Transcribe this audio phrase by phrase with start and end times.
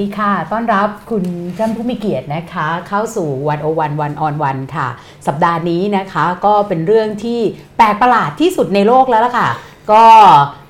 [0.00, 1.24] ดีค่ะ ต้อนรับคุณ
[1.58, 4.88] ท่านผู้มีเกียรตินะคะ เข้าสู่วันโอวันวันออนวันค่ะ
[5.26, 7.40] สัปดาห์นี้นะคะก็เป็นเรื่องที่
[7.76, 9.48] แปลกประหลาดที่สุดในโลกแล้วล่ะค่ะ
[9.92, 10.04] ก็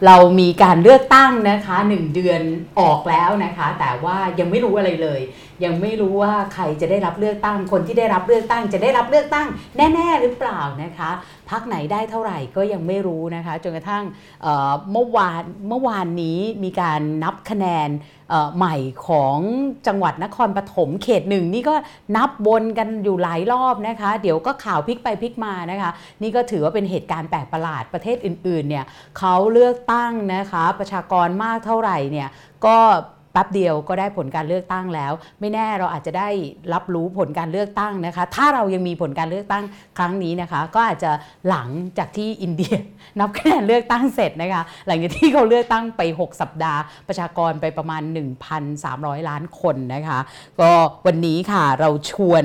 [0.06, 2.40] เรามีการเลือกตั้งนะคะหนึ่งเดือน
[2.80, 5.20] ออกแล้วนะคะ แต่ว่ายังไม่รู้อะไรเลย
[5.64, 9.46] ยังไม่รู้ว่าใครจะได้รับเลือกตั้ง คนที่ได้รับเลือกตั้ง จะได้รับเลือกตั้ง
[9.76, 11.10] แน่ ๆ หรือเปล่านะคะ
[11.50, 14.04] พักไหนได้เท่าไหร่ก็ยังไม่รู้นะคะจนกระทั่ง
[14.92, 17.88] เมื่อวานเมื่อวานนี้มีการนับคะแนน
[18.56, 18.76] ใหม่
[19.08, 19.38] ของ
[19.86, 21.74] จังหวัดนครปฐมเขตหนึ่งนี่ก็
[22.16, 25.90] นับวนกันอยู่หลายรอบนะคะ เดี๋ยวก็ข่าวพลิกไปพลิกมานะคะ
[26.22, 28.84] นี่ก็ถือว่าเป็นเหตุการณ์แปลกประหลาดประเทศอื่นๆเนี่ย
[29.18, 32.28] เขาเลือกตั้งนะคะประชากรมากเท่าไหร่เนี่ย
[32.66, 32.78] ก็
[33.40, 36.28] ป๊บเดียวก็ได้ผลการเลือกตั้งแล้ว ไม่แน่เราอาจจะได้
[36.72, 39.64] รับรู้ผลการเลือกตั้งนะคะ ถ้าเรายังมีผลการเลือกตั้ง
[39.98, 41.10] ครั้งนี้นะคะ ก็อาจจะ
[41.48, 42.74] หลังจากที่อินเดีย
[43.18, 48.02] นับคะแนนเลือกตั้งเสร็จนะคะ หลังจากที่เขาเลือกตั้งไป 6 สัปดาห์ ประชากรไปประมาณ
[48.64, 50.18] 1,300 ล้านคนนะคะ
[50.60, 50.70] ก็
[51.06, 52.44] วันนี้ค่ะเราชวน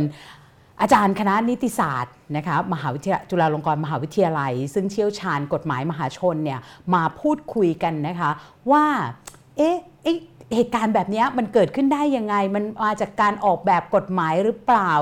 [0.82, 6.60] อาจารย์คณะนิติศาสตร์นะคะมหาวิทยาจุฬาลงกรณ์มหาวิทยาลัย ซึ่งเชี่ยวชาญกฎหมายมหาชนเนี่ย
[6.94, 8.30] มาพูดคุยกันนะคะ
[8.72, 8.86] ว่า
[9.58, 9.78] เอ๊ะ
[10.56, 14.94] เหตุการณ์แบบนี้มันเกิดขึ้นได้ยังไง มันมาจากการออกแบบกฎหมายหรือเปล่า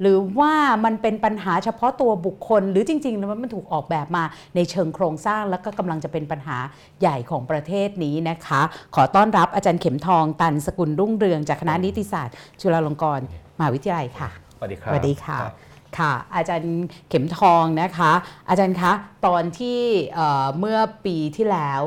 [0.00, 0.52] หรือว่า
[0.84, 4.24] มันเป็นปัญหาเฉพาะตัวบุคคล หรือจริงๆแล้วมันถูกออกแบบมา
[4.56, 6.56] ในเชิงโครงสร้างแล้วก็กำลังจะเป็นปัญหา
[7.00, 8.60] ใหญ่ของประเทศนี้นะคะ
[8.94, 13.26] ขอต้อนรับอาจารย์เข็มทองตันสกุลรุ่งเรืองจากคณะนิติศาสตร์ จุฬาลงกรณ์
[13.58, 15.38] มหาวิทยาลัยค่ะสวัสดีครับสวัสดีค่ะ
[15.98, 18.12] ค่ะ อาจารย์เข็มทองนะคะ
[18.48, 18.92] อาจารย์คะ
[19.26, 19.80] ตอนที่
[20.58, 21.82] เมื่อปีที่แล้ว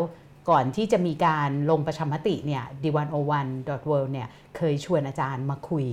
[0.50, 5.86] ก่อนที่จะมีการลงประชามติเนี่ย d101.world เนี่ยเคยชวนอาจารย์มาคุย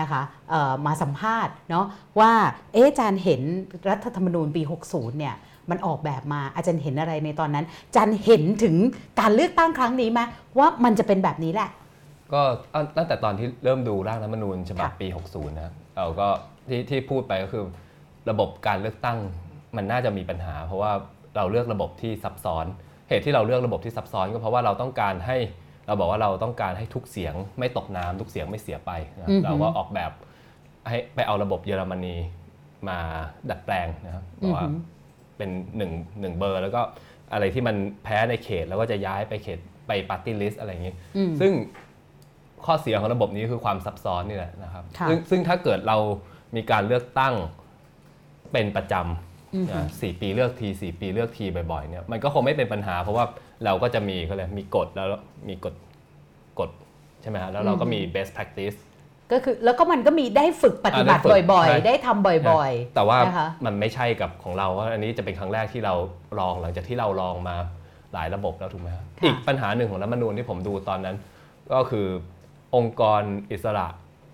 [0.00, 0.22] นะคะ
[0.86, 1.86] มาสัมภาษณ์เนาะ
[2.20, 2.32] ว่า
[2.72, 3.42] เอ๊อาจารย์เห็น
[3.88, 5.34] รัฐธรรมนูญปี 60 เนี่ย
[5.70, 8.76] มันออกแบบมาอาจารย์เห็นอะไรในตอนนั้นอาจารย์เห็นถึง
[9.20, 10.20] การเลือกตั้งครั้งนี้ไหม
[10.58, 11.70] ว่ามันจะเป็นแบบนี้แหละ
[12.32, 12.42] ก็
[12.96, 16.28] ตั้งแต่ตอนที่เริ่มดูร่างรัฐธรรมนูญฉบับปี 60 นะเราก็
[16.68, 17.64] ที่ที่พูดไปก็คือ
[18.30, 19.18] ระบบการเลือกตั้ง
[19.76, 20.92] มันน่าจะมีปัญหา เพราะว่า
[21.36, 22.66] เราเลือกระบบที่ซับซ้อน
[23.08, 25.38] เหตุที่เราเลือกระบบที่ซับซ้อนก็เพราะว่าเราต้องการให้
[25.86, 30.10] เราบอกว่าเราต้องการให้ทุกเสียงไม่ตกน้ำทุกเสียงไม่เสียไปนะเราก็ออกแบบ
[30.88, 32.16] ให้ไปเอาระบบเยอรมนี
[32.88, 32.98] มา
[33.50, 34.66] ดัดแปลงนะครับบอกว่า
[35.36, 36.80] เป็นหนึ่งหนึ่งเบอร์ แล้วก็
[37.32, 40.94] อะไรที่มันแพ้ในเขตแล้วก็จะย้ายไปเขตไปปาร์ตี้ลิสต์อะไรอย่างนี้
[41.40, 41.52] ซึ่ง
[42.64, 45.96] ข้อเสียของระบบนี้คือความซับซ้อนนี่แหละนะครับ ซึ่งซึ่งถ้าเกิดเรา
[46.56, 47.34] มีการเลือกตั้ง
[48.52, 49.35] เป็นประจำ
[50.00, 53.24] สี่ปีเลือกทีสี่ปีเลือกทีบ่อยๆเนี่ยมันก็คงไม่เป็นปัญหา เพราะว่า
[53.64, 55.08] เราก็จะมีเขาเลยมีกฎแล้ว
[55.48, 55.74] มีกฎ
[56.60, 56.70] กฎ
[57.22, 58.78] ใช่ไหมฮะแล้วเราก็มี best practice
[59.32, 61.22] ก็คือแล้วก็มันก็มีได้ฝึกปฏิบัติ
[61.52, 63.18] บ่อยๆ ได้ทำบ่อยๆ แต่ว่า
[63.66, 65.94] มันไม่ใช่กับของเราว่าอันนี้จะเป็นครั้งแรกที่เรา
[66.38, 67.56] ลองหลังจากที่เราลองมา
[68.14, 68.88] หลายระบบแล้วถูกไหม
[69.24, 71.16] อีกปัญหาหนึ่งของรัฐมนูญที่ผมดูตอนนั้น
[71.72, 72.06] ก็คือ
[72.76, 73.86] องค์กรอิสระ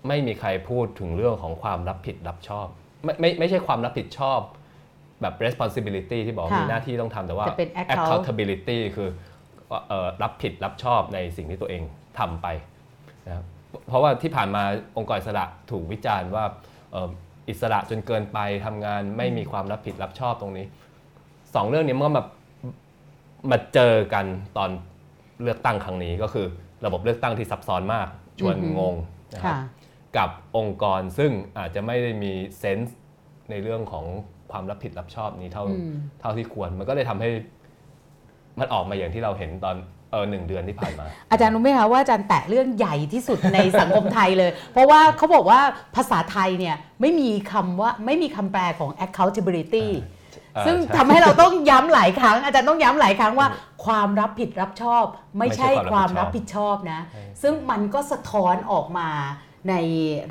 [0.07, 2.67] ไม่มีใครพูดถึงเรื่องของความรับผิดรับชอบ
[3.03, 4.39] ไม่ไม่ไม่ใช่ความรับผิดชอบ
[5.21, 7.45] แบบ responsibility ที่บอกมีหน้าที่ต้องทำแต่ว่า
[7.93, 9.09] accountability คือ
[10.23, 11.81] รับผิดรับชอบในสิ่งที่ตัวเอง
[12.19, 12.47] ทำไป
[13.27, 13.45] นะครับ
[13.87, 14.63] เพราะว่าที่ผ่านมา
[14.97, 16.43] องค์กรอิสระถูกวิจารณ์ว่า
[17.49, 20.65] อิสระจนเกินไปทำงานไม่มีความรับผิดรับชอบตรงนี้
[21.55, 22.23] สองเรื่องนี้มันก็มา
[23.51, 24.25] มาเจอกัน
[24.57, 24.69] ตอน
[25.43, 26.47] เลือกตั้งครั้งนี้ก็คือ
[26.85, 28.07] ระบบเลือกตั้งที่ซับซ้อนมาก
[28.39, 28.95] ชวนงง
[29.33, 29.57] นะครับ
[30.17, 32.97] กับองค์กรซึ่งอาจจะไม่ได้มีเซนส์
[33.49, 34.05] ในเรื่องของ
[34.53, 35.63] ความรับผิดรับชอบนี้เท่า
[36.21, 37.29] เท่าที่ควร มันก็เลยทำให้
[38.59, 39.75] มันออกมาอย่างที่เราเห็นตอน
[40.11, 45.59] เออหนึ่งเดือนที่ผ่านมา อาจารย์รู้ไหมคะว่าอาจารย์แตะเรื่องใหญ่ที่สุดในสังคมไทยเลย เพราะว่าเขาบอกว่า
[45.95, 49.87] ภาษาไทยเนี่ยไม่มีคำว่าไม่มีคำแปลของ accountability
[50.65, 53.47] ซึ่งทำให้เราต้องย้ำหลายครั้ง อาจารย์ต้องย้ำหลายครั้งว่า
[53.85, 55.05] ความรับผิดรับชอบ
[55.39, 56.99] ไม่ใช่ความรับผิดชอบนะ
[57.41, 59.09] ซึ่งมันก็สะท้อนออกมา
[59.69, 59.75] ใน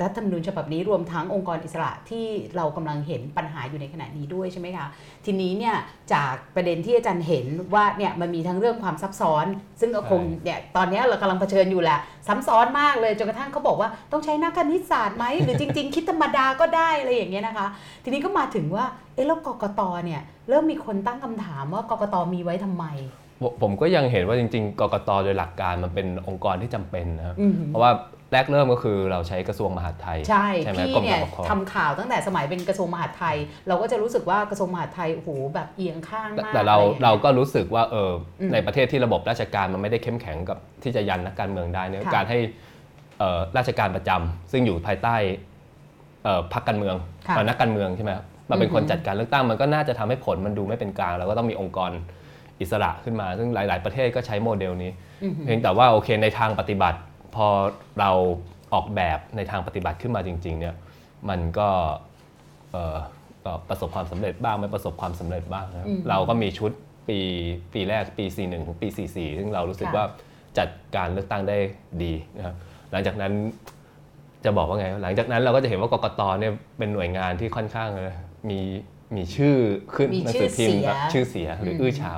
[0.01, 4.87] รัฐธรรมนูญฉบับนี้รวมทั้งองค์กรอิสระที่เรากำลังเห็นปัญหาอยู่ในขณะนี้ด้วยใช่ไหมคะ
[5.25, 5.75] ทีนี้เนี่ย
[6.13, 9.45] จากประเด็นที่อาจารย์เห็นว่าเนี่ยมันมีทั้งเรื่องความซับซ้อน
[9.79, 17.67] ซึ่งก็คงเนี่ยตอนนี้เรากำลังเผชิญอยู่แหละซับซ้อนมากเลยจนกระทั่งเขาบอกว่าต้องใช้นักคณิตศาสตร์ไหมหรือจริง ๆ คิดธรรมดาก็ได้อะไรอย่างเงี้ยนะคะ
[18.03, 22.85] ทีนี้ก็มาถึงว่าเอ๊ะแล้วกกตเนี่ยเริ่มมีคนตั้งคำถามว่ากกตมีไว้ทำไม
[23.61, 27.35] ผมก็ยังเห็นว่าจริง ๆ กกตโดยหลักการมันเป็นองค์กรที่จำเป็นนะครับ
[27.67, 27.91] เพราะว่า
[28.33, 33.35] แรกเริ่มก็คือเราใช้กระทรวงมหาดไทย ใช่ใช่พี่เนี่ยทำข่าวตั้งแต่สมัยเป็นกระทรวงมหาดไทย
[33.67, 38.11] เราก็จะรู้สึกว่ากระทรวงมหาดไทยโอ้โหแบบเอียงข้างมากแต่เราเราก็รู้สึกว่าเออ
[38.53, 42.39] ในประเทศที่ระบบราชการมันไม่ได้เข้มแข็งกับที่จะยันนักการเมืองได้เนี่ยการให้
[43.57, 45.15] ราชการประจำซึ่งอยู่ภายใต้
[46.53, 46.95] พรรคการเมือง
[47.49, 48.11] นักการเมืองใช่ไหม
[48.49, 51.91] มาเป็นคนจัดการเลือกตั้งมันก็น่าจะทำให้ผลมันดูไม่เป็นกลางแล้วก็ต้องมีองค์กร
[52.61, 54.91] อิสระขึ้นมา ซึ่งหลาย ๆ ประเทศก็ใช้โมเดลนี้
[55.45, 56.99] เพียงแต่ว่าโอเคในทางปฏิบัติ
[57.35, 57.47] พอ
[57.99, 58.11] เรา
[58.73, 60.75] ออกแบบในทางปฏิบัติขึ้นมาจริงๆเนี่ย
[61.29, 61.69] มันก็
[62.71, 62.97] เอ่อ
[63.45, 66.71] ก็ประสบความสำเร็จบ้างไม่ประสบความสำเร็จบ้างนะครับอืมเราก็มีชุด
[67.07, 67.19] ปี
[67.73, 70.05] ปีแรกปี 41 ถึงปี 44 ซึ่งเรารู้สึกค่ะว่า
[70.57, 71.57] จัดการเลือกตั้งได้
[72.03, 72.55] ดีนะครับ
[72.91, 73.33] หลังจากนั้น
[74.45, 77.89] จะบอกว่าไง หลังจากนั้นเราก็จะเห็นว่ากกตเนี่ยเป็นหน่วยงานที่ค่อนข้าง
[78.49, 78.59] มี
[79.15, 79.57] มีชื่อ
[79.95, 82.17] ขึ้นมีหนังชื่สืออพิมพ์เสียครับชื่อเสียหรืออมอื้อฉาว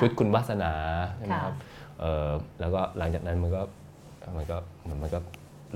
[0.00, 0.72] ชุดคุณวาสนา
[1.16, 1.54] ใช่ไหมค่ะครับ
[2.00, 2.28] เออ
[2.60, 3.62] แล้วก็หลังจากนั้นมันก็
[4.36, 4.56] มันก็
[5.02, 5.18] มันก็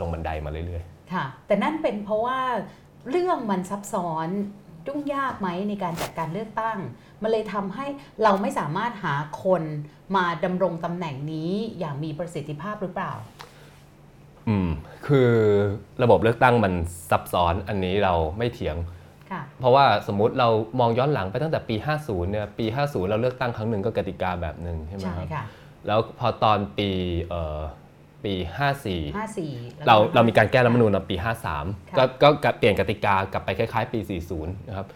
[0.00, 2.38] ลงบันไดมาเรื่อยค่ะ แต่นั่นเป็นเพราะว่า
[3.10, 4.28] เรื่องมันซับซ้อน
[4.86, 6.78] ยุ่งยากไหมในการจัดการเลือกตั้ง
[7.22, 7.86] มันเลยทำให้
[8.22, 9.14] เราไม่สามารถหา
[9.44, 9.62] คน
[10.16, 14.68] มาดำรงตำแหน่งนี้อย่างมีประสิทธิภาพหรือเปล่าๆอืม
[15.06, 15.30] คือ
[16.02, 16.72] ระบบเลือกตั้งมัน
[17.10, 18.76] ซับซ้อนอันนี้เราไม่เถียง
[19.30, 20.48] ค่ะเพราะว่าสมมุติเรา
[20.80, 25.44] มองย้อนหลังไปตั้งแต่ปี 50 เนี่ย ปี 50 เราเลือกตั้งครั้งหนึ่งก็กติกาแบบหนึ่งใช่ไหมใช่ครับค่ะ
[25.86, 26.90] แล้วพอตอนปี
[27.28, 27.60] เอ่อ
[28.24, 28.34] ปี
[28.94, 31.32] 54 54 เราเรามีการแก้รัฐธรรมนูญในปีค่ะ
[31.68, 32.02] 53 ก็
[32.44, 34.86] ก็เปลี่ยนกติกากลับไปคล้าย ๆ ปี 40 นะครับ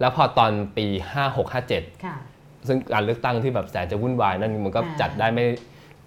[0.00, 0.86] แล้วพอตอนปี
[1.26, 2.16] 56 57ค่ะ
[2.68, 5.46] ซึ่งการเลือกตั้งที่แบบแสนจะวุ่นวายนั่นมันก็อ่าจัดได้ไม่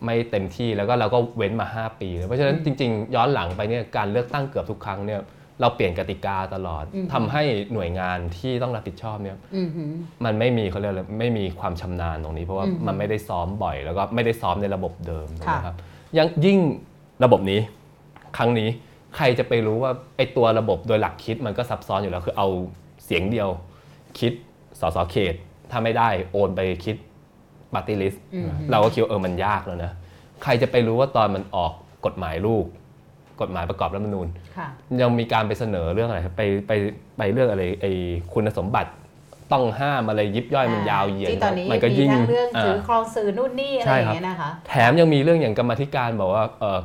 [0.06, 5.22] ไม่เต็มที่แล้วก็เราก็เว้นมา 5 ปีเลยเพราะฉะนั้นจริง ๆ ย้อนหลังไปเนี่ยการเลือกตั้งเกือบทุกครั้งเนี่ย
[5.62, 6.84] เราเปลี่ยนกติกาตลอด
[7.14, 7.44] ทำให้
[7.74, 9.92] หน่วยงานที่ต้องรับผิดชอบเนี่ยอือหือ
[10.26, 15.76] มันไม่มีเขาเรียกอะไรไม่มีความชำนาญตรงนี้ เพราะว่าอืมมันไม่ได้ซ้อมบ่อย แล้วก็ไม่ได้ซ้อมในระบบเดิมค่ะนะครับ
[16.18, 16.60] ยังยิ่ง
[17.24, 17.60] ระบบนี้
[18.38, 18.70] ครั้งนี้
[19.16, 22.48] ใครจะไปรู้ว่าไอ้ตัวระบบโดยหลักคิดมันก็ซับซ้อนอยู่แล้วคือเอา
[23.06, 23.50] เสียงเดียว
[24.20, 24.34] คิด
[24.80, 25.34] สสเขต
[25.72, 26.96] ถ้าไม่ได้โอนไปคิด
[27.74, 29.92] ปาร์ตี้ลิสต์อืมเราก็คิดว่าเออมันยากแล้วนะ
[30.44, 31.72] ใครจะไปรู้ว่าตอนมันออก
[32.06, 32.66] กฎหมายลูก
[33.42, 34.28] กฎหมายประกอบรัฐธรรมนูญ
[34.58, 34.68] ค่ะ
[35.02, 36.72] ยังมีการไปเสนอเรื่องอะไรไปไป
[37.18, 37.92] ไปเรื่องอะไรไอ้
[38.34, 38.92] คุณสมบัติ
[39.52, 46.80] ต้องห้ามอะไรยิบย่อยมันยาวเหยียดที่ตอนนี้มันก็ยิ่งมีทั้งเรื่องถืออ่าครองสื่อนู่นนี่อะไรใช่อย่าครับงเงี้ยนะคะแถมยังมีเรื่องอย่างกรรมาธิการบอกว่าเออ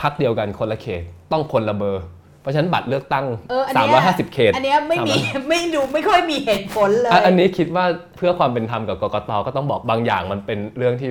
[0.00, 1.02] พักเดียวกันคนละเขต
[1.32, 2.04] ต้องคนละเบอร์
[2.40, 5.14] เพราะฉะนั้นบัตรเลือกตั้งเอออันเนี้ย350 เขต อันเนี้ยไม่มี
[5.48, 7.84] ไม่ดูไม่ค่อยมีเหตุผลเลยอะอันนี้คิดว่า
[8.16, 11.10] เพื่อความเป็นธรรมกับกกตก็ต้องบอกบางอย่างมันเป็นเรื่องที่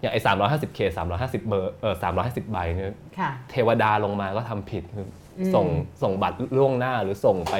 [0.00, 0.90] อย่างไอ้350เขต
[1.20, 5.06] 350เบอร์เออ350ใบเนี่ยค่ะเทวดาลงมาก็ทำผิดคือ
[5.38, 5.66] อมส่ง
[6.02, 7.54] ส่งบัตรล่วงหน้าหรือส่งไป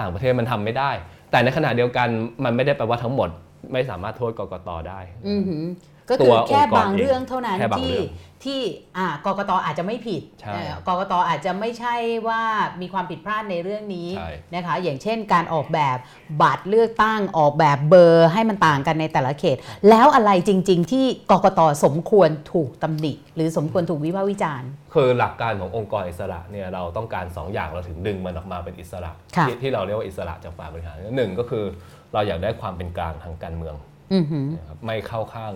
[0.00, 0.90] ต่างประเทศมันทำไม่ได้
[1.34, 2.08] แต่ในขณะเดียวกัน
[2.44, 3.28] มันไม่ได้แปลว่าทั้งหมด
[3.72, 5.64] ไม่สามารถโทษกกตได้ อือหือ
[6.08, 8.60] ก็ตัคือวแค่องค์กรบางเรื่องเท่านั้นแค่บางที่เรื่อง ที่
[8.96, 11.94] อ่ากกตอาจจะไม่ผิดใช่เอ่อกกตอาจจะไม่ใช่
[12.28, 12.40] ว่า
[12.80, 15.96] มีความผิดพลาดในเรื่องนี้ใช่นะคะอย่างเช่นการออกแบบ
[16.42, 19.56] บัตรเลือกตั้งออกแบบเบอร์ให้มันต่างกันในแต่ละเขต
[19.90, 31.64] แล้วอะไรจริง ๆ ที่กกตสมควรถูกตำหนิ หรือสมควรถูกวิพากษ์วิจารณ์ คือหลักการขององค์กรอิสระเนี่ยเราต้องการ 2อย่างเราถึงดึงมันออกมาเป็นอิสระค่ะที่ที่เราเรียกว่าอิสระจากฝ่ายบริหารหนึ่งก็คือ
[32.12, 33.74] เราอยากได้ความเป็นกลางทางการเมือง
[34.14, 35.52] อือหือนะครับไม่เข้าข้าง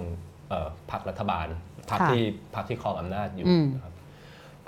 [0.49, 1.47] เอ่อพรรครัฐบาล
[1.91, 2.23] พรรคค่ะที่
[2.55, 3.95] พรรคที่ครองอำนาจอยู่อืมนะครับ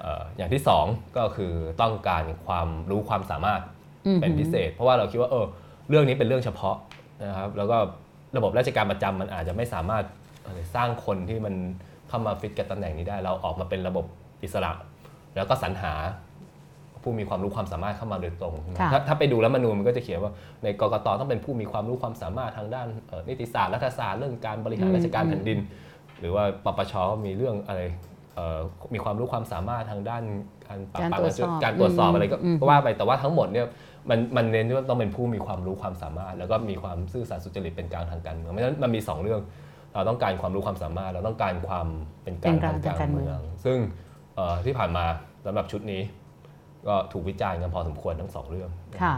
[0.00, 0.84] เอ่ออย่างที่สอง
[1.17, 3.61] ก็คือต้องการความรู้ความสามารถ
[4.06, 5.46] อือหือเป็นพิเศษ เพราะว่าเราคิดว่าเออ
[5.88, 6.76] เรื่องนี้เป็นเรื่องเฉพาะ
[7.25, 7.78] นะครับ แล้วก็
[8.37, 10.05] ระบบราชการประจำมันอาจจะไม่สามารถ
[10.44, 11.55] อะไรสร้างคนที่มัน
[12.08, 14.05] เข้ามาฟิตกับตำแหน่งนี้ได้ เราออกมาเป็นระบบ
[14.43, 14.72] อิสระ
[15.34, 15.94] แล้วก็สรรหา
[17.02, 20.32] ผู้มีความรู้ความสามารถเข้ามาโดยตรงใช่ไหมค่ะถ้าถ้าไปดูแล้วมนูญมันก็จะเขียนว่า
[20.62, 25.58] ในกกตต้องเป็นผู้มีความรู้ความสามารถทางด้านเอ่อนิติศาสตร์รัฐศาสตร์เรื่องการบริหารราชการแผ่นดิน
[26.20, 26.94] หรือว่าปปช
[27.27, 27.81] มีเรื่องอะไร
[28.34, 28.58] เอ่อ
[28.94, 30.22] มีความรู้ความสามารถทางด้าน
[30.69, 33.67] การปราบปรามการตรวจสอบการตรวจสอบอะไรก็อืมก็ว่าไปแต่ว่าทั้งหมดเนี่ย
[34.10, 39.41] มันมันเน้นที่ว่าต้องเป็นผู้มีความรู้ความสามารถ แล้วก็มีความซื่อสัตย์สุจริตเป็นกลางทางการเมืองเพราะฉะนั้นมันมีสองเรื่อง
[39.94, 41.86] เราต้องการความรู้ความสามารถ เราต้องการความ
[42.22, 43.79] เป็นกลางเป็นกลางทางทางกาการรเมืเมือองงซึ่ง
[44.36, 45.05] เอ่อที่ผ่านมา
[45.46, 46.03] สำหรับชุดนี้
[46.89, 48.70] ก็ถูกวิจารณ์กันพอสมควรทั้งสองเรื่อง
[49.03, 49.15] ค่ะ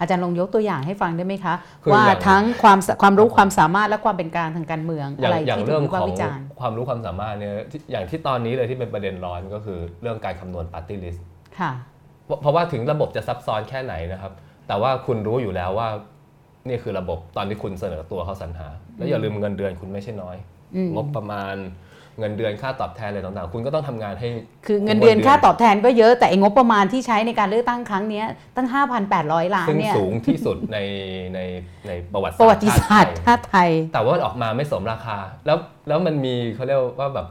[0.00, 11.24] อาจารย์ลองยกตัวอย่างให้ฟังได้ไหมคะคือว่าอย่างทั้งความสความรู้ความสามารถและความเป็นกลางทางการเมืองอย่าอะงไรอย่างที่ถูเรื่กองวิขพากองษ์วิจารณ์ความรู้ความสามารถเนี่ยที่อย่างที่ตอนนี้เลยที่เป็นประเด็นร้อนก็คือเรื่องการคำนวณปาร์ตี้ลิสต์
[11.58, 11.72] ค่ะ
[12.26, 14.32] เพราะเพราะว่าถึงระบบจะซับซ้อนแค่ไหนนะครับ
[14.68, 15.88] แต่ว่าคุณรู้อยู่แล้วว่า
[16.68, 20.36] นี่คือระบบตอนที่คุณเสนอตัวเขาสรรหา แล้วอย่าลืมเงินเดือนคุณไม่ใช่น้อย
[20.76, 21.54] อืมงบประมาณ
[22.18, 24.28] เงินเดือนค่าตอบแทนอะไรต่างๆ คุณก็ต้องทำงานให้
[24.66, 28.68] คือเงินเดือนค่าตอบแทนก็เยอะแต่ไอ้งบประมาณที่ใช้ในการเลือกตั้งครั้งเนี้ยตั้ง
[29.10, 30.78] 5,800 ล้านซึ่งเนี่ยสูงที่สุดใน
[31.34, 31.40] ใน
[31.88, 37.26] ในประวัติประวัติศาสตร์ชชาติไทย แต่ว่ามันออกมาไม่สมราคา แล้วแล้วมันมีเขาเรียกว่าแบบ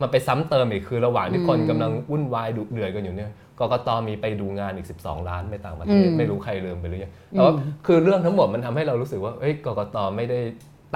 [0.00, 3.30] มันไปซ้ำเติมอีกคือระหว่างที่คนอืมกำลังวุ่นวายดุเดือดกันอยู่เนี่ย
[3.60, 7.54] กกตมีไปดูงานอีก 12 ล้านไปต่างประเทศอืมไม่รู้ใครลืมไปหรือยังแต่ว่า
[7.86, 10.38] คือเรื่องทั้งหมดมันทำให้เรารู้สึกว่าเฮ้ยกกตไม่ได้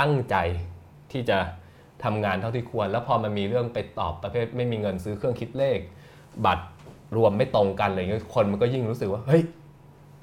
[0.00, 0.36] ตั้งใจ
[1.12, 1.38] ที่จะ
[2.04, 5.78] ทำงานเท่าที่ควร แล้วพอมันมีเรื่องไปตอบประเภทไม่มีเงินซื้อเครื่องคิดเลข
[6.46, 6.64] บัตร
[7.16, 9.42] รวมไม่ตรงกันอะไรเงี้ยคนมันก็ยิ่งรู้สึกว่าเฮ้ย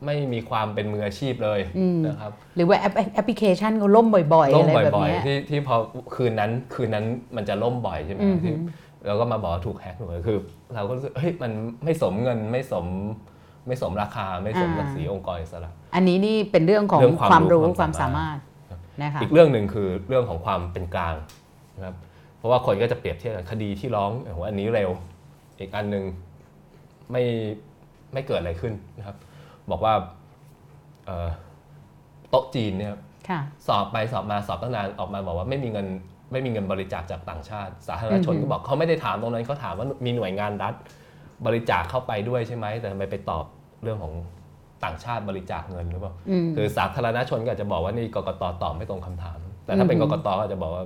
[0.05, 5.75] ไม่มีความเป็นมืออาชีพเลยอืมนะครับหรือว่าแอปแอปพลิเคชันก็ล่มบ่อยๆล่อะมไรแบบบ่อยเนี้ยๆที่ที่พอ
[6.15, 7.05] คืนนั้นคืนนั้น
[7.35, 8.57] มันจะล่มบ่อยใช่ไหมอือหืที่อ
[9.05, 10.39] แล้วก็มาบอกว่าถูกแฮ็กหมดเลยคือ
[10.75, 11.51] เราก็รู้สึกเฮ้ยมัน
[11.83, 12.85] ไม่สมเงินไม่สม
[13.67, 18.37] ไม่สมราคาไม่สมอ่าศักดิ์ศรีองค์กรอิสระอันนี้นี่เป็นเรื่องของเรื่องความความรู้รู้ความมคาวสาสามารมารถ
[18.71, 21.13] ถนะคะอีกเรื่องหนึ่งคือเรื่องของความเป็นกลาง
[21.79, 21.97] นะครับ
[22.37, 24.89] เพราะว่าคนก็จะเปรียบเทียบกันคดีที่ร้องโอ้โหอันนี้เร็ว
[25.59, 26.03] อีกอันหนึ่ง
[27.11, 27.23] ไม่
[28.13, 29.17] ไม่เกิดอะไรขึ้นนะครับ
[29.71, 29.93] บอกว่า
[31.05, 31.27] เอ่อ
[32.29, 32.91] โต๊ะจีนเนี่ย
[33.29, 35.87] ค่ะสอบไปสอบมาสอบตั้งนานออกมาบอกว่าไม่มีเงิน
[36.31, 40.73] ไม่มีเงินบริจาคจากต่างชาติ สาธารณชนอือฮึก็บอกเขาไม่ได้ถามตรงนั้นเขาถามว่ามีหน่วยงานรัฐ
[41.45, 43.45] บริจาคเข้าไปด้วยใช่ไหมแต่ทำไมไปตอบ
[43.83, 44.13] เรื่องของ
[44.83, 50.83] ต่างชาติบริจาคเงินหรือเปล่าอืมคือสาธารณชนก็อาจจะบอกว่านี่กกตตอบไม่ตรงคำถาม แต่ถ้าเป็นอืกอฮึกตก็อาจจะบอกว่า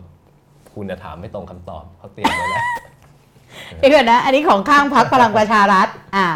[0.75, 2.65] คุณจะถามไม่ตรงคำตอบเขาเตรียมไว้แล้ว
[3.79, 6.27] เดี๋ยวก่อนนะ อันนี้ของข้างพักพลังประชารัฐอ่า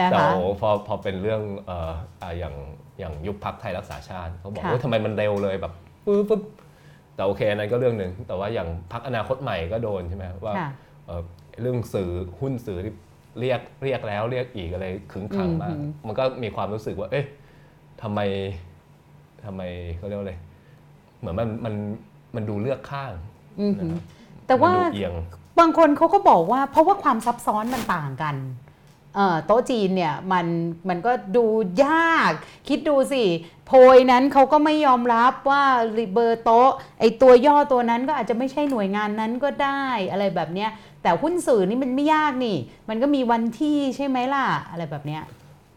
[0.00, 2.54] นะแต่คะโอ้โหพอพอเป็นเรื่องเอ่ออ่าอย่าง
[2.98, 5.72] อย่างยุบพักไทยรักษาชาติเขาบอกค่ะว่าทำไมมันเร็วเลยแบบ
[6.06, 6.42] ปึ๊บปึ๊บ
[7.14, 10.70] แต่โอเคอันนั้นก็เรื่องหนึ่งแต่ว่าอย่างพักอนาคตใหม่ก็โดนใช่ไหมว่าค่ะ
[11.06, 11.22] เอ่อ
[11.60, 12.10] เรื่องสื่อ
[12.40, 12.92] หุ้นสื่อที่
[13.40, 17.26] เรียกเรียกแล้วเรียกอีกอะไรขึงขังมากอืมมันก็มีความรู้สึกว่า เอ๊ะ
[18.02, 18.20] ทำไม
[19.44, 19.62] ทำไม
[19.96, 20.34] เขาเรียกว่าอะไร
[21.18, 21.74] เหมือนมันมัน
[22.36, 23.12] มันดูเลือกข้าง
[23.60, 24.02] อือหือนะครับ
[24.46, 25.14] แต่ว่ามันดูเอียง
[25.58, 28.36] บางคนเขาก็บอกว่า เพราะว่าความซับซ้อนมันต่างกัน
[29.14, 30.46] เอ่อโต๊ะจีนเนี่ยมัน
[30.88, 31.44] มันก็ดู
[31.84, 32.32] ยาก
[32.68, 33.24] คิดดูสิ
[33.66, 35.64] โพยนั้นเขาก็ไม่ยอมรับว่า
[36.14, 36.70] เบอร์โต๊ะ
[37.00, 40.70] ไอตัวย่อตัวนั้นก็อาจจะไม่ใช่หน่วยงานนั้นก็ได้อะไรแบบเนี้ย
[41.02, 42.56] แต่หุ้นสื่อนี่มันไม่ยากนี่
[42.88, 45.22] มันก็มีวันที่ใช่ไหมล่ะ อะไรแบบเนี้ย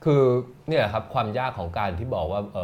[0.04, 0.24] คือ
[0.68, 2.58] เนี่ยครับความยากของการที่บอกว่าเ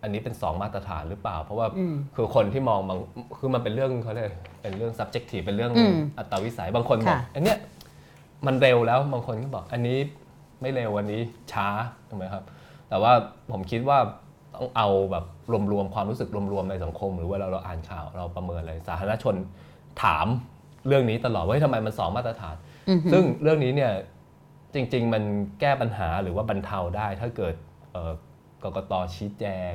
[0.00, 2.98] อออันนี้เป็น 2 มาตรฐานหรือเปล่า เพราะว่าอืมคือคนที่มองบาง
[3.38, 4.26] คือมันเป็นเรื่องเขาเรียก
[4.62, 7.58] เป็นเรื่อง subjective เป็นเรื่องอืมอัตวิสัยบางคนบอกค่ะอันเนี้ย
[8.46, 9.98] มันเร็วแล้วบางคนก็บอก อันนี้
[10.60, 11.20] ไม่เร็วอันนี้
[11.52, 11.68] ช้า
[12.08, 12.44] ถูกไหมครับ
[12.88, 13.12] แต่ว่า
[13.52, 13.98] ผมคิดว่า
[14.54, 15.24] ต้องเอาแบบ
[15.72, 19.34] รวมๆความรู้สึกรวมๆในสังคม หรือว่าเราเราอ่านข่าวเราประเมินอะไรสาธารณชน
[20.02, 20.26] ถาม
[20.86, 22.56] เรื่องนี้ตลอดว่าเฮ้ยทำไมมันสองมาตรฐาน
[22.88, 23.92] อือหือซึ่งเรื่องนี้เนี่ย
[24.74, 25.22] จริง ๆ มัน
[25.60, 27.54] แก้ปัญหาหรือว่าบรรเทาได้ถ้าเกิด
[27.92, 28.12] เอ่อ
[28.64, 29.74] กกตชี้แจง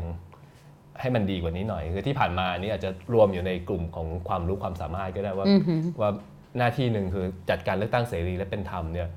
[0.99, 6.11] ให้มันดีกว่านี้หน่อย คือที่ผ่านมาอันนี้อาจจะรวมอยู่ในกลุ่มของความรู้ความสามารถก็ได้ว่าอือหือว่า
[6.57, 9.07] หน้าที่หนึ่งคือจัดการเลือกตั้งเสรีและเป็นธรรมเนี่ย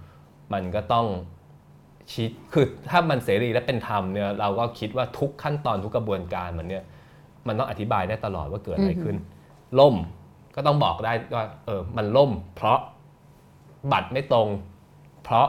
[0.52, 1.06] มันก็ต้อง
[2.12, 6.84] ชี้คือถ้ามันเสรีและเป็นธรรมเนี่ยเราก็คิดว่าทุกขั้นตอนทุกกระบวนการมันเนี่ย
[7.48, 9.16] มันต้องอธิบายได้ตลอดว่าเกิดอะไรขึ้น
[9.80, 9.96] ล่ม
[10.56, 12.78] ก็ต้องบอกได้ว่าเออมันล่ม เพราะ
[13.92, 14.48] บัตรไม่ตรง
[15.24, 15.48] เพราะ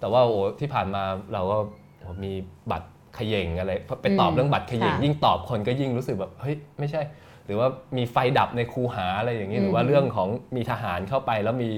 [0.00, 1.58] แต่ว่าโอ้ที่ผ่านมาเราก็
[2.00, 2.32] โอ้มี
[2.70, 3.72] บัตรเขย่งอะไร
[4.02, 7.00] ไปตอบอืมเรื่องบัตรเขย่งค่ะยิ่งตอบคนก็ยิ่งรู้สึกแบบเฮ้ยไม่ใช่
[7.46, 11.70] หรือว่ามีไฟดับในคูหาอะไรอย่างนี้อืมหรือว่าเรื่องของมีทหารเข้าไปแล้วมี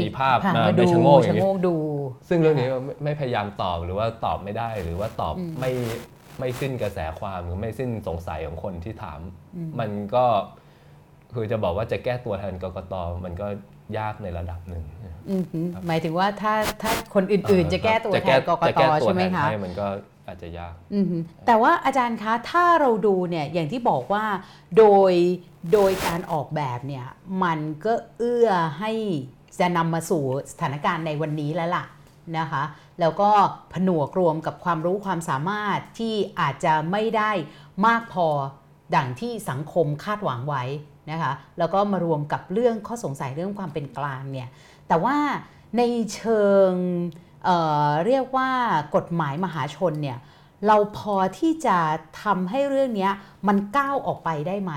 [0.00, 1.74] มีภาพผ่นมามาไปดูชะโงกอย่างชะนี้โงกดู
[2.28, 5.72] ซึ่งเรื่องนี้ไม่ไม่พยายามตอบหรือว่าตอบไม่ได้ หรือว่าตอบอืมไม่
[6.38, 9.20] ไม่สิ้นกระแสความหรือไม่สิ้นสงสัยของคนที่ถาม
[9.56, 10.24] อืมมันก็
[11.34, 13.46] คือจะบอกว่าจะแก้ตัวแทนกกตมันก็
[13.98, 14.84] ยากในระดับหนึ่ง
[15.30, 19.86] อือหือหมายถึงว่าถ้าถ้าคนอื่นๆ จะแก้ตัวจะแทนกกจะตแก้ตัวใช่ไหมแทนคะให้มันก็
[20.32, 20.74] อาจจะยาก
[21.46, 24.24] แต่ว่าอาจารย์คะถ้าเราดูเนี่ยอย่างที่บอกว่า
[24.78, 25.12] โดย
[25.72, 27.06] โดยการออกแบบเนี่ย
[27.42, 28.92] มันก็เอื้อให้
[29.60, 31.84] จะนำมาสู่สถานการณ์ในวันนี้แล้วล่ะ
[32.38, 32.62] นะคะ
[33.00, 33.30] แล้วก็
[33.72, 37.30] ผนวกรวมกับความรู้ความสามารถที่อาจจะไม่ได้
[37.86, 38.28] มากพอ
[38.96, 40.64] ดังที่สังคมคาดหวังไว้
[41.10, 44.48] นะคะแล้วก็มารวมกับเรื่องข้อสงสัยเรื่องความเป็นกลางเนี่ย
[44.88, 45.16] แต่ว่า
[45.78, 45.82] ใน
[46.14, 46.70] เชิง
[47.44, 47.56] เอ่
[47.86, 48.50] อเรียกว่า
[48.96, 50.18] กฎหมายมหาชนเนี่ย
[50.66, 51.78] เราพอที่จะ
[52.22, 53.12] ทำให้เรื่องเนี้ย
[53.48, 54.72] มันก้าวออกไปได้ไหม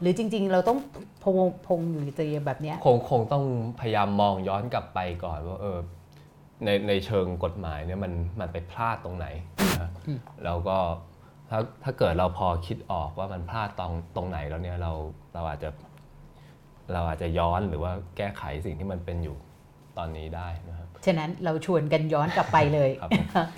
[0.00, 0.78] หรือจริง ๆ เราต้อง
[1.22, 3.44] พงพงหรือเตรียมแบบเนี้ยคงคงต้อง
[3.80, 5.78] พยายามมองย้อนกลับไปก่อนว่าเออ
[6.64, 9.26] ในในเชิงกฎหมายเนี่ยมันมันไปพลาดตรงไหน
[9.80, 10.78] นะอืมแล้วก็
[11.50, 14.92] ถ้าถ้าเกิดเราพอคิดออกว่ามันพลาดตรงตรงไหนแล้วเนี่ยเรา
[15.34, 15.70] เราอาจจะ
[16.92, 19.36] เราอาจจะย้อนหรือว่าแก้ไขสิ่งที่มันเป็นอยู่
[19.98, 23.10] ตอนนี้ได้นะครับ ฉะนั้นเราชวนกันย้อนกลับไปเลยครับ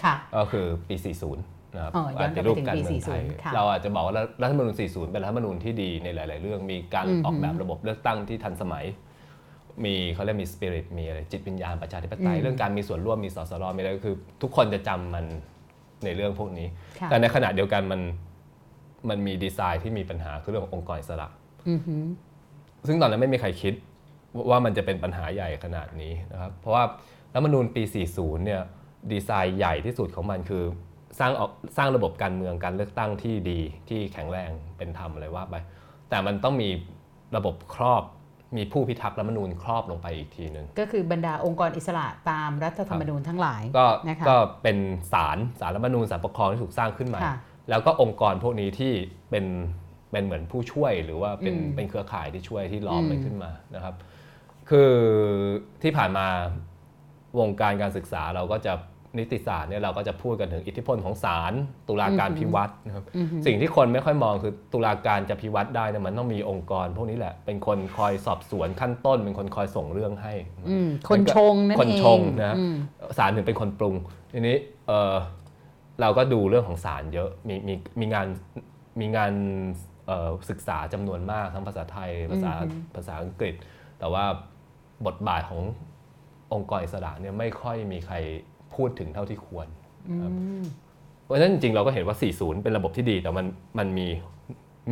[0.05, 0.97] ค่ะก็คือปี
[1.35, 8.85] 40นะครับอ๋อย้อนกลับไปปฏิรูปถึงการปีเมืองไทย40ค่ะเราอาจจะบอกว่ารัฐธรรมนูญ 40 เป็นรัฐธรรมนูญที่ดีในหลาย ๆ เรื่อง มีการอือหือออกแบบระบบเลือกตั้งที่ทันสมัย
[9.85, 15.25] มีเขาเรียกมีสปิริต มีอะไรจิตวิญญาณประชาธิปไตยอืมเรื่องการมีส่วนร่วม มีสสร มีอะไรก็คือ ทุกคนจะจำมัน
[16.05, 16.67] ในเรื่องพวกนี้
[17.01, 18.01] ค่ะแต่ในขณะเดียวกันมัน
[19.09, 21.29] มันมีดีไซน์ที่มีปัญหาคือเรื่องขององค์กรอิสระ
[21.69, 22.05] อือหือ
[22.89, 23.75] ซึ่งตอนนั้นไม่มีใครคิด
[24.51, 26.85] ว่ามันจะเป็นปัญหาใหญ่ขนาดนี้นะครับ เพราะว่า
[27.37, 27.83] รัฐธรรมนูญปี
[28.15, 28.63] 40 เนี่ย
[29.13, 30.65] ดีไซน์ใหญ่ที่สุดของมันคือ
[31.19, 35.55] สร้างออกสร้างระบบการเมืองการเลือกตั้งที่ดีที่แข็งแรงเป็นธรรมอะไรว่าไป
[36.11, 36.69] แต่มันต้องมี
[37.37, 38.03] ระบบครอบ
[38.57, 44.79] มีผู้พิทักษ์รัฐธรรมนูญครอบลงไปอีกทีหนึ่งก็คือบรรดาองค์กรอิสระตามรัฐธรรมนูญทั้งหลายก็นะคะก็เป็น
[45.13, 47.37] ศาลศาลรัฐธรรมนูญศาลปกครองที่ถูกสร้างขึ้นมาค่ะ
[47.71, 48.93] แล้วก็องค์กรพวกนี้ที่
[49.31, 49.45] เป็น
[50.13, 53.95] เป็นเหมือนผู้ช่วยหรือว่าเป็นอืมเป็นเครือข่ายที่ช่วยที่ล้อมมันอืมขึ้นมานะครับ
[54.71, 54.93] คือ
[55.83, 56.27] ที่ผ่านมา
[57.39, 58.73] วงการการศึกษาเราก็จะ
[59.19, 61.53] นิติศาสตร์เนี่ยเราก็จะพูดกันถึงอิทธิพลของศาล
[61.89, 63.05] ตุลาการพิวัตรนะครับ
[63.47, 70.35] สิ่งที่คนไม่ค่อยมองคือตุลาการจะพิวัตรได้เนี่ยมันต้องมีองค์กร พวกนี้แหละเป็นคนคอยสอบสวนขั้นต้น เป็นคนคอยส่งเรื่องให้
[70.69, 72.77] อืมคนชงนั่นเองคนชงนะอืม
[73.19, 73.95] ศาลถึงเป็นคนปรุง
[74.33, 75.15] ทีนี้เออ
[76.01, 78.27] เราก็ดูเรื่องของศาลเยอะมีมีมีงาน
[79.01, 79.33] มีงาน
[80.07, 82.53] เอ่อศึกษาจำนวนมากทั้งภาษาไทยภาษา
[82.97, 83.55] ภาษาอังกฤษ
[83.99, 84.25] แต่ว่า
[85.07, 85.61] บทบาทของ
[86.55, 88.15] องค์กรอิสระเนี่ยไม่ค่อยมีใคร
[88.75, 89.69] พูดถึงเท่าที่ควร
[90.23, 90.33] ครับ
[91.25, 93.47] เพราะฉะนั้นจริงๆเราก็เห็นว่า 40 เป็นระบบที่ดี แต่มัน
[93.79, 94.07] มันมี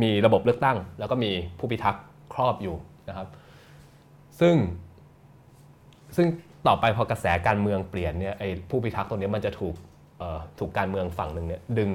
[0.01, 2.75] มีระบบเลือกตั้ง แล้วก็มีผู้พิทักษ์ครอบอยู่
[3.09, 3.27] นะครับ
[4.39, 4.55] ซึ่ง
[6.15, 6.27] ซึ่ง
[6.67, 9.75] ต่อไปพอกระแสการเมืองเปลี่ยนเนี่ยไอ้ผู้พิทักษ์ตรงเนี้ยมันจะถูก
[10.19, 11.89] เอ่อถูกการเมืองฝั่งหนึ่งเนี่ยดึง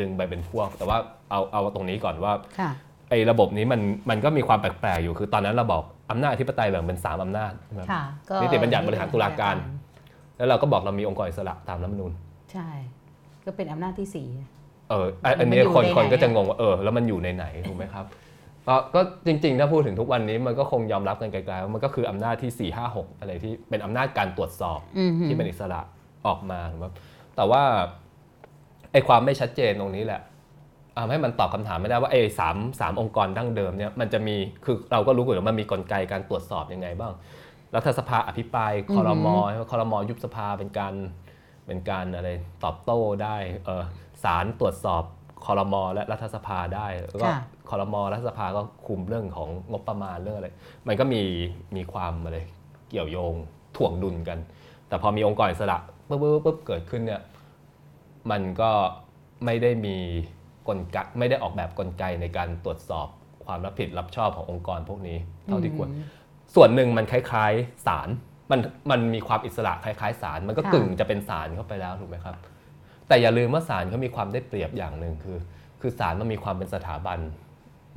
[0.00, 0.98] ดึงไปเป็นพวก แต่ว่า
[1.30, 2.70] เอาเอาตรงนี้ก่อนว่าค่ะ
[3.10, 9.56] ไอ้ระบบนี้มันมันก็มีความแปลกๆอยู่คือตอนนั้นเราบอก อำนาจอธิปไตยแบ่งเป็น 3 อำนาจใช่ไหมค่ะก็นิติบัญญัติบริหารตุลาการ
[10.36, 12.12] แล้วเราก็บอกเรามีองค์กรอิสระตามรัฐธรรมนูญ
[12.52, 12.68] ใช่
[13.44, 14.26] ก็เป็นอำนาจที่สี่
[14.90, 18.04] เอออันอันนี้มันอยู่คนในคนไหนก็จะอะงงว่าเออแล้วมันอยู่ในไหนถูกไหมครับ
[18.66, 25.80] ก็ก็จริงๆ ถ้าพูดถึงทุกวันนี้มันก็คงยอมรับกันไกลๆว่ามันก็คืออำนาจที่ 4 5 6 อะไรที่เป็นอำนาจการตรวจสอบอือหือที่เป็นอิสระ
[26.26, 26.86] ออกมาถูกไหม
[27.36, 27.62] แต่ว่า
[28.92, 30.33] ไอ้ความไม่ชัดเจนตรงนี้แหละทำ
[31.10, 37.12] ให้มันตอบคำถามไม่ได้ว่าไอ้สามสามองค์กรดั้งเดิมเนี่ยมันจะมีคือเราก็รู้อยู่แล้วมันมีกลไกการตรวจสอบยังไงบ้าง
[37.74, 39.36] รัฐสภาอภิปรายคอรมอ
[39.70, 40.94] คอรมอยุบสภาเป็นการ
[41.66, 42.28] เป็นการอะไร
[42.64, 43.82] ตอบโต้ได้เออ
[44.24, 45.02] ศาลตรวจสอบ
[45.46, 47.38] คอรมอและรัฐสภาได้แล้วก็ค่ะ
[47.70, 50.48] คอรมอรัฐสภาก็คุมเรื่องของงบประมาณเรื่องอะไร
[50.88, 51.22] มันก็มี
[51.76, 52.38] มีความอะไร
[52.90, 53.34] เกี่ยวโยง
[53.76, 54.38] ถ่วงดุลกัน
[54.88, 57.22] แต่พอมีองค์กรอิสระปุ๊บปุ๊บปุ๊บเกิดขึ้นเนี่ย
[58.30, 58.70] มันก็
[59.44, 59.96] ไม่ได้มี
[60.68, 63.08] กลไกไม่ได้ออกแบบกลไกในการตรวจสอบ
[63.44, 65.88] ความรับผิดรับชอบขององค์กรพวกนี้เท่าที่ควร
[66.54, 68.08] ส่วนหนึ่งมันคล้ายๆศาล
[68.50, 68.60] มัน
[68.90, 72.36] มันมีความอิสระคล้ายๆศาลมันก็ค่ะกึ่งจะเป็นศาลเข้าไปแล้วถูกไหมครับ
[73.08, 75.38] แต่อย่าลืมว่าศาลเขามีความได้เปรียบอย่างหนึ่งคือ
[75.80, 77.18] คือศาลมันมีความเป็นสถาบัน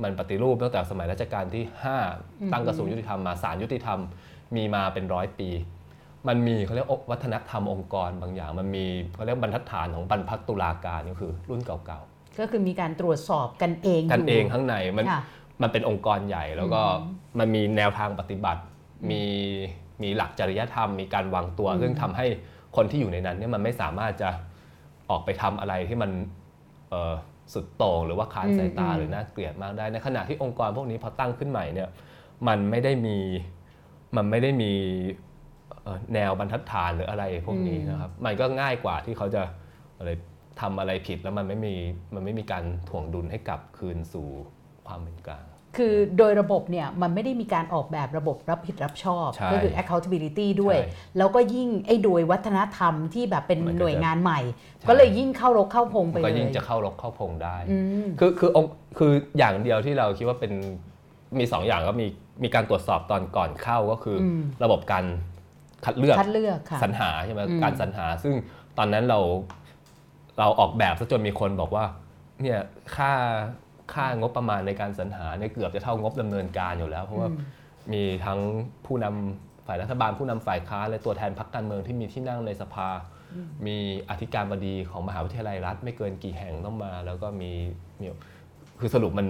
[0.02, 1.64] มันปฏิรูปตั้งแต่สมัยรัชกาลที่
[2.08, 3.98] 5 ตั้งกระทรวงยุติธรรมมาศาลยุติธรรม
[4.56, 5.48] มีมาเป็นร้อยปี
[6.28, 15.22] มันมีเขาเรียกวัฒนธรรมองค์กรบางอย่าง มันมีเขาเรียกบรรทัดฐานของบรรพัตตุลาการก็คือรุ่นเก่าๆ ก็คือมีการตรวจสอบกันเองกันยู่เองข้างในมันค่ะ
[15.62, 16.82] มันเป็นองค์กรใหญ่แล้วก็
[17.38, 18.62] มันมีแนวทางปฏิบัติ
[19.10, 19.22] มี
[20.02, 22.26] มีหลักจริยธรรม มีการวางตัว ซึ่งทำให้
[22.76, 24.30] คนที่อยู่ในนั้นเนี่ยมันไม่สามารถจะ
[25.10, 26.10] ออกไปทำอะไรที่มัน
[26.90, 27.14] เอ่อ
[27.54, 31.88] สุดโต่งหรือว่าค้านสายตาอืมหรือน่าเกลียดมากได้ ในขณะที่องค์กรพวกนี้พอตั้งขึ้นใหม่เนี่ย
[32.48, 33.18] มันไม่ได้มี
[34.16, 34.72] มันไม่ได้มี
[35.82, 39.42] เอ่อแนวบรรทัดฐานหรืออะไรพวกนี้นะครับ มันก็ง่ายกว่าที่เขาจะ
[39.98, 40.10] อะไร
[40.60, 41.74] ทำอะไรผิดแล้วมันไม่มี
[42.14, 44.28] มันไม่มีการถ่วงดุลให้กลับคืนสู่
[44.86, 45.44] ความเป็นกลาง
[45.76, 54.40] คือโดยระบบเนี่ยมันไม่ได้มีการออกแบบระบบรับผิดรับชอบใช่ก็คือ accountability ด้วยใช่แล้วก็ยิ่งไอ้โดยวัฒนธรรมที่แบบเป็นมันก็จะหน่วยงานใหม่
[54.78, 60.52] ใช่ก็เลยยิ่งเข้ารกเข้าพงไปมันเลก็ยยิ่งจะเข้ารกเข้าพงได้อืมคือคือองค์คืออย่างเดียวที่เราคิดว่าเป็น
[61.38, 62.06] มีสองอย่างก็มี
[62.44, 65.04] มีการตรวจสอบตอนก่อนเข้าก็คืออมระบบการ
[65.84, 68.34] คัดเลือกคัดเลือกค่ะสรรหาใช่ไหมอืมการสรรหาซึ่ง
[68.78, 69.20] ตอนนั้นเรา
[70.38, 71.84] เราออกแบบซะจนมีคนบอกว่า
[72.42, 72.60] เนี่ย
[72.96, 73.12] ค่า
[73.94, 77.28] ค่างบประมาณในการสรรหาเนี่ยเกือบจะเท่างบดำเนินการอยู่แล้ว เพราะว่า
[77.92, 78.40] มีทั้ง
[78.86, 82.88] ผู้นำฝ่ายรัฐบาลผู้นำฝ่ายค้านและตัวแทนพรรคการเมืองที่มีที่นั่งในสภา
[83.66, 83.76] มี
[84.10, 87.50] อธิการบดีของมหาวิทยาลัยรัฐ ไม่เกินกี่แห่งต้องมา แล้วก็มี
[88.00, 88.06] มี
[88.80, 89.28] คือสรุปมัน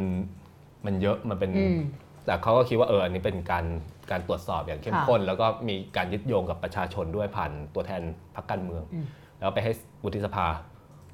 [0.87, 1.79] มันเยอะมันเป็นอืม
[2.27, 3.65] แต่เขาก็คิดว่าเอออันนี้เป็นการ
[4.11, 8.03] การตรวจสอบอย่างเข้มค่ะข้น แล้วก็มีการยึดโยงกับประชาชนด้วยผ่านตัวแทน
[8.37, 9.07] พรรคการเมืองอืม
[9.39, 9.73] แล้วไปให้
[10.05, 10.47] วุฒิสภา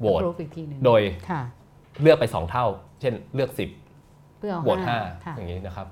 [0.00, 1.42] โหวตรูปอีกทีหนึ่งโดยค่ะ
[2.02, 2.66] เลือกไปสองเท่า
[3.00, 3.50] เช่นเลือก
[3.94, 5.86] 10เพื่อเอาโหวตห้าค่ะอย่างนี้นะครับ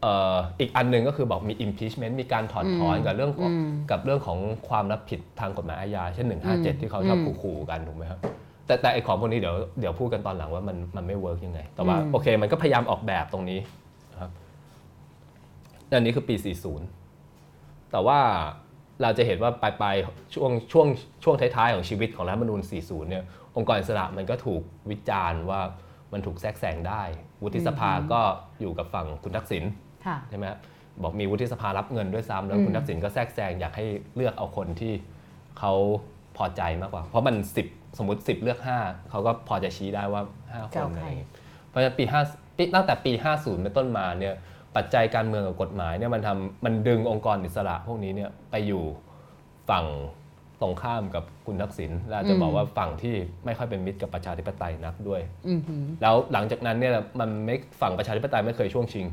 [0.00, 4.38] เอ่ออีกอันหนึ่งก็คือบอกมี impeachment มีการถอดถอนกับเรื่องของอืมกับเรื่องของ
[4.68, 8.20] ความรับผิดทางกฎหมายอาญาเช่น 157 ที่เขาชอบอืมขู่ๆกันถูกไหมครับ
[8.66, 13.58] แต่แต่ไอของพวกนี้เดี๋ยวเดี๋ยวพูดกันตอนหลังว่ามันมันไม่เวิร์กยังไง แต่ว่าอืมโอเคมันก็พยายามออกแบบตรงนี้
[14.12, 14.30] นะครับ
[15.94, 16.34] อันนี้คือปี
[17.14, 18.18] 40 แต่ว่า
[19.02, 20.86] เราจะเห็นว่าปลายปลายๆช่วงช่วง
[21.24, 23.24] ช่วงท้ายๆ ของชีวิตของรัฐธรรมนูญ 40 เนี่ย
[23.56, 25.60] องค์กรอิสระมันก็ถูกวิจารณ์ว่า
[26.12, 27.02] มันถูกแทรกแซงได้
[27.42, 28.20] วุฒิสภาก็
[28.60, 29.64] อยู่กับฝั่งคุณทักษิณ
[30.06, 30.58] ค่ะใช่ไหมครับ
[31.02, 34.92] บอกมีวุฒิสภารับเงินด้วยซ้ำแล้วอืมคุณทักษิณก็แทรกแซงอยากให้เลือกเอาคนที่
[35.58, 35.72] เขา
[36.36, 41.30] พอใจมากกว่า เพราะมัน 10 สมมติ 10 เลือก 5 เขาก็พอจะชี้ได้ว่า 5 คนอะไรอย่างเงี้ย
[41.68, 44.34] เพราะฉะนั้นปี5ปีตั้งแต่ปี 50 เป็นต้นมาเนี่ย
[44.76, 48.82] ปัจจัยการเมืองกับกฎหมายเนี่ยมันทำมันดึงองค์กรอิสระพวกนี้เนี่ยไปอยู่
[49.70, 49.86] ฝั่ง
[50.60, 59.06] ตรงข้ามกับคุณทักษิณและอาจจะบอกว่าฝั่งที่ไม่ค่อยเป็นมิตรกับประชาธิปไตยนักด้วยอือหือแล้วหลังจากนั้นเนี่ยมันไม่ฝั่งประชาธิปไตยไม่เคยช่วงชิง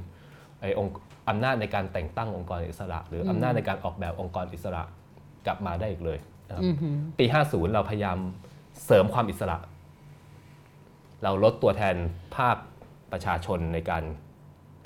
[0.62, 0.93] ไอ้องค์
[1.30, 4.84] อำนาจในการแต่งตั้งองค์กรอิสระ หรืออำนาจในการออกแบบองค์กรอิสระ
[5.45, 8.17] กลับมาได้อีกเลยนะครับอือหือปี 50 เราพยายาม
[8.86, 9.58] เสริมความอิสระ
[11.24, 11.95] เราลดตัวแทน
[12.36, 12.58] ภาค
[13.12, 14.04] ประชาชนในการ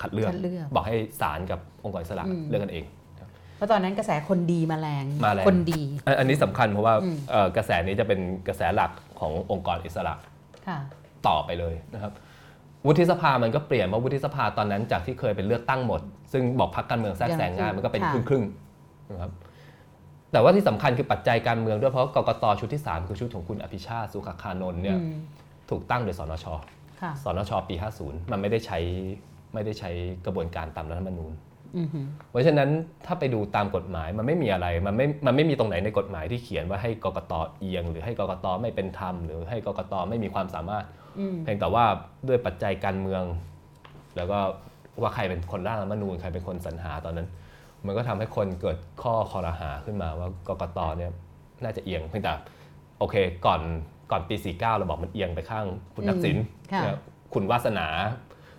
[0.04, 2.84] คัดเลือกคัดเลือก บอกให้ศาลกับองค์กรอิสระอืมเลือกกันเอง
[3.56, 8.90] เพราะตอนนั้นกระแสคนดีมาแรงมาแรงคนดี อันอันนี้สำคัญเพราะว่าอืมเอ่อกระแสนี้จะเป็นกระแสหลัก
[9.20, 10.14] ขององค์กรอิสระ
[10.66, 10.78] ค่ะ
[11.28, 12.12] ต่อไปเลยนะครับ
[12.86, 16.00] วุฒิสภามันก็เปลี่ยนเพราะวุฒิสภาตอนนั้นจากที่เคยเป็นเลือกตั้งหมด
[16.32, 19.32] ซึ่งบอกพรรคการเมืองแทรกแซงง่ายมันก็เป็นค่ะครึ่งครึ่งๆนะครับ
[20.32, 25.18] แต่ว่าที่สำคัญคือปัจจัยการเมืองด้วยเพราะกกตชุดที่ 3 คือชุดของคุณอภิชาติสุขคานนท์เนี่ยอืม
[25.70, 26.46] ถูกตั้งโดยสนช
[27.00, 28.78] ค่ะสนชปี 50 มันไม่ได้ใช้
[29.54, 29.90] ไม่ได้ใช้
[30.26, 31.32] กระบวนการตามรัฐธรรมนูญ
[31.76, 32.68] อือหือเพราะฉะนั้น
[33.06, 40.84] ถ้าไปดูตามกฎหมายมันไม่มีอะไรมันไม่มันไม่มีตรงไหนในกฎหมายที่เขียนว่าให้กกตเอียง หรือให้กกตไม่เป็นธรรมหรือให้กกตไม่มีความสามารถ
[41.18, 41.84] อืมเพียงแต่ว่า
[42.28, 43.22] ด้วยปัจจัยการเมือง
[44.16, 44.38] แล้วก็
[45.02, 47.28] ว่าใครเป็นคนร่างรัฐธรรมนูญใครเป็นคนสรรหาตอนนั้น
[47.86, 51.10] มันก็ทำให้คนเกิดข้อคอรหาขึ้นมาว่ากกตเนี่ย
[51.62, 52.32] น่าจะเอียงเพียงแต่
[52.98, 53.60] โอเคก่อน
[54.10, 56.36] ก่อนปี 49 เราบอกมันเอียงไปข้างคุณทักษิณ
[56.72, 56.96] ค่ะเนี่ย
[57.34, 57.86] คุณวาสนา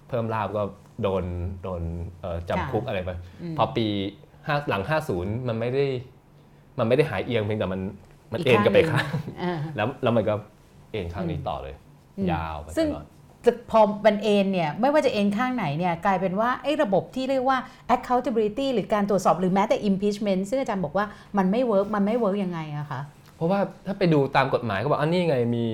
[0.07, 0.63] เพิ่มลาภก็
[1.03, 1.23] โดน
[1.63, 1.81] โดน
[2.21, 3.11] เอ่อจำคุกอะไรไป
[3.57, 3.87] พอปี
[4.47, 4.83] ห้าหลัง
[5.15, 5.85] 50 มันไม่ได้
[6.79, 7.81] มันไม่ได้หายเอียงเพียงแต่มัน
[8.33, 9.05] มันเอนกันไปข้าง
[9.43, 10.35] อ่าแล้วแล้วมันก็
[10.91, 11.75] เอนข้างนี้ต่อเลย
[12.17, 13.05] อืมยาวไปซึ่งตลอด
[13.45, 17.57] จะพอมันเอ็นเนี่ยไม่ว่าจะเอ็นข้างไหนเนี่ยกลายเป็นว่าไอ้ระบบที่เรียกว่า
[17.95, 21.05] accountability หรือการตรวจสอบหรือแม้แต่ impeachment ซึ่งอาจารย์บอกว่า
[21.37, 23.01] มันไม่ work มันไม่ work ยังไงอะคะ
[23.35, 25.65] เพราะว่าถ้าไปดูตามกฎหมายก็บอกอันนี้ไงมี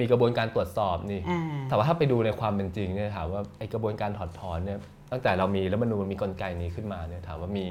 [0.00, 4.78] มีกระบวนการตรวจสอบนี่อ่าแต่ว่าถ้าไปดูในความเป็นจริงเนี่ยถามว่าไอกระบวนการถอดถอนเนี่ย
[5.12, 7.66] ตั้งแต่เรามีรัฐธรรมนูญมีกลไกนี้ขึ้นมาเนี่ยถามว่ามี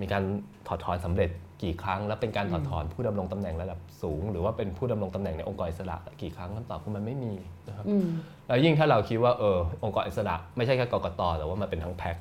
[0.00, 0.22] มีการ
[0.68, 1.30] ถอดถอนสำเร็จ
[1.62, 7.32] กี่ครั้ง แล้วเป็นการถอดถอนผู้ดำรงตำแหน่งระดับสูง หรือว่าเป็นผู้ดำรงตำแหน่งในองค์กรอิสระกี่ครั้งคำตอบคือมันไม่มี
[7.68, 8.06] นะครับอืม
[8.46, 12.16] แล้วยิ่งถ้าเราคิดว่าเออองค์กรอิสระไม่ใช่แค่กกตแต่ว่ามันเป็นทั้งแพ็ค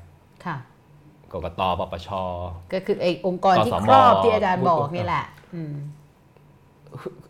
[0.45, 0.57] ค่ะ
[1.33, 2.09] กกตปปช
[2.73, 5.61] ก็คือไอ้องค์กรที่กสมครอบที่อาจารย์บอกนี่แหละอื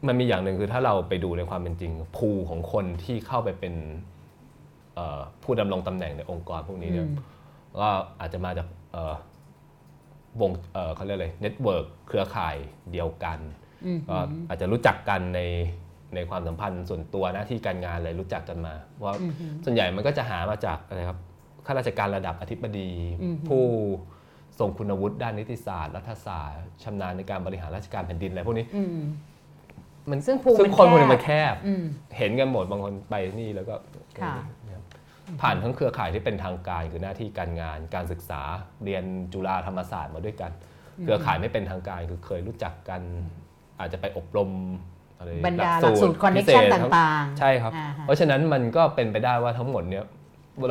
[0.02, 3.74] มมันมีอย่างหนึ่งคือถ้าเราไปดูในความเป็นจริง pool ของคนที่เข้าไปเป็น
[4.96, 7.16] เอ่อผู้ดำรงตำแหน่งในองค์กรพวกนี้เนี่ยอืม
[7.80, 7.88] ก็
[8.20, 9.14] อาจจะมาจากเอ่อ
[10.42, 12.56] วงเอ่อเขาเรียกอะไร network เครือข่าย
[12.92, 13.40] เดียวกัน
[13.86, 14.16] อืมก็
[14.50, 15.42] อาจจะรู้จักกันใน
[16.16, 21.20] ในความสัมพันธ์ส่วนตัวหน้าที่การงานอะไรรู้จักกันมาว่าอืมอืมส่วนใหญ่มันก็จะหามาจากอะไรครับ
[21.66, 22.90] ข้าราชการระดับอธิบดี
[23.22, 23.64] อืมผู้
[24.60, 28.66] ทรงคุณวุฒิด้านนิติศาสตร์ รัฐศาสตร์ชำนาญในการบริหารราชการแผ่นดินอะไรพวกนี้
[30.06, 31.84] อืมมันซึ่ง pool ซึ่งมันคนพวกนี้แคบมันแคบ อืม
[32.18, 33.76] เห็นกันหมดบางคนไปนี่แล้วก็
[34.22, 34.34] ค่ะ
[34.66, 34.82] เนี่ย
[35.42, 38.42] ผ่านทั้งเครือข่ายที่เป็นทางการคือหน้าที่การงาน การศึกษา
[38.84, 40.52] เรียนจุฬาธรรมศาสตร์มาด้วยกัน
[41.02, 43.02] เครือข่ายไม่เป็นทางการคือเคยรู้จักกัน
[43.80, 44.50] อาจจะไปอบรม
[45.18, 50.04] อะไรบรรดาหลักสูตร connection พิเศษต่างๆ ใช่ครับ อ่าฮะ เพราะฉะนั้นมันก็เป็นไปได้ว่าทั้งหมดเนี้ย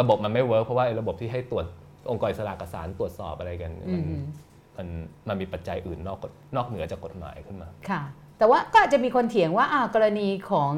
[0.00, 1.66] ระบบมันไม่ work เพราะว่าไอ้ระบบที่ให้ตรวจ
[2.10, 4.20] องค์กรอิสระกับศาลตรวจสอบอะไรกันเนี่ยอืมันม
[4.76, 4.86] มัน
[5.28, 8.00] มันมีปัจจัยอื่นนอกกฎนอกเหนือจากกฎหมายขึ้นมา ค่ะ
[8.40, 10.72] แต่ว่าก็อาจจะมีคนเถียงว่าอ่ากรณีของ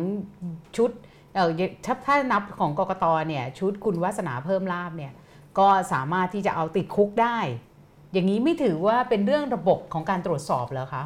[0.76, 0.90] ชุด
[1.34, 1.50] เออ
[1.84, 5.12] ถ้าถ้านับของกกตเนี่ยชุดคุณวาสนาเพิ่มลาภเนี่ย
[5.58, 7.38] ก็สามารถที่จะเอาติดคุกได้
[8.12, 11.04] อย่างนี้ไม่ถือว่าเป็นเรื่องระบบของการตรวจสอบเหรอคะ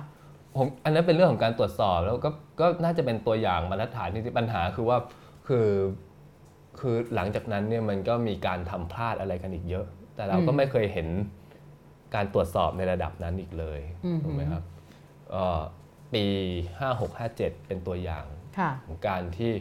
[0.57, 4.99] ผมอันนั้นเป็นเรื่องของการตรวจสอบแล้วก็ก็น่าจะเป็นตัวอย่างมาตรฐานที่ปัญหาคือว่า
[5.49, 5.69] คือ
[6.81, 11.09] คือหลังจากนั้นเนี่ยมันก็มีการทำพลาดอะไรกันอีกเยอะ แต่เราก็อืมไม่เคยเห็น
[12.15, 14.63] การตรวจสอบในระดับนั้นอีกเลยอืมถูกไหมครับ
[15.31, 15.61] เอ่อ
[16.13, 16.25] ปี
[16.95, 18.25] 5657 เป็นตัวอย่าง
[18.59, 19.53] ค่ะของการที่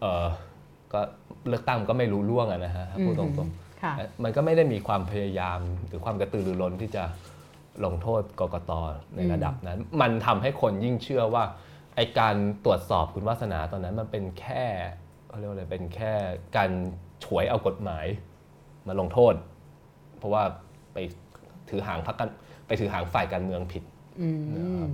[0.00, 0.26] เอ่อ
[0.92, 1.00] ก็
[1.48, 3.92] เลือกตั้งมันก็ไม่รู้ล่วงอะนะฮะพูดตรงๆค่ะ
[4.24, 7.04] มันก็ไม่ได้มีความพยายามหรือความกระตือรือร้นที่จะ
[7.84, 8.72] ลงโทษกกต
[9.16, 11.44] ในระดับนั้น มันทำให้คนยิ่งเชื่อว่า
[11.96, 14.64] ไอการตรวจสอบคุณวาสนาตอนนั้นมันเป็นแค่
[15.28, 16.12] เขาเรียกว่าอะไรเป็นแค่
[16.56, 16.70] การ
[17.24, 18.06] ฉวยเอากฎหมาย
[18.86, 19.34] มาลงโทษ
[20.18, 20.42] เพราะว่า
[20.92, 20.98] ไป
[21.70, 22.30] ถือหางพักกัน
[22.66, 23.82] ไปถือหางฝ่ายการเมืองผิด
[24.20, 24.90] อืมนะครับ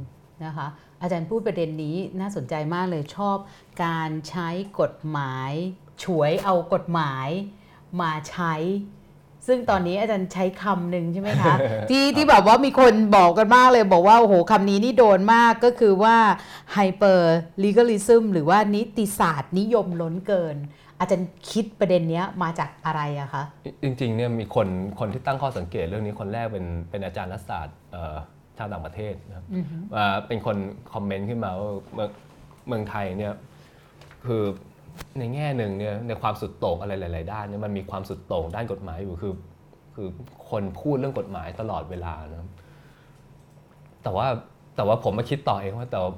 [0.46, 0.66] นะคะ
[1.02, 3.36] อาจารย์พูดประเด็นนี้น่าสนใจมากเลยชอบ
[3.84, 4.48] การใช้
[4.80, 5.52] กฎหมาย
[6.04, 7.28] ฉวยเอากฎหมาย
[8.00, 8.54] มาใช้
[9.46, 11.54] ซึ่งตอนนี้อาจารย์ใช้คำหนึ่งใช่ไหมคะ
[11.90, 16.16] ที่ที่แบบว่ามีคนบอกกันมากเลยบอกว่า โอ้โหคำนี้นี่โดนมากก็คือว่า
[16.76, 17.20] hyper
[17.64, 20.56] legalism หรือว่านิติศาสตร์นิยมล้นเกิน
[20.98, 23.42] อาจารย์คิดประเด็นเนี้ยมาจากอะไรอะคะ
[23.82, 28.16] จริงๆเนี่ยมีคนคนที่ตั้งข้อสังเกตเรื่องนี้คนแรกเป็นเป็นอาจารย์รัฐศาสตร์เอ่อ
[28.58, 29.46] ชาวต่างประเทศนะครับ
[29.94, 30.56] ว่าเป็นคน
[30.92, 32.10] คอมเมนต์ขึ้นมาว่าเมือง
[32.68, 33.34] เมืองไทยเนี่ย
[34.26, 34.42] คือ
[35.18, 39.34] ในแง่หนึ่งเนี่ยในความสุดโต่งอะไรหลาย ๆ ด้านเนี่ยมันมีความสุดโต่งด้านกฎหมายอยู่คือ
[39.94, 40.08] คือ
[40.50, 42.48] คนพูดเรื่องกฎหมายตลอดเวลานะครับ
[44.02, 44.26] แต่ว่า
[44.76, 46.12] แต่ว่าผมมาคิดต่อเองว่าแต่ว่า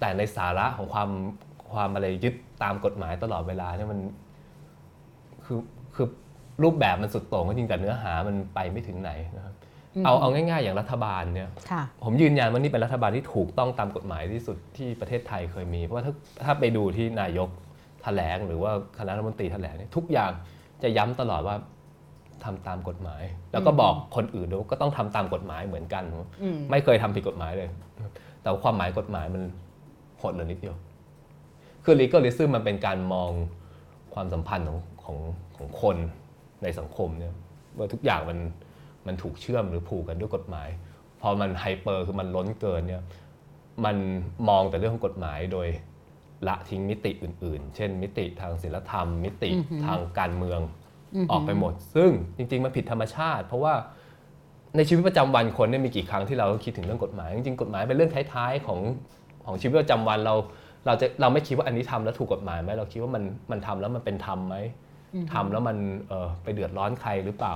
[0.00, 1.10] แต่ในสาระของความ
[1.72, 4.00] ความอะไรยึดตามกฎหมายตลอดเวลาเนี่ยมัน
[5.44, 5.58] คือ
[5.94, 6.06] คือ
[6.62, 9.54] รูปแบบมันสุดโต่งก็จริงแต่เนื้อหามันไปไม่ถึงไหนนะครับ
[10.04, 16.12] เอาเอาง่าย ๆ อย่างรัฐบาลเนี่ยค่ะผมยืนยันว่านี่เป็นรัฐบาลที่ถูกต้องตามกฎหมายที่สุดที่ประเทศไทยเคยมี เพราะว่าถ้า
[16.44, 17.48] ถ้าไปดูที่นายก
[18.02, 20.30] แถลงหรือว่าคณะรัฐมนตรีแถลงเนี่ยทุกอย่าง
[20.82, 21.56] จะย้ำตลอดว่า
[22.44, 26.04] ทำตามกฎหมาย แล้วก็บอกคนอื่นด้วยว่าก็ต้องทำตามกฎหมายเหมือนกัน
[26.42, 27.68] อืมไม่เคยทำผิดกฎหมายเลย
[28.42, 29.42] แต่ว่าความหมายกฎหมายมัน
[30.20, 30.76] หดเหลือนิดเดียว
[31.84, 33.30] คือ legalism มันเป็นการมอง
[34.14, 35.18] ความสัมพันธ์ของของ
[35.56, 35.96] ของคน
[36.62, 37.34] ในสังคมเนี่ย
[37.76, 38.38] ว่าทุกอย่างมัน
[39.06, 40.68] มันถูกเชื่อมหรือผูกกันด้วยกฎหมาย
[41.20, 43.02] พอมันไฮเปอร์คือมันล้นเกินเนี่ย
[43.84, 43.96] มัน
[44.48, 45.68] มองแต่เรื่องของกฎหมายโดย
[46.48, 49.50] ละทิ้งมิติอื่น ๆ เช่น มิติทางศีลธรรม มิติ
[49.86, 50.60] ทางการเมือง
[51.30, 53.74] ออกไปหมด ซึ่งจริง ๆ มันผิดธรรมชาติ เพราะว่า
[54.76, 58.80] ในชีวิตประจำวันคนเนี่ยมีกี่ครั้งที่เราต้องคิดถึงเรื่องกฎหมาย จริงๆ กฎหมายเป็นเรื่องท้ายๆของ
[59.46, 60.34] ของชีวิตประจำวันเรา
[60.86, 64.56] เราจะเราไม่คิดว่าอันนี้ทำแล้วถูกกฎหมายไหมเราคิดว่ามันมันทำแล้วมันเป็นธรรมไหม
[65.32, 65.76] ทำแล้วมัน
[66.08, 67.54] เออไปเดือดร้อนใครหรือเปล่า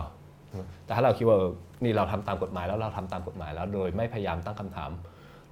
[0.84, 1.50] แต่ถ้าเราคิดว่าเออ
[1.84, 4.90] นี่เราทำตามกฎหมายแล้วเราทำตามกฎหมายแล้วโดยไม่พยายามตั้งคำถาม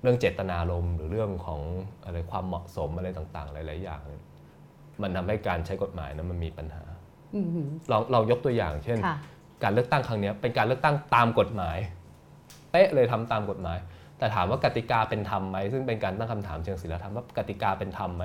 [0.03, 1.61] เรื่องเจตนารมณ์หรือเรื่องของ
[2.05, 4.23] อะไรความเหมาะสมอะไรต่างๆ หลาย ๆ อย่างเนี่ย
[5.03, 6.85] มันทำให้การใช้กฎหมายนั้นมันมีปัญหา
[7.35, 7.47] อืม
[7.91, 9.17] ลองเรายกตัวอย่าง เช่นค่ะ
[9.63, 11.79] การเลือกตั้งครั้งเนี้ยเป็นการเลือกตั้งตามกฎหมาย
[12.71, 13.79] เป๊ะเลยทำตามกฎหมาย
[14.19, 18.25] แต่ถามว่ากติกาเป็นธรรมไหมซึ่งเป็นการตั้งคำถามเชิงศีลธรรมว่ากติกาเป็นธรรมไหม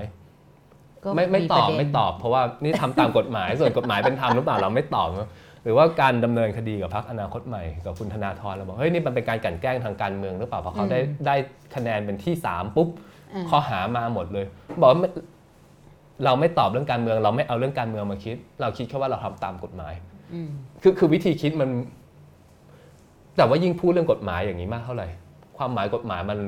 [1.03, 5.29] ก็ไม่ไม่ตอบประเด็นไม่ตอบ เพราะว่านี่ทำตามกฎหมายส่วนกฎหมายเป็นธรรมหรือเปล่าเราไม่ตอบนะ
[5.63, 11.35] หรือว่าการดำเนินคดีกับพรรคอนาคตใหม่กับคุณธนาธรเราบอกเฮ้ยนี่มันเป็นการกลั่นแกล้งทางการเมืองหรือเปล่าเพราะเขาได้ได้
[11.75, 12.87] คะแนนเป็นที่สามปุ๊บ
[13.49, 14.45] ข้อหามาหมดเลย
[14.81, 15.09] บอกว่าไม่
[16.25, 19.93] เราไม่ตอบเรื่องการเมือง เราไม่เอาเรื่องการเมืองมาคิด เราคิดแค่ว่าเราทำตามกฎหมาย
[20.33, 20.49] อืม
[20.81, 21.69] คือคือวิธีคิดมัน
[23.37, 25.07] แต่ว่ายิ่งพูดเรื่องกฎหมายอย่างนี้มากเท่าไหร่
[25.57, 26.39] ความหมายกฎหมายมัน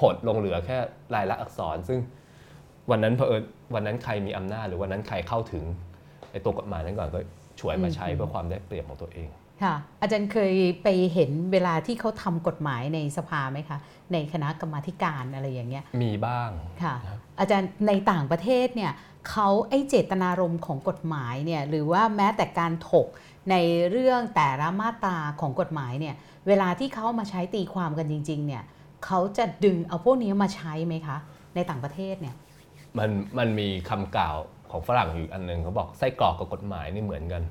[0.00, 0.76] หดลงเหลือแค่
[1.14, 1.98] ลายลักษณ์อักษร ซึ่ง
[2.90, 3.42] วันนั้นเพอเอิญ
[3.74, 5.64] วันนั้นใครมีอำนาจ หรือวันนั้นใครเข้าถึง
[6.30, 7.18] ไอ้ตัวกฎหมายนั้นก่อนก็
[7.62, 9.28] ช่วยมาใช้เพื่อความได้เปรียบของตัวเอง
[9.62, 13.78] ค่ะอาจารย์เคยไปเห็นเวลาที่เขาทำกฎหมายในสภาไหมคะ
[14.12, 16.50] ในคณะกรรมาธิการอะไรอย่างเงี้ยมีบ้าง
[16.82, 16.94] ค่ะ
[17.40, 18.92] อาจารย์ในต่างประเทศเนี่ย
[19.30, 23.06] เขาไอ้เจตนารมณ์ของกฎหมายเนี่ยหรือว่าแม้แต่การถก
[23.50, 23.56] ใน
[23.90, 26.14] เรื่องแต่ละมาตราของกฎหมายเนี่ย
[26.48, 28.62] เวลาที่เขามาใช้ตีความกันจริง ๆ เนี่ย
[29.04, 31.16] เขาจะดึงเอาพวกนี้มาใช้ไหมคะ
[31.54, 32.36] ในต่างประเทศเนี่ย
[32.98, 34.36] มันมันมีคำกล่าว
[34.72, 37.42] ของฝรั่งอยู่อันหนึ่งเขาบอกไส้กรอกกับกฎหมายนี่เหมือนกัน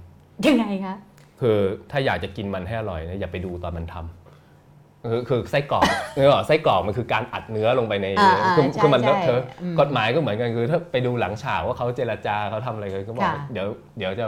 [0.47, 0.95] ยังไงคะ
[1.41, 1.57] คือ
[1.91, 14.25] ถ้าอยากจะกินมันให้อร่อยเนี่ยอย่าไปดูตอนมันทำคือคือไส้กรอกเนื้อไส้กรอกมันคือการอัดเนื้อลงไปในอ่าอ่าคือใช่คือมันเลอะใช่เทอะอืมกฎหมายก็เหมือนกันคือถ้าไปดูหลังฉากว่าเขาเจรจาเขาทำอะไรกันก็บอกค่ะเดี๋ยวเดี๋ยวจะ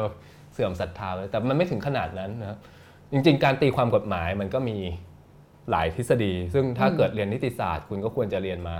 [0.53, 2.57] เสื่อมศรัทธาไปแต่มันไม่ถึงขนาดนั้นนะครับ
[3.11, 4.77] จริง ๆ การตีความกฎหมายมันก็มี
[5.71, 8.75] หลายทฤษฎี ซึ่งถ้าเกิดเรียนนิติศาสตร์ คุณก็ควรจะเรียนมา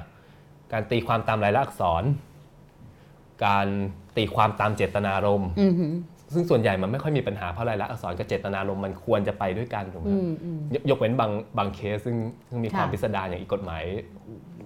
[0.73, 2.03] การตีความตามลายลักษณ์อักษร
[3.45, 3.67] การ
[4.17, 5.93] ตีความตามเจตนารมณ์อืมหืม
[6.33, 12.15] ซึ่งส่วนใหญ่มันไม่ค่อยมีปัญหาเพราะลายลักษณ์อักษรกับเจตนารมณ์มันควรจะไปด้วยกันถูกไหมอืครับมอืมยยกเว้นบางบางเคสซึ่ง
[12.49, 13.83] ซึ่งมีความค่ะพิสดารอย่างอีกกฎหมาย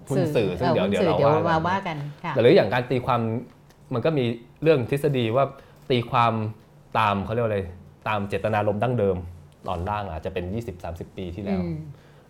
[0.10, 3.20] หุ้นสื่อซึ่งออเดี๋ยวหุ้นเดี๋ยวสื่อเราเดี๋ยวมาว่าว่ากันกันค่ะแต่หรืออย่างการตีความ
[3.94, 4.26] มันก็มี
[4.64, 5.46] เรื่องทฤษฎีว่า
[5.90, 6.34] ตีความ
[6.98, 7.60] ตามเขาเรียกว่าอะไร
[8.08, 9.18] ตามเจตนารมณ์ดั้งเดิม
[9.68, 10.46] ตอนล่างอาจจะเป็น
[10.82, 11.78] 20-30 ปีที่แล้วอืม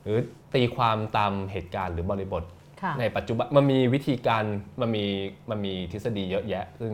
[0.04, 0.18] หรือ
[0.56, 2.57] ตีความตามเหตุการณ์หรือบริบทค่ะ
[3.00, 4.44] ในปัจจุบันมันมีวิธีการ
[4.82, 5.06] มันมี
[5.50, 6.94] มันมีทฤษฎีเยอะแยะ ซึ่ง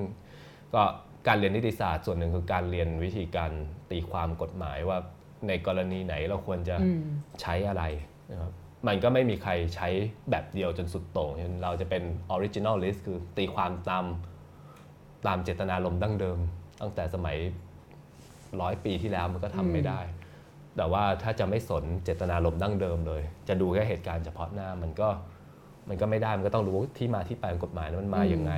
[0.74, 0.84] ก็
[1.28, 3.52] การเรียนนิติศาสตร์ส่วนหนึ่งคือการเรียนวิธีการ
[3.92, 4.98] ตีความกฎหมายว่า
[5.48, 7.04] ในกรณีไหนเราควรจะอืม
[7.42, 7.84] ใช้อะไร
[8.32, 8.52] นะครับ
[8.88, 9.88] มันก็ไม่มีใครใช้
[10.30, 12.04] แบบเดียวจนสุดโต่งเช่นเราจะเป็น
[12.36, 14.06] originalist คือตีความตาม
[15.28, 16.38] ตามเจตนารมณ์ดั้งเดิม
[16.82, 17.38] ตั้งแต่สมัย
[18.62, 20.00] ร้อยปีที่แล้วมันก็ทำไม่ได้
[20.78, 25.10] แต่ว่าถ้าจะไม่สนเจตนารมณ์ดั้งเดิมเลย จะดูแค่เหตุการณ์เฉพาะหน้ามันก็
[25.90, 28.54] มันก็ไม่ได้มันก็ต้องรู้ที่มาที่ไปของกฎหมายนั้นมันมาอย่างไง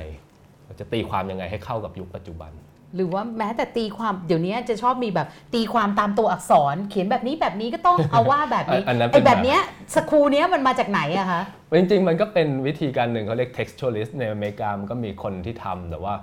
[0.64, 2.52] เราจะตีความยังไงให้เข้ากับยุคปัจจุบัน
[2.96, 9.60] หรือว่าแม้แต่ตีความเดี๋ยวนี้จะชอบมีแบบตีความตามตัวอักษร เขียนแบบนี้แบบนี้ก็ต้องเอาว่าแบบนี้อันนั้นเป็นไอ้แบบเนี้ย
[9.94, 11.42] สครูเนี้ยมันมาจากไหนอะคะ
[11.78, 16.14] จริงๆ มันก็เป็นวิธีการหนึ่งเขาเรียก textualist ในอเมริกามันก็มีคนที่ทำแต่ว่า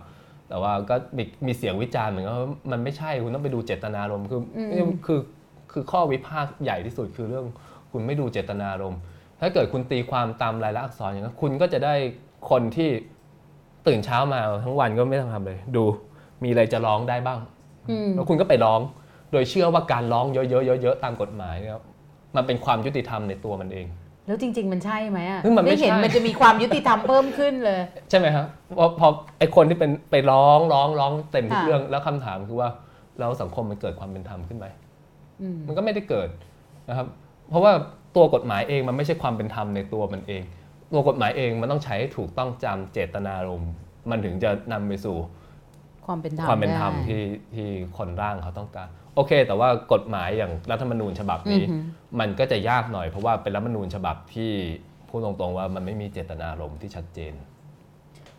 [0.49, 4.41] แต่ว่าก็มีมีเสียงวิจารณ์เหมือนกันว่ามันไม่ใช่คุณต้องไปดูเจตนารมณ์คือ
[4.73, 5.19] อคือ
[5.71, 7.45] คือข้อวิพากษ์ใหญ่ที่สุดคือเรื่อง
[7.91, 9.01] คุณไม่ดูเจตนารมณ์
[9.43, 11.93] ถ้าเกิดคุณตีความตามลายลักษณ์อักษรอย่างนั้นคุณก็จะได้
[12.49, 12.89] คนที่
[13.87, 15.83] ตื่นเช้ามาทั้งวันก็ไม่ต้องทำเลย ดู
[16.43, 17.39] มีอะไรจะร้องได้บ้าง
[17.89, 18.79] อืมแล้วคุณก็ไปร้อง
[19.31, 21.81] โดยเชื่อว่าการร้องเยอะๆเยอะๆตามกฎหมายเนี่ย
[22.35, 23.85] มันเป็นความยุติธรรมในตัวมันเอง
[24.27, 27.79] แล้วจริง ๆ มันใช่ไหมอะซึ่งมันไม่เห็นใช่มันจะมีความยุติธรรมเพิ่มขึ้นเลย
[28.09, 28.45] ใช่ไหมครับ
[28.77, 29.07] พอพอ
[29.39, 32.69] ไอคนที่เป็นไปร้องร้องร้องเต็มทุกค่ะเรื่องแล้วคำถามคือว่า
[33.19, 34.67] แล้วสังคมมันเกิดความเป็นธรรมขึ้นไหม
[35.41, 36.29] อืมมันก็ไม่ได้เกิด
[36.89, 37.07] นะครับ
[37.49, 37.73] เพราะว่า
[38.15, 40.43] ตัวกฎหมายเองมันไม่ใช่ความเป็นธรรมในตัวมันเอง
[40.93, 43.71] ตัวกฎหมายเองมันต้องใช้ให้ถูกต้องจำเจตนารมณ์
[44.09, 45.17] มันถึงจะนำไปสู่
[46.05, 47.23] ความเป็นธรรมความเป็นธรรมได้ที่
[47.55, 51.83] ที่คนร่างเขาต้องการ โอเค แต่ว่ากฎหมายอย่างรัฐธรรมนูญฉบับนี้อือหือ
[52.19, 54.51] มันก็จะยากหน่อยเพราะว่าเป็นรัฐธรรมนูญฉบับที่
[55.09, 57.33] พูดตรงๆว่ามันไม่มีเจตนารมณ์ที่ชัดเจน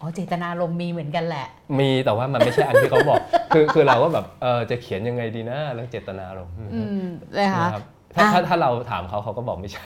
[0.00, 1.46] อ๋อเจตนารมณ์มีเหมือนกันแหละ
[1.78, 3.20] มีแต่ว่ามันไม่ใช่อันที่เขาบอก
[3.54, 7.06] คือคือเราก็แบบเออจะเขียนยังไงดีนะเรื่องเจตนารมณ์อืม
[7.38, 7.84] นะคะนะครับ
[8.14, 9.84] ถ้าอะถ้าถ้าเราถามเขาเขาก็บอกไม่ใช่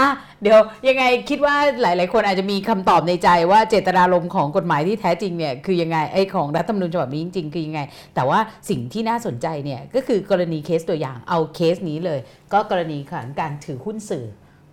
[0.00, 0.10] อะ
[0.42, 0.58] เดี๋ยว
[0.88, 7.80] ยังไงคิดว่าหลาย ๆ คนอาจจะมีคำตอบในใจว่าเจตนารมณ์ของกฎหมายที่แท้จริงเนี่ยคือยังไงไอ้ของรัฐธรรมนูญฉบับนี้จริง ๆ คือยังไง
[8.14, 12.20] แต่ว่าสิ่งที่น่าสนใจเนี่ยก็คือกรณีเคสตัวอย่างเอาเคสนี้เลย
[12.52, 14.26] ก็กรณีของการถือหุ้นสื่อ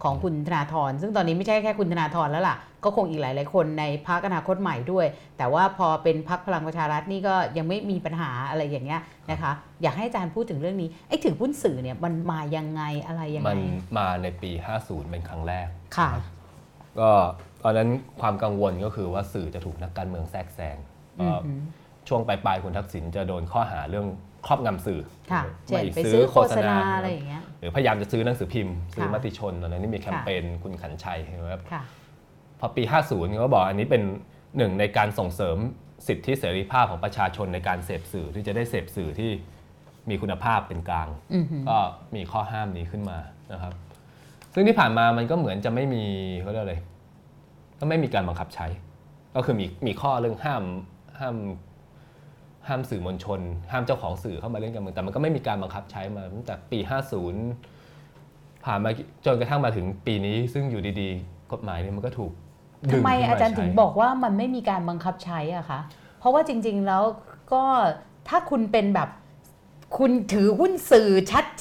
[0.04, 5.06] ของคุณธนาธรซึ่งตอนนี้ไม่ใช่แค่คุณธนาธรแล้วล่ะ ก็คงอีกหลาย ๆ คนในพรรคอนาคตใหม่ด้วย
[5.38, 13.60] แต่ว่าพอเป็นพรรคพลังประชารัฐนี่ก็ยังไม่มีปัญหาอะไรอย่างเงี้ยนะคะ อยากให้อาจารย์พูดถึงเรื่องนี้ไอ้ถือหุ้นสื่อเนี่ยมันมายังไงอะไรยังมัไงน
[13.98, 16.10] มาในปี 50 เป็นครั้งแรกค่ะ
[17.00, 17.12] ก็
[17.64, 17.90] ตอนนั้น
[18.22, 20.78] ความกังวลก็คือว่าสื่อจะถูกนักการเมืองแทรกแซง
[21.20, 21.40] อืมเอ่อ
[22.08, 24.08] ช่วงปลายๆคุณทักษิณจะโดนข้อหาเรื่อง
[24.48, 25.02] ครอบงำสื่อ
[25.32, 31.82] ค่ะเช่นไม่ไปซื้อโฆษณาอะไรอย่างเงี้ยหรือพยายามจะซื้อหนังสือพิมพ์ ซื้อค่ะมติชนตอนนั้นนี่มีแคมเปญคุณขันชัยใช่ไหมครับค่ะ
[32.60, 34.02] พอปี 50เขาบอกอันนี้เป็น
[34.58, 35.58] หนึ่งในการส่งเสริม
[36.08, 39.32] สิทธิเสรีภาพของประชาชนในการเสพสื่อที่จะได้เสพสื่อที่
[40.10, 41.78] มีคุณภาพเป็นกลางอือหือก็
[42.16, 43.18] มีข้อห้ามนี้ขึ้นมา
[43.54, 43.74] นะครับ
[44.54, 46.04] ซึ่งที่ผ่านมามันก็เหมือนจะไม่มี
[46.42, 46.76] เขาเรียกอะไร
[47.80, 48.68] ก็ไม่มีการบังคับใช้
[49.36, 50.64] ก็คือมีมีข้อเรื่องห้าม
[51.20, 51.36] ห้าม
[52.72, 53.40] ห้ามสื่อมวลชน
[53.72, 56.80] ห้ามเจ้าของสื่อเข้ามาเล่นการเมืองแต่มันก็ไม่มีการบังคับใช้มาตั้งแต่ปี
[57.52, 58.90] 50 ผ่านมา
[59.26, 62.32] จนกระทั่งมาถึงปีนี้ ซึ่งอยู่ดีๆ กฎหมายเนี่ยมันก็ถูก
[62.90, 65.80] ดึทำงไมขึ้นอาจารย์ใช้ถึงบอกว่ามันไม่มีการบังคับใช้อะคะ
[66.20, 67.04] เพราะว่าจริง ๆแล้ว
[67.54, 67.64] ก็
[68.28, 69.10] ถ้าคุณเป็นแบบ
[69.98, 71.10] คุณถือหุ้นสื่อ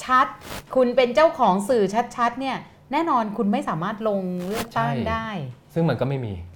[0.05, 1.83] ชัดๆ คุณเป็นเจ้าของสื่อ
[2.17, 2.57] ชัดๆ เนี่ย
[2.91, 5.27] แน่นอนคุณไม่สามารถลงเลือกตั้งได้
[5.73, 6.50] ซึ่งมันก็ไม่มีหืม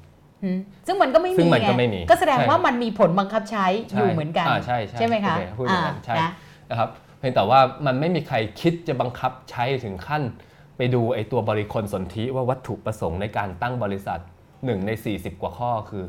[0.88, 6.30] ซึ่งมันก็ไม่ซึ่มีงมันก็ไงไม่มี ก็แสดงใช่ว่ามันมีผลบังคับใช้อยู่เหมือนกันาใช่ใช่ไหมคะโอเพูดอย่างนั้นอ่าใช่นะ
[6.70, 10.24] นะครับเพียงแต่ว่ามันไม่มีใครคิดจะบังคับใช้ถึงขั้น
[10.78, 14.20] ไปดูไอ้ตัวบริคลสนธิว่าวัตถุประสงค์ในการตั้งบริษัท
[14.66, 16.06] หนึ่งใน 40 กว่าข้อคือ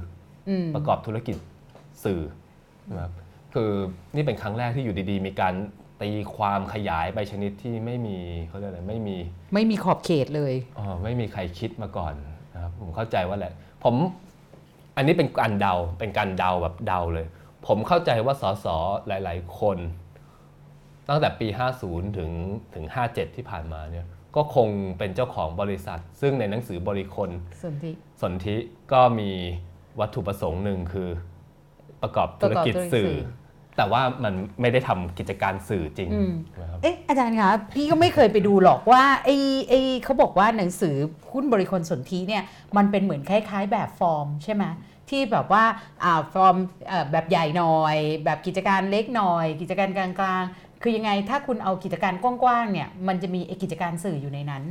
[0.48, 1.36] อืมประกอบธุรกิจ
[2.04, 2.22] สื่อ
[2.94, 3.12] นะครับ
[3.54, 3.70] คือ
[4.14, 5.54] นี่เป็นครั้งแรกที่อยู่ดีๆ มีการ
[6.02, 9.16] ตีความขยายไปชนิดที่ไม่มีเขาเรียกอะไรไม่มี
[9.54, 12.14] ไม่มีขอบเขตเลยอ๋อไม่มีใครคิดมาก่อน
[12.54, 13.52] นะครับผมเข้าใจว่าแหละ
[13.84, 13.94] ผม
[14.96, 17.26] อันนี้เป็นการเดาเป็นการเดาแบบเดาเลย
[17.66, 18.66] ผมเข้าใจว่าสส
[19.06, 19.78] หลาย ๆ คน
[21.08, 21.48] ตั้งแต่ปี
[21.82, 22.30] 50 ถึง
[22.74, 27.30] ถึง 57 ที่ผ่านมาเนี่ยก็คงเป็นเจ้าของบริษัท ซึ่งในหนังสือบริคล
[27.62, 28.56] ส่วนที่สนธิ
[28.92, 29.30] ก็มี
[30.00, 31.08] วัตถุประสงค์หนึ่งคือ
[32.02, 33.16] ประกอบธุรกิจประกอบธุรกิจสื่อสื่อ
[33.76, 39.36] แต่ว่ามันไม่ได้ทำกิจการสื่อจริงอืมนะครับ เอ๊ะอาจารย์คะพี่ก็ไม่เคยไปดูหรอกว่าไอ้
[39.68, 40.96] ไอ้เขาบอกว่าหนังสือ
[41.32, 42.42] หุ้นบริคลสนธิเนี่ย
[42.76, 44.64] มันเป็นเหมือนคล้าย ๆ แบบฟอร์มใช่ไหม
[45.10, 45.64] ที่แบบว่า
[46.04, 46.56] อ่าฟอร์ม
[46.88, 50.08] เอ่อแบบใหญ่หน่อย แบบกิจการเล็กหน่อย กิจการกลา
[50.40, 54.62] งๆ คือยังไงถ้าคุณเอากิจการกว้างๆเนี่ยมันจะมีไอ้กิจการสื่ออยู่ในนั้น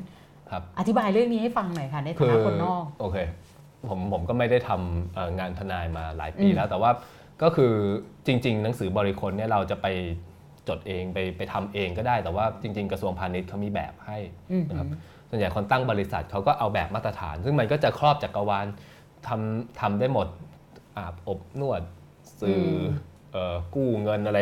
[0.51, 3.17] ครับ อธิบายเรื่องนี้ให้ฟังหน่อยค่ะในฐานะคนนอก โอเค
[3.89, 6.91] ผมผมก็ไม่ได้ทำเอ่องานทนายมาหลายปีอืมแล้ว แต่ว่า
[7.41, 7.73] ก็คือ
[8.27, 9.87] จริง ๆ หนังสือบริคลเนี่ยเราจะไป
[10.67, 14.17] จดเองไปไปทำเองก็ได้ แต่ว่าจริง ๆ กระทรวงพาณิชย์เขามีแบบให้
[14.51, 14.87] อืมนะครับ
[15.29, 18.65] ส่วนใหญ่คนตั้งบริษัทเขาก็เอาแบบมาตรฐาน ซึ่งมันก็จะครอบจักรวาล
[19.27, 20.27] ทำทำได้หมด
[20.97, 21.81] อาบอบนวด
[22.41, 22.67] สื่ออ
[23.31, 24.39] เอ่อกู้เงินอะไร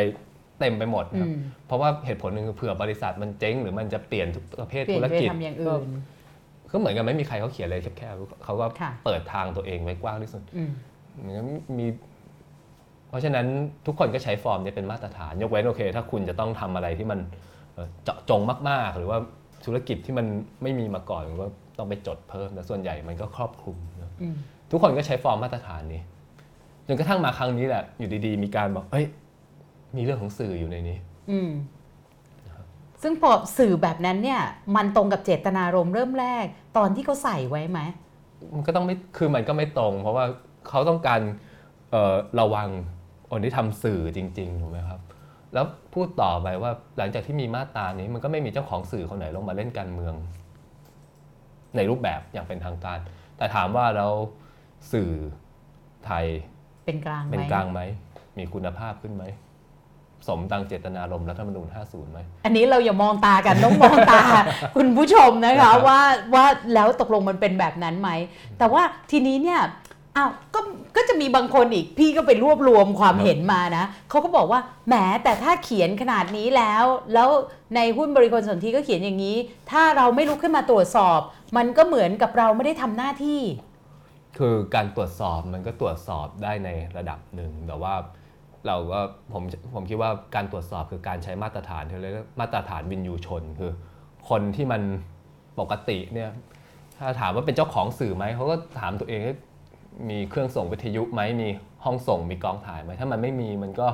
[0.60, 4.28] เต็มไปหมดนะครับอืมเพราะว่าเหตุผลหนึ่งคือเผื่อบริษัทมันเจ๊งหรือมันจะเปลี่ยน
[4.60, 5.82] ประเภทเปลี่ยธุนรไปกิจทำอย่างอื่น
[6.70, 10.70] ก็เหมือนกันไม่มีใครเขาเขียนเลยแคบๆเขาก็ค่ะเปิดทางตัวเองไว้กว้างที่สุดอืม
[11.18, 11.44] เหมือนกับ
[11.78, 12.13] มีเพ
[13.14, 13.46] ราะฉะนั้น
[13.86, 17.20] ทุกคนก็ใช้ฟอร์มเนี้เป็นมาตรฐาน ยกเว้นโอเค ถ้าคุณจะต้องทำอะไรที่มัน
[17.74, 19.18] เอ่อเจาะจงมาก ๆ หรือว่า
[19.64, 20.26] ธุรกิจที่มัน
[20.62, 21.46] ไม่มีมาก่อนก็
[21.78, 24.36] ต้องไปจดเพิ่มแต่ส่วนใหญ่มันก็ครอบคลุมนะอืม
[24.70, 26.02] ทุกคนก็ใช้ฟอร์มมาตรฐานนี้
[26.86, 29.06] จนกระทั่งมาครั้งนี้แหละ อยู่ดีๆ มีการบอกเอ้ย
[29.96, 30.98] มีเรื่องของสื่ออยู่ในนี้
[31.30, 31.50] อืม
[33.02, 34.40] ซึ่งพอสื่อแบบนั้นเนี่ย
[34.76, 36.46] มันตรงกับเจตนารมณ์เริ่มแรก
[36.76, 37.80] ตอนที่เขาใส่ไว้ไหม
[38.54, 40.24] มันก็ต้องไม่คือมันก็ไม่ตรง เพราะว่า
[40.68, 41.20] เขาต้องการ
[41.90, 42.68] เอ่อระวัง
[43.34, 45.00] คนที่ทำสื่อจริงๆถูกไหมครับ
[45.54, 50.14] แล้วพูดต่อไปว่าหลังจากที่มีมาตรานี้มันก็ไม่มีเจ้าของสื่อคนไหนลงมาเล่นการเมือง
[51.76, 52.98] ในรูปแบบอย่างเป็นทางการ
[53.36, 54.12] แต่ถามว่าแล้ว
[54.92, 55.10] สื่อ
[56.06, 56.26] ไทย
[56.86, 57.80] เป็นกลางไหมเป็นกลางไหม
[58.38, 59.24] มีคุณภาพขึ้นไหม
[60.28, 64.22] สมดังเจตนารมณ์รัฐธรรมนูญ 50 ไหม อันนี้เราอย่ามองตากันต้องมองตา
[64.76, 66.00] คุณผู้ชมนะคะนะครับว่า
[66.34, 68.10] ว่าแล้วตกลงมันเป็นแบบนั้นไหม
[68.58, 69.60] แต่ว่าทีนี้เนี่ย
[70.16, 70.60] อ้าวก็
[70.96, 74.94] ก็จะมีบางคนอีก พี่ก็ไปรวบรวมความเห็นมานะเขาก็บอกว่าแหม
[75.24, 76.84] แต่ถ้าเขียนขนาดนี้แล้ว
[77.14, 77.28] แล้ว
[77.76, 79.36] ในหุ้นบริคลสนธิก็เขียนอย่างนี้
[79.70, 81.20] ถ้าเราไม่ลุกขึ้นมาตรวจสอบ
[81.56, 83.40] มันก็เหมือนกับเราไม่ได้ทำหน้าที่
[84.38, 87.94] คือการตรวจสอบมันก็ตรวจสอบได้ในระดับหนึ่งแต่ว่า
[88.66, 89.00] เราก็
[89.32, 89.42] ผม
[89.74, 93.72] ผมคิดว่าการตรวจสอบคือการใช้มาตรฐานที่เรียกมาตรฐานวินยูชน คือ
[94.28, 94.82] คนที่มัน
[95.60, 96.30] ปกติเนี่ย
[96.98, 99.20] ถ้าถามว่าเป็นเจ้าของสื่อไหมเขาก็ถามตัวเอง
[100.08, 101.48] มีเครื่องส่งวิทยุไหมมี
[101.84, 103.88] ห้องส่งมีกองถ่ายไหมถ้ามันไม่มีมันก็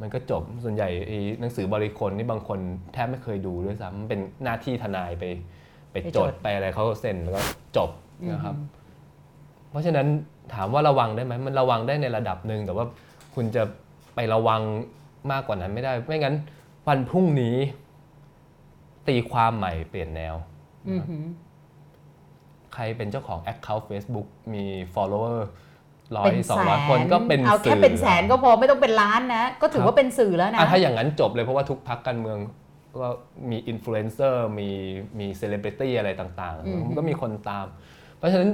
[0.00, 2.58] มันก็จบส่วนใหญ่ไอ้หนังสือบริคนนี่บางคน
[2.92, 5.24] แทบไม่เคยดูด้วยซ้ำมันเป็นหน้าที่ทนายไป
[5.90, 7.40] ไปไปจจดดไปอะไรเขาก็เซ็นแล้วก็
[7.76, 7.90] จบ
[8.32, 8.54] นะครับ
[9.70, 10.06] เพราะฉะนั้น
[10.54, 12.86] ถามว่าระวังได้ไหมมันระวังได้ในระดับหนึ่งแต่ว่า
[13.34, 13.62] คุณจะ
[14.14, 14.60] ไประวัง
[15.32, 16.34] มากกว่านั้นไม่ได้ ไม่งั้น
[16.88, 17.56] วันพรุ่งนี้
[19.08, 20.34] ตีความใหม่เปลี่ยนแนว
[20.88, 21.24] อือหือ
[22.74, 24.64] ใครเป็นเจ้าของ Account Facebook มี
[24.94, 25.38] follower
[26.16, 32.38] ร้อยเป็นสองแสร้อยคนก็เป็นเอาแค่สื่อเป็นแสนก็พอไม่ต้องเป็นล้านนะ ก็ถือว่าเป็นสื่อแล้วนะอะถ้าอย่างนั้นจบเลยเพราะว่าทุกพรรคการเมือง
[33.00, 33.08] ก็
[33.50, 34.68] มีอินฟลูเอนเซอร์มี
[35.18, 37.66] มีเซเลบริตี้อะไรต่างอืมๆมันก็มีคนตาม
[38.18, 38.50] เพราะฉะนั้น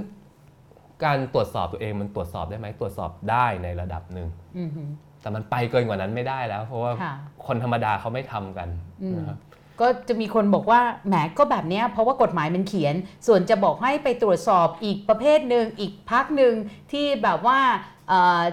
[1.05, 4.89] การตรวจสอบตัวเองมันตรวจสอบได้ไหมตรวจสอบได้ในระดับหนึ่งอือหือ
[5.21, 7.15] แต่มันไปเกินกว่านั้นไม่ได้แล้ว เพราะว่าค่ะ
[7.47, 8.69] คนธรรมดาเขาไม่ทำกัน
[9.03, 9.39] อืมนะครับ
[9.81, 12.95] ก็จะมีคนบอกว่าแหมก็แบบนี้เพราะว่ากฎหมายมันเขียน
[13.27, 16.55] ส่วนจะบอกให้ไปตรวจสอบอีกประเภทหนึ่งอีกพักหนึ่ง
[16.93, 17.61] ที่แบบว่า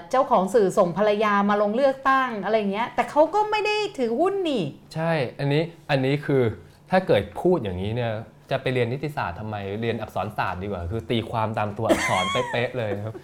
[0.09, 4.63] เจ้าของสื่อส่งภรรยามาลงเลือกตั้งอะไรเงี้ย แต่เขาก็ไม่ได้ถือหุ้นนี่
[4.93, 6.43] ใช่ อันนี้อันนี้คือ
[6.91, 8.11] ถ้าเกิดพูดอย่างนี้เนี่ย
[8.51, 13.15] จะไปเรียนนิติศาสตร์ทำไมเรียนอักษรศาสตร์ดีกว่า คือตีความตามตัวอักษรเป๊ะเลยครับ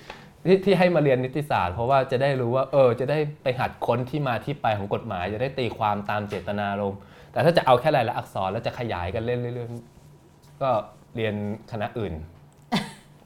[0.48, 7.00] ที่ที่ให้มาเรียนนิติศาสตร์ เพราะว่าจะได้รู้ว่าเออจะได้ไปหัดค้นที่มาที่ไปของกฎหมาย จะได้ตีความตามเจตนารมณ์
[7.32, 10.70] แต่ถ้าจะเอาแค่รายละอักษรแล้วจะขยายกันเล่นเรื่อยๆก็
[11.16, 11.36] เรียน
[11.72, 12.14] คณะอื่น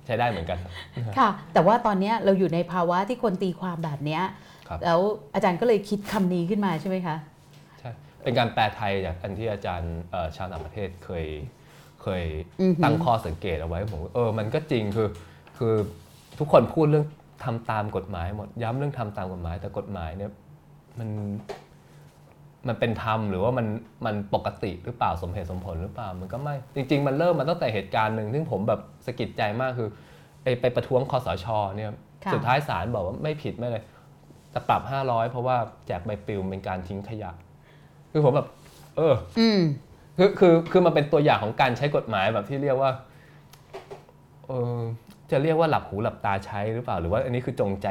[0.06, 0.60] ใช้ได้เหมือนกัน
[1.18, 4.22] ค่ะ แต่ว่าตอนเนี้ยเราอยู่ในภาวะที่คนตีความแบบเนี้ย
[4.68, 5.00] ครับแล้ว
[5.34, 7.16] อาจารย์ก็เลยคิดคำนี้ขึ้นมาใช่ไหมคะ
[7.80, 7.92] ใช่
[8.24, 11.26] เป็นการแปลไทยจากอันที่อาจารย์เอ่อชาวต่างประเทศเคย
[12.02, 12.24] เคย
[12.62, 15.10] อือหือตั้งข้อสังเกตเอาไว้ผมว่าเออมันก็จริงคือ
[15.58, 15.74] คือ
[16.40, 17.06] ทุกคนพูดเรื่อง
[17.44, 20.32] ทำตามกฎหมายหมดย้ำเรื่องทำตามกฎหมายแต่กฎหมายเนี่ย
[21.00, 21.10] มัน
[22.68, 23.68] มันเป็นธรรมหรือว่ามัน
[24.06, 29.90] มันปกติหรือเปล่าสมเหตุสมผลหรือเปล่ามันก็ไม่จริง ๆ มันเริ่มมาตั้งแต่เหตุการณ์หนึ่งซึ่งผมแบบสะกิดใจมากคือ
[30.44, 31.46] ไปไปประท้วงคอสช
[31.76, 31.90] เนี่ย
[32.26, 33.84] ค่ะสุดท้ายศาลบอกว่าไม่ผิดไม่เลย
[34.52, 35.58] แต่ปรับ 500 เพราะว่า
[35.88, 37.32] แจกใบปลิวเป็นการทิ้งขยะ
[38.12, 38.48] คือผมแบบ
[38.98, 39.62] เอออืม
[40.18, 42.92] คือคือคือมันเป็นตัวอย่างของการใช้กฎหมายแบบที่เรียกว่า
[44.48, 44.80] เออ
[45.32, 47.88] จะเรียกว่าหลับหูหลับตาใช้หรือเปล่า หรือว่าอันนี้คือจงใจ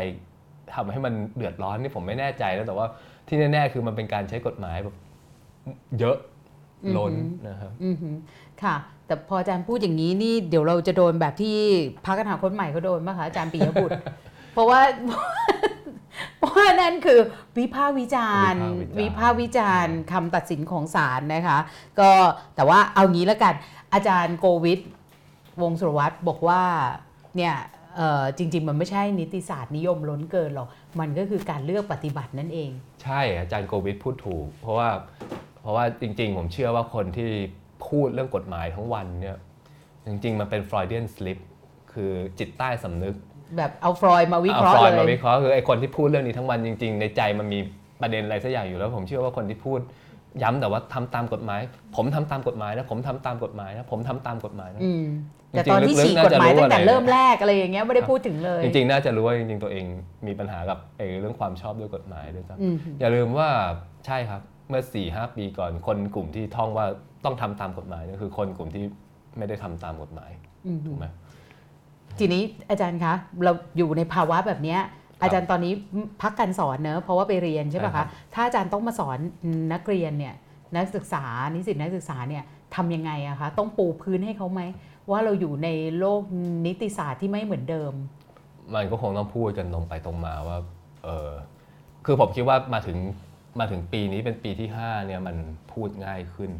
[0.74, 2.86] ทำให้มันเดือดร้อนนี่ผมไม่แน่ใจนะแต่ว่า
[3.26, 4.96] ที่แน่ๆคือมันเป็นการใช้กฎหมายแบบ
[5.98, 6.16] เยอะ
[6.96, 8.14] ล้นอือหือนะครับอือหือ
[8.62, 8.74] ค่ะ
[9.06, 11.56] แต่พออาจารย์พูดอย่างนี้นี่เดี๋ยวเราจะโดนแบบที่
[12.06, 13.98] พักอนาคตใหม่เขาโดนป่ะคะอาจารย์ปียบุตร
[14.52, 14.80] เพราะว่า
[16.38, 17.18] เพราะว่านั่นคือ
[17.58, 21.58] วิพากษ์วิจารณ์ วิวิพาพากกษ์ษ์วิวิจาจารรณ์คำตัดสินของศาลนะคะ
[22.00, 22.10] ก็
[22.56, 23.54] แต่ว่าเอางี้แล้วกัน
[23.94, 24.80] อาจารย์โกวิท
[25.62, 26.62] วงศ์สุรวัตรบอกว่า
[27.36, 27.73] เนี่ยเอ่อ
[28.38, 30.68] จริง ๆ มันไม่ใช่นิติศาสตร์นิยมล้นเกินหรอก
[31.00, 32.70] มันก็คือการเลือกปฏิบัตินั่นเอง
[33.02, 34.88] ใช่อาจารย์โกวิทพูดถูก เพราะว่า
[35.60, 37.30] เพราะว่าจริง ๆ ผมเชื่อว่าคนที่
[37.88, 39.36] พูดเรื่องกฎหมายทั้งวันเนี่ย
[40.06, 41.38] จริง ๆ มันเป็น Freudian slip
[41.92, 43.14] คือจิตใต้สำนึก
[43.56, 47.58] แบบเอาฟรอยด์มาวิเคราะห์ฟอยเลมายวิเคราะห์คือไอ้คนที่พูดเรื่องนี้ทั้งวันจริง ๆ ในใจมันมี
[48.00, 49.80] ประเด็นอะไรสักอย่างอยู่แล้ว ผมเชื่อว่าคนที่พูด
[50.42, 51.60] ย้ำแต่ว่าทำตามกฎหมาย
[51.96, 55.04] ผมทำตามกฎหมายนะผมทำตามกฎหมายนะผมทำตามกฎหมายนะอืม
[55.54, 59.84] จริงๆแต่ตอนที่ลึกๆฉีกกฎหมายน่าจะรู้ตั้งแต่อะไรเริ่มแรกอะไรอย่างเงี้ยไม่ได้พูดถึงเลย จริงๆ น่าจะรู้ว่าจริงๆตัวเอง
[60.26, 63.48] มีปัญหากับไอ้เรื่องความชอบด้วยกฎหมายด้วยซ้ำอืมอย่าลืมว่า
[64.06, 66.86] ใช่ครับเมื่อ4ี่หปีก่อนคนกลุ่มที่ท่องว่า
[67.24, 68.84] ต้องทำตามกฎหมายเนี่ยคือคนกลุ่มที่
[69.38, 70.30] ไม่ได้ทำตามกฎหมาย
[70.66, 71.06] อืมถูกไหม
[72.18, 73.14] ทีนี้อาจารย์คะ
[73.44, 74.80] เราอยู่ในภาวะแบบเนี้ย
[75.22, 75.72] อาจารย์ตอนนี้
[76.22, 79.18] พักการสอนเนอะเพราะว่าไปเรียนใช่ป่ะใช่ครัคะบถ้าอาจารย์ต้องมาสอน
[79.72, 80.34] นักเรียนเนี่ย
[80.76, 82.44] นักศึกษานิสิตนักศึกษาเนี่ย
[82.74, 84.60] ทำยังไงอะคะต้องปูพื้นให้เขาไหม
[85.10, 86.22] ว่าเราอยู่ในโลก
[86.66, 87.92] นิติศาสตร์ที่ไม่เหมือนเดิม
[88.74, 90.58] มันก็คงต้องพูดกันตรงไปตรงมาว่า
[91.04, 91.30] เออ
[92.04, 92.98] คือผมคิดว่ามาถึง
[93.60, 95.36] มาถึงปีนี้เป็นปีที่ 5 เนี่ยมัน
[95.72, 96.50] พูดง่ายขึ้น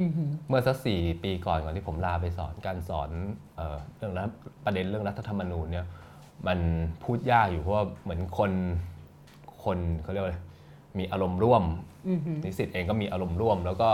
[0.00, 3.10] อือหือเมื่อสักสี่ปีก่อนก่อนที่ผมลาไปสอนการสอน
[3.56, 4.30] เออเรื่องรัฐ
[4.64, 5.86] ประเด็นเรื่องรัฐธรรมนูญเนี่ย
[6.46, 6.58] มัน
[7.04, 8.52] พูดยากอยู่เพราะว่าเหมือนคน
[9.64, 10.38] คนเขาเรียกว่าอะไร
[10.98, 11.62] มีอารมณ์ร่วม
[12.08, 13.90] อือหือนิสิตเองก็มีอารมณ์ร่วม แล้วก็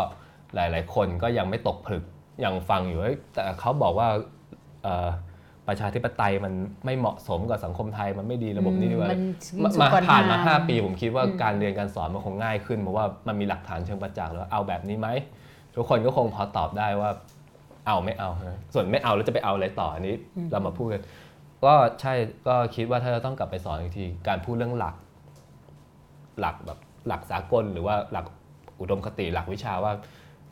[0.55, 2.05] หลาย ๆ คนก็ยังไม่ตกผลึก
[2.45, 4.09] ยังฟังอยู่เฮ้ยแต่เขาบอกว่า
[4.85, 5.09] เอ่อ
[5.69, 6.53] ประชาธิปไตยมัน
[6.85, 9.23] ไม่เหมาะสมกับสังคมไทยมันไม่ดีระบบนี้ดีกว่ามัน
[9.65, 15.09] มาสุมาขอนผ่านมาทาง5ปีผมคิดว่าอืมการเรียนการสอนมันคงง่ายขึ้นเพราะว่ามันมีหลักฐานเชิงประจักษ์แล้วเอาแบบนี้ไหม
[15.75, 17.11] ทุกคนก็คงพอตอบได้ว่า
[17.87, 20.15] เอาไม่เอานะส่วนไม่เอาแล้วจะไปเอาอะไรต่ออันนี้
[20.51, 21.03] เรามาพูดกัน
[21.65, 22.13] ก็ใช่
[22.49, 24.95] ก็คิดว่าถ้าจะต้องกลับไปสอนอีกทีการพูดเรื่องหลัก
[26.41, 26.79] หลักแบบ
[27.09, 28.27] หลักสากลหรือว่าหลัก
[28.81, 29.93] อุดมคติหลักวิชาว่า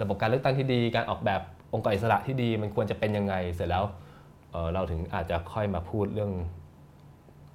[0.00, 1.40] ระบบการเลือกตั้งที่ดี การออกแบบ
[1.74, 3.84] องค์กรอิสระที่ดีมันควรจะเป็นยังไง เสร็จแล้ว
[4.50, 6.32] เเราถึงอาจจะค่อยมาพูดเรื่อง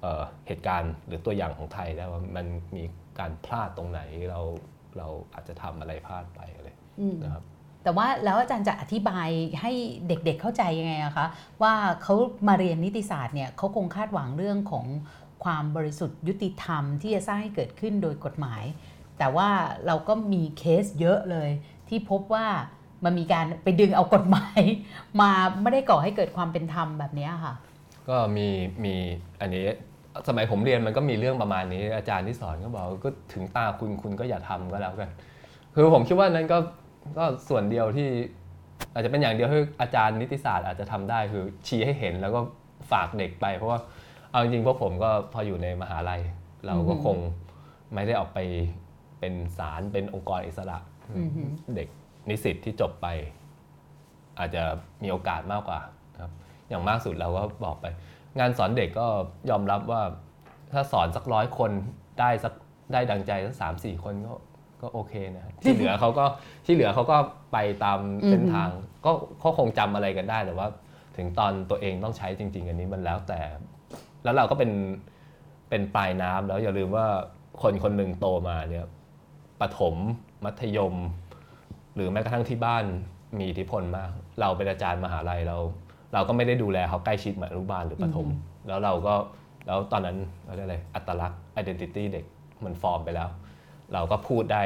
[0.00, 2.46] เออเหตุการณ์หรือตัวอย่างของไทยได้ว่ามัน
[2.76, 2.84] มี
[3.18, 4.00] การพลาดตรงไหน
[4.30, 4.40] เรา
[4.98, 6.68] เราอาจจะทำอะไรพลาดไปอะไร
[7.24, 7.44] นะครับ
[7.82, 9.28] แต่ว่าแล้วอาจารย์จะอธิบาย
[9.60, 9.72] ให้
[10.08, 11.26] เด็กๆเข้าใจยังไงอะคะ
[11.62, 12.14] ว่าเขา
[12.48, 14.86] มาเรียนนิติศาสตร์เนี่ยเขาคงคาดหวังเรื่องของ
[15.44, 18.62] ความบริสุทธิ์ยุติธรรมที่จะสร้างให้เกิดขึ้นโดยกฎหมาย
[19.18, 19.48] แต่ว่า
[19.86, 21.50] เราก็มีเคสเยอะเลย
[21.88, 22.46] ที่พบว่า
[23.04, 24.60] มันมีการไปดึงเอากฎหมาย
[25.20, 25.30] มา
[25.62, 27.54] ไม่ได้ก่อให้เกิดความเป็นธรรมแบบนี้ค่ะ
[28.08, 28.48] ก็มี
[28.84, 28.94] มี
[29.40, 29.66] อันนี้
[30.28, 35.10] สมัยผมเรียนมันก็มีเรื่องประมาณนี้อาจารย์ที่สอนก็บอกก็ถึงตาคุณคุณก็อย่าทำก็แล้วกัน
[35.74, 36.58] คือผมคิดว่านั้นก็
[37.16, 38.08] ก็ส่วนเดียวที่
[38.92, 42.40] อาจจะเป็นอย่างเดียวที่อาจารย์นิติศาสตร์อาจจะทำได้คือชี้ให้เห็นแล้วก็
[42.92, 43.80] ฝากเด็กไป เพราะว่า
[44.30, 46.22] เอาจริงๆพวกผมก็พออยู่ในมหาลัย
[46.66, 47.16] เราก็คง
[47.94, 48.38] ไม่ได้ออกไป
[49.20, 50.78] เป็นศาลเป็นองค์กรอิสระ
[51.76, 51.88] เด็ก
[52.28, 53.06] นิสิตที่จบไป
[54.38, 54.62] อาจจะ
[55.02, 55.80] มีโอกาสมากกว่า
[56.20, 56.32] ครับ
[56.68, 57.86] อย่างมากสุดเราก็บอกไป
[58.38, 59.06] งานสอนเด็กก็
[59.50, 60.02] ยอมรับว่า
[60.72, 61.70] ถ้าสอนสักร้อยคน
[62.20, 62.54] ได้สัก
[62.92, 64.34] ได้ดังใจสักสามสี่คนก็
[64.82, 66.24] ก็โอเคนะครับที่เหลือเขาก็
[66.66, 67.16] ที่เหลือเขาก็
[67.52, 68.70] ไปตามเส้นทาง
[69.04, 69.10] ก็
[69.40, 70.68] เขาคงจำอะไรกันได้แต่ว่า
[71.16, 73.40] ถึงตอนตัวเองต้องใช้จริง ๆ อันนี้มันแล้วแต่
[74.24, 74.70] แล้วเราก็เป็น
[75.70, 77.06] เป็นปลายน้ำแล้วอย่าลืมว่า
[77.62, 78.86] คนคนหนึ่งโตมาเนี่ย
[79.60, 79.94] ประถม
[80.44, 80.94] มัธยม
[81.94, 82.84] หรือแม้กระทั่งที่บ้าน
[83.38, 84.10] มีอิทธิพลมาก
[84.40, 85.56] เราเป็นอาจารย์มหาลัยเรา
[86.14, 88.28] เราก็ไม่ได้ดูแลเขาใกล้ชิดเหมือนอนุบาลหรือประถม
[88.68, 89.14] แล้วเราก็
[89.66, 92.24] แล้วตอนนั้นเราเรียกอะไรอัตลักษณ์ identity เด็ก
[92.64, 93.28] มันฟอร์มไปแล้ว
[93.92, 94.62] เราก็พูดได้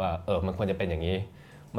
[0.00, 1.16] ว่าเออมันควรจะเป็นอย่างนี้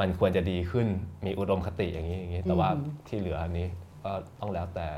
[0.00, 0.86] มันควรจะดีขึ้น
[1.26, 3.66] มีอุดมคติอย่างนี้อย่างนี้แต่ว่าอืมที่เหลืออันนี้
[4.04, 4.88] ก็ต้องแล้วแต่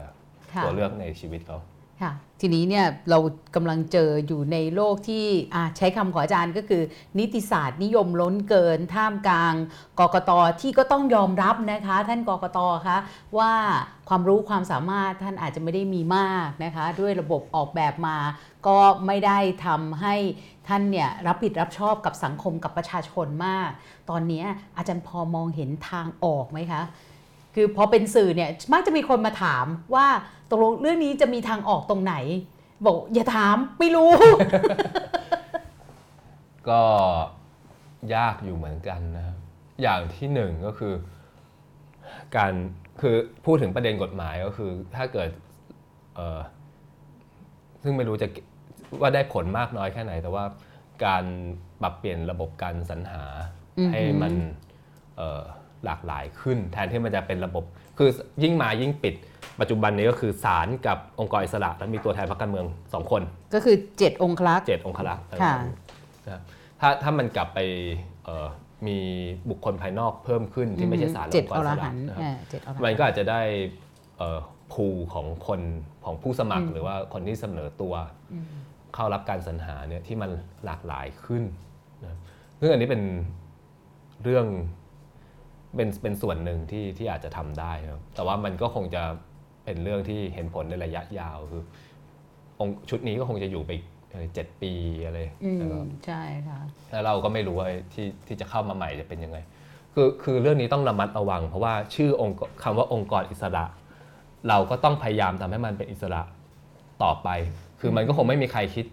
[0.53, 1.59] ค่ะตัวเลือกในชีวิตเขา
[2.03, 3.19] ค่ะทีนี้เนี่ยเรา
[3.55, 5.25] กำลังเจออยู่ในโลกที่
[5.55, 6.83] อะใช้คำของอาจารย์ก็คือ
[7.19, 9.55] นิติศาสตร์นิยมล้นเกิน ท่ามกลาง
[10.01, 10.31] กกต
[10.61, 12.99] ที่ก็ต้องยอมรับนะคะ ท่านกกตคะ
[13.39, 13.53] ว่า
[14.09, 18.19] ความรู้ความสามารถท่านอาจจะไม่ได้มีมากนะคะ ด้วยระบบออกแบบมา
[18.67, 20.15] ก็ไม่ได้ทำให้
[20.69, 23.71] ท่านเนี่ยรับผิดรับชอบกับสังคมกับประชาชนมาก
[24.11, 24.45] ตอนนี้
[24.77, 26.83] อาจารย์พอมองเห็นทางออกไหมคะ
[27.55, 30.07] คือพอเป็นสื่อเนี่ยมักจะมีคนมาถามว่า
[30.51, 32.15] ตกลงเรื่องนี้จะมีทางออกตรงไหน
[32.87, 34.11] บอกอย่าถามไม่รู้
[36.69, 36.83] ก็
[38.15, 39.37] ยากอยู่เหมือนกันนะครับ
[39.83, 40.95] อย่างที่หนึ่งก็คือ
[42.37, 42.53] การ
[43.01, 45.29] คือพูดถึงประเด็นกฎหมายก็คือถ้าเกิด
[47.83, 48.29] ซึ่งไม่รู้จะ
[49.01, 50.45] ว่าได้ผลมากน้อยแค่ไหน แต่ว่า
[51.05, 51.25] การ
[51.81, 53.25] ปรับเปลี่ยนระบบการสรรหา
[53.79, 54.33] อือหือให้มัน
[55.17, 55.43] เอ่อ
[55.85, 57.65] หลากหลายขึ้น แทนที่มันจะเป็นระบบ
[57.99, 58.09] คือ
[58.43, 59.15] ยิ่งมายิ่งปิด
[59.61, 63.23] ปัจจุบันนี้ก็คือศาลกับองค์กรอิสระแล้วมีตัวแทนพรรคการเมืองสองคน
[63.55, 65.55] ก็คือ 7 องคลักษ์เจ็ดองครักษ์ค่ะ
[66.25, 66.41] นะครับ
[66.81, 67.59] ถ้าถ้ามันกลับไป
[68.25, 68.47] เอ่อ
[68.87, 68.99] มี
[69.51, 73.43] บุคคลภายนอกเพิ่มขึ้นที่ไม่ใช่ศาลเจ็ดองค์กอรรอิสหัระนต์นะครับอ่าเจ็ดอรหันมันต์ก็อาจจะได้
[74.73, 75.61] พูของคน
[76.05, 77.95] ของผู้สมัครอืมหรือว่าคนที่เสนอตัว
[78.95, 80.31] เข้ารับการสรรหาเนี่ยที่มัน
[80.65, 81.43] หลากหลายขึ้น
[82.03, 82.19] นะครับ
[82.61, 83.03] ซึ่งอันนี้เป็น
[84.25, 84.47] เรื่อง
[85.77, 89.03] เป็นเป็นส่วนหนึ่งที่ที่อาจจะทำได้นะครับแต่ว่ามันก็คงจะ
[89.65, 91.63] เป็นเรื่องที่เห็นผลในระยะยาวคือ
[92.61, 94.73] องค์ชุดนี้ก็คงจะอยู่ไปอีกเจ็ดปี
[95.05, 99.39] อะไรอืมแล้วก็ใช่ค่ะแล้วเราก็ไม่รู้ว่าที่ที่จะเข้ามาใหม่จะเป็นยังไง
[99.95, 103.65] คือคือเรื่องนี้ต้องระมัดระวัง เพราะว่าชื่อองค์คำว่าองค์กรอิสระ
[104.49, 106.23] เราก็ต้องพยายามทำให้มันเป็นอิสระ
[107.03, 107.29] ต่อไป
[107.83, 108.87] คือมันก็คงไม่มีใครคิด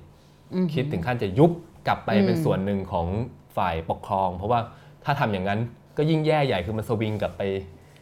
[0.53, 1.51] อืมคิดถึงขั้นจะยุบ
[1.87, 3.07] กลับไปอืมเป็นส่วนหนึ่งของ
[3.57, 4.59] ฝ่ายปกครอง เพราะว่า
[5.05, 5.59] ถ้าทำอย่างนั้น
[5.97, 7.41] ก็ยิ่งแย่ใหญ่คือมันสวิงกลับไป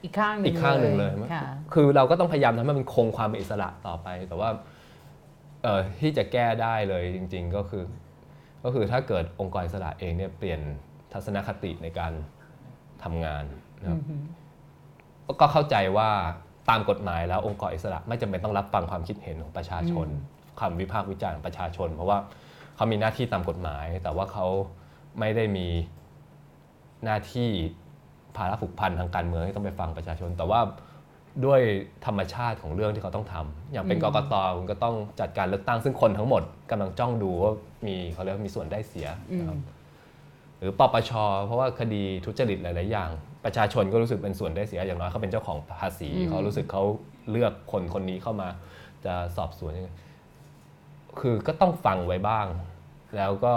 [0.03, 4.49] อีกข้างหนึ่งอีกข้างหนึ่งเลยค่ะคือเราก็ต้องพยายามทำให้มันคงความเป็นอิสระต่อไป แต่ว่า
[5.63, 7.83] เอ่อที่จะแก้ได้เลยจริง ๆ ก็คือ
[8.63, 10.59] ก็คือถ้าเกิดองค์กรอิสระเองเนี่ยเปลี่ยน
[11.13, 12.13] ทัศนคติในการ
[13.03, 13.43] ทำงาน
[13.81, 13.99] นะครับ
[15.41, 16.09] ก็เข้าใจว่า
[16.69, 20.07] ตามกฎหมายแล้วองค์กรอิสระไม่จำเป็นต้องรับฟังความคิดเห็นของประชาชน
[20.59, 22.17] คำวิพากษ์วิจารณ์ของประชาชน เพราะว่า
[22.75, 24.47] เขามีหน้าที่ตามกฎหมาย แต่ว่าเขา
[25.19, 25.67] ไม่ได้มี
[27.03, 27.49] หน้าที่
[28.35, 30.59] ภาระผูกพันทางการเมืองที่ต้องไปฟังประชาชน แต่ว่า
[31.45, 31.61] ด้วย
[32.05, 37.53] ธรรมชาติของเรื่องที่เขาต้องทำอย่างเป็นอืมกกตคุณก็ต้องจัดการเลือกตั้งซึ่งคนทั้งหมดกำลังจ้องดูว่า
[37.87, 39.59] มีเขาเรียกว่ามีส่วนได้เสียอืมนะครับ
[40.57, 41.11] หรือปปช
[41.45, 43.09] เพราะว่าคดีทุจริตหลาย ๆ อย่าง
[43.45, 46.83] ประชาชนก็รู้สึกเป็นส่วนได้เสียอย่างน้อยเขาเป็นเจ้าของภาษีอืมเขารู้สึกเขา
[47.31, 48.49] เลือกคนคนนี้เข้ามา
[49.05, 49.89] จะสอบสวนยังไง
[51.19, 52.47] คือก็ต้องฟังไว้บ้าง
[53.15, 53.53] แล้วก็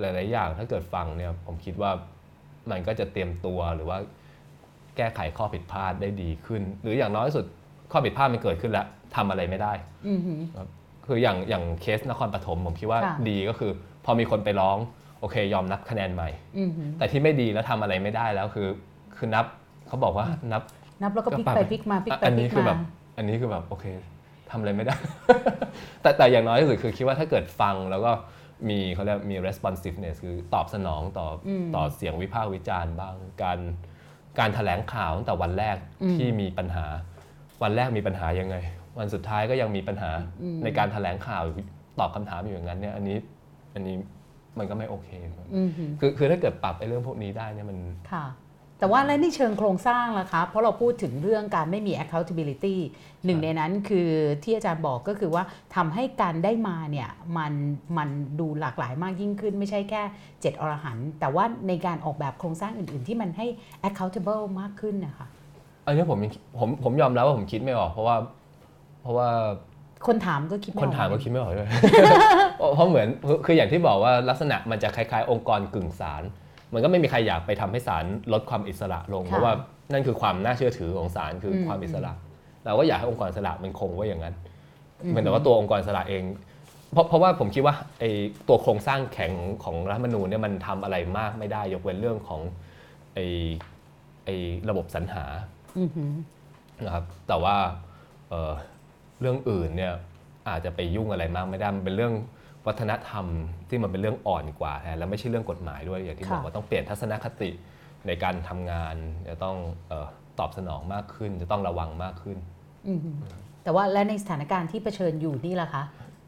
[0.00, 1.90] หลาย ๆ อย่างถ้าเกิดฟังเนี่ยผมคิดว่า
[2.70, 3.98] มันก็จะเตรียมตัวหรือว่า
[4.96, 7.46] แก้ไขข้อผิดพลาดได้ดีขึ้น หรืออย่างน้อยที่สุด
[7.92, 8.86] ข้อผิดพลาดมันเกิดขึ้นแล้ว
[9.16, 9.72] ทำอะไรไม่ได้
[10.06, 10.68] อืมหือครับ
[11.06, 13.70] คืออย่างอย่างเคสนครปฐมผมคิดว่าค่ะดีก็คือ
[14.04, 14.78] พอมีคนไปร้อง
[15.20, 16.28] โอเค ยอมนับคะแนนใหม่
[16.58, 18.68] อืมหือแต่ที่ไม่ดีแล้วทำอะไรไม่ได้แล้วคือ
[19.16, 19.44] คือนับ
[19.88, 20.62] เขาบอกว่านับ
[21.02, 22.78] นับแล้วก็พลิกก็ปรับไปพลิกมาพลิกไปอันพลินี้กคือแบมาบ
[23.16, 23.86] อันนี้คือแบบโอเค
[24.52, 24.96] ทำอะไรไม่ได้
[26.02, 28.12] แต่แต่อย่างน้อยที่สุดคือคิดว่าถ้าเกิดฟังแล้วก็
[28.68, 33.58] มีเขาเรียกมี responsiveness คือตอบสนองต่ออต่อเสียงวิพากษ์วิจารณ์บ้าง การ
[34.38, 35.76] การแถลงข่าวตั้งแต่วันแรก
[36.14, 36.86] ที่มีปัญหา
[37.62, 38.56] วันแรกมีปัญหายังไง
[38.98, 40.10] วันสุดท้ายก็ยังมีปัญหา
[40.64, 41.42] ในการแถลงข่าว
[41.98, 43.16] ตอบคำถามอยู่อย่างนั้นเนี่ยอันนี้
[43.74, 43.96] อันนี้
[44.58, 45.08] มันก็ไม่โอเค
[45.56, 47.78] อือหือคือคือถ้าเกิดปรับไอ้เรื่องพวกนี้ได้เนี่ยมัน
[48.12, 48.24] ค่ะ
[48.82, 52.76] แต่ว่าแล้วในเชิงโครงสร้างล่ะคะ เพราะเราพูดถึงเรื่องการไม่มี accountability
[53.24, 54.08] หนึ่งในนั้นคือ
[54.44, 55.44] ที่อาจารย์บอกก็คือว่า
[55.76, 57.52] ทำให้การได้มาเนี่ยมัน
[57.98, 58.08] มัน
[58.40, 60.02] ดูหลากหลายมากยิ่งขึ้น ไม่ใช่แค่
[60.40, 63.46] เจ็ดอรหันต์แต่ว่าในการออกแบบโครงสร้างอื่น ๆ ที่มันให้
[63.88, 65.26] accountable มากขึ้นนะคะ
[65.86, 68.16] อันนี้ผมยังผมผมยอมรับว่าผมคิดไม่ออก เพราะว่า
[69.02, 69.28] เพราะว่า
[70.06, 71.68] คนถามก็คิดไอคนอกถามก็คิดไม่ออกด้วย
[72.58, 76.24] เพราะเพราะเหมือนคือคืออย่างที่บอกว่าลักษณะมันจะคล้าย ๆ องค์กรกึ่งศาล
[76.74, 79.52] มันก็ไม่มีใครอยากไปทำให้ศาลลดความอิสระลง เพราะว่า
[79.92, 82.12] นั่นคือความน่าเชื่อถือของศาลคือความอิสระ
[82.64, 84.34] เราก็อยากให้องค์กรอิสระมันคงไว้อย่างนั้น
[85.08, 86.22] เหมือนแต่ว่าตัวองค์กรอิสระเอง
[86.92, 88.10] เพราะเพราะว่าผมคิดว่าไอ้
[88.48, 89.32] ตัวโครงสร้างแข็ง
[89.64, 92.40] ของรัฐธรรมนูญเนี่ยมันทำอะไรมากไม่ได้ ยกเว้นเรื่องของ
[93.14, 93.26] ไอ้
[94.24, 94.34] ไอ้
[94.68, 95.24] ระบบสรรหา
[95.78, 96.12] อือหือ
[96.84, 97.56] นะครับแต่ว่า
[98.30, 98.52] เอ่อ
[99.20, 99.92] เรื่องอื่นเนี่ย
[100.48, 102.14] อาจจะไปยุ่งอะไรมากไม่ได้มันเป็นเรื่อง
[102.66, 103.26] วัฒนธรรม
[103.68, 107.50] ที่มันเป็นเรื่องอ่อนกว่าแทนแล้วไม่ใช่เรื่องกฎหมายด้วยอย่างที่บอกว่าต้องเปลี่ยนทัศนคติ
[108.06, 108.94] ในการทำงาน
[109.28, 109.56] จะต้อง
[109.88, 110.06] เออ
[110.38, 112.38] ตอบสนองมากขึ้น จะต้องระวังมากขึ้น
[112.88, 113.16] อือหือ
[113.64, 115.82] แต่ว่าและในสถานการณ์ที่เผชิญอยู่นี่ล่ะคะ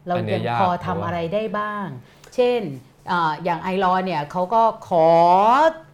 [0.07, 1.87] เราอันเนี้ยัยงยากพอเพทำราะว่าอะไรได้บ้าง
[2.35, 2.61] เช่น
[3.11, 5.09] อาอย่างไอรอเนี่ยเขาก็ขอ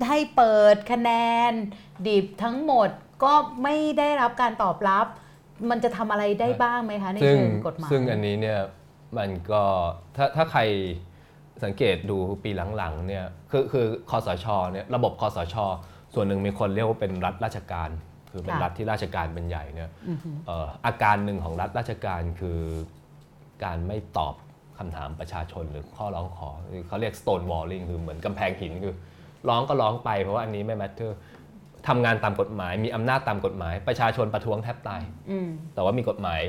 [0.08, 1.10] ให้เปิดคะแน
[1.50, 1.52] น
[2.06, 2.88] ดิบทั้งหมด
[3.24, 3.32] ก็
[3.62, 5.06] ไม่ได้รับการตอบรับ
[5.70, 8.58] มันจะทำอะไรได้บ้างไหมคะในซึ่งเชิงกฎหมายซึ่งอันนี้เนี่ย
[9.18, 9.62] มันก็
[10.16, 10.60] ถ้าถ้าใคร
[11.64, 15.56] สังเกตดูปีหลังๆเนี่ยคือคือคอสชเนี่ยระบบคอสช
[16.14, 17.90] ส่วนหนึ่งมีคนเรียกว่าเป็นรัฐราชการ
[18.30, 22.60] คือเป็นค่ะรัฐที่ราชการเป็นใหญ่เนี่ยอือหือเอ่ออาการหนึ่งของรัฐราชการคือ
[23.64, 24.34] การไม่ตอบ
[24.78, 28.94] คำถามประชาชนหรือข้อร้องขอหรือเขาเรียก stone walling คือเหมือนกำแพงหินคือ
[29.48, 31.10] ร้องก็ร้องไปเพราะว่าอันนี้ไม่ matter
[31.88, 36.40] ทำงานตามกฎหมาย มีอำนาจตามกฎหมาย ประชาชนประท้วงแทบตายอืมแต่ว่ามีกฎหมาย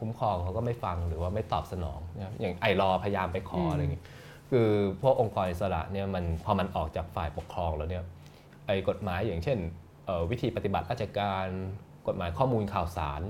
[0.00, 4.02] คุ้มครองเขาก็ไม่ฟังหรือว่าไม่ตอบสนองนะครับอย่างไอรอพยายามไปขออืมอะไรอย่างงี้
[4.50, 4.68] คือ
[5.02, 8.04] พวกองค์กรอิสระเนี่ยมันพอมันออกจากฝ่ายปกครองแล้วเนี่ย
[8.66, 9.58] ไอ้กฎหมายอย่างเช่น
[10.06, 11.46] เอ่อวิธีปฏิบัติราชการ
[12.06, 13.22] กฎหมายข้อมูลข่าวสาร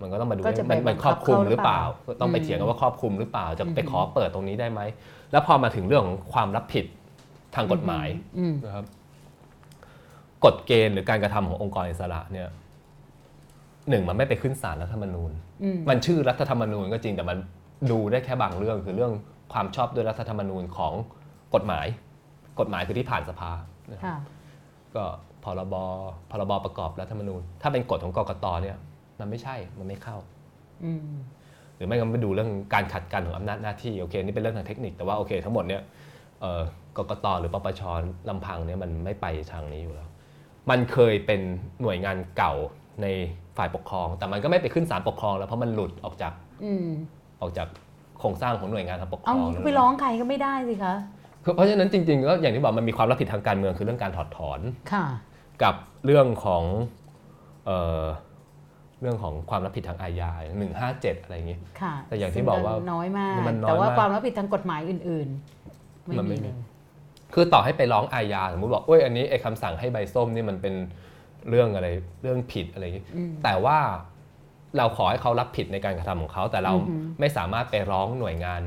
[0.00, 4.80] มันก็ต้องมาดูก็จะว่าไปมันมันบังคคัรบอบคลุมเขาหหรืรืออเปเปล่าล่าก็ต้องไปเถียงกันว่าครอบคลุมหรือเปล่าจะไปอืมขอเปิดตรงนี้ได้ไหม
[5.32, 6.86] แล้วพอมาถึงเรื่องของความรับผิด
[7.54, 8.86] ทางกฎหมายอืมนะครับ
[10.44, 12.48] กฎเกณฑ์หรือการกระทำขององค์กรอิสระเนี่ย
[13.88, 17.38] หนึ่งมันไม่ไปขึ้นศาลรัฐธรรมนูญอื มมันชื่อรัฐธรรมนูญก็จริงแต่มัน
[17.90, 19.12] ดูได้แค่บางเรื่องคือเรื่อง
[19.52, 20.92] ความชอบด้วยรัฐธรรมนูญของ
[21.54, 21.86] กฎหมาย
[22.60, 23.50] กฎหมายคือที่ผ่านสภา
[23.92, 24.16] นะครับค่ะ
[24.94, 25.04] ก็
[25.44, 25.74] พรบ
[26.30, 28.76] พรบประกอบรัฐธรรมนูญ ถ้าเป็นกฎของกกตเนี่ย
[29.20, 30.16] มันไม่ใช่มันไม่เข้า
[30.84, 31.10] อืม
[31.76, 35.82] หรือไม่ก็ไปดูเรื่องการขัดกันของอำนาจหน้าที่โอเคนี่เป็นเรื่องทางเทคนิคแต่ว่าโอเค ทั้งหมดเนี่ย
[36.40, 36.62] เอ่อ
[36.98, 37.82] กกตหรือปปช
[38.28, 40.08] ลำพังเนี่ยมันไม่ไปทางนี้อยู่แล้ว
[40.70, 41.40] มันเคยเป็น
[41.82, 42.54] หน่วยงานเก่า
[43.02, 43.06] ใน
[43.60, 46.32] ฝ่ายปกครอง แต่มันก็ไม่ไปขึ้นศาลปกครอง แล้วเพราะมันหลุดออกจาก
[46.64, 46.88] อืม
[47.40, 47.68] ออกจาก
[48.18, 50.94] โครงสร้างของหน่วยงานทางปกครเอาองงี้ก็ไปร้องใครก็ไม่ได้สิคะ
[51.44, 54.60] คือเพราะฉะนั้นจริงๆก็อย่างที่บอกมันมีความรับผิดทางการเมืองคือเรื่องการถอดถอน
[54.92, 55.06] ค่ะ
[55.62, 56.62] กับเรื่องของ
[57.66, 58.02] เอ่อ
[59.00, 66.54] เรื่องของความรับผิดทางอาญาหนึ่งห้าเจ็ดอะไรอย่างงี้ค่ะแต่อย่างที่บอกว่าซึ่งน้อยมากมันน้อยแต่ว่ามากความรับผิดทางกฎหมายอื่นๆ ไม่มันไม่มีมีเลย
[67.34, 70.74] คือต่อให้ไปร้องอาญาสมมติบอกเอ้ยอันนี้ไอ้คำสั่งให้ใบส้มนี่มันเป็น
[71.48, 71.88] เรื่องอะไร
[72.22, 73.78] เรื่องผิดอะไรอย่างงี้อืมแต่ว่า
[74.76, 78.62] เราขอให้เขารับผิดในการกระทำของเขา แต่เราอือหือไม่สามารถไปร้องหน่วยงาน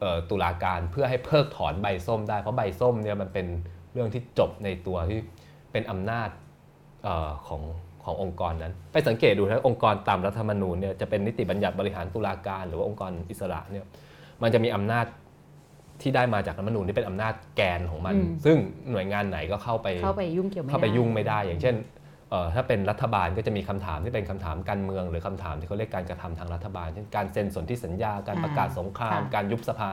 [0.00, 3.46] เอ่อตุลาการเพื่อให้เพิกถอนใบส้มได้เพราะใบส้มเนี่ยมันเป็น
[3.92, 5.18] เรื่องที่จบในตัวที่
[5.72, 6.28] เป็นอำนาจ
[7.04, 7.62] เอ่อของ
[8.04, 13.84] ขององค์กรนั้น ไปสังเกตดูนะองค์กรตามรัฐธรรมนูญเนี่ยจะเป็นนิติบัญญัติบริหารตุลาการ หรือว่าองค์กรอิสระเนี่ย
[14.42, 15.06] มันจะมีอำนาจ
[16.02, 18.56] ที่ได้มาจากรัฐธรรมนูญที่เป็นอำนาจแกนของมัน อืม ซึ่ง
[18.90, 21.74] หน่วยงานไหนก็เข้าไป เข้าไปยุ่งเกี่ยวไม่ได้ เข้าไปยุ่งไม่ได้ อย่างเช่น
[22.30, 29.90] เอ่อถ้าเป็นรัฐบาลก็จะมีคำถามที่เป็นคำถามการเมือง หรือคำถามที่เขาเรียกการกระทำทางรัฐบาล เช่นการเซ็นสนธิสัญญา การประกาศสงคราม ค่ะการยุบสภา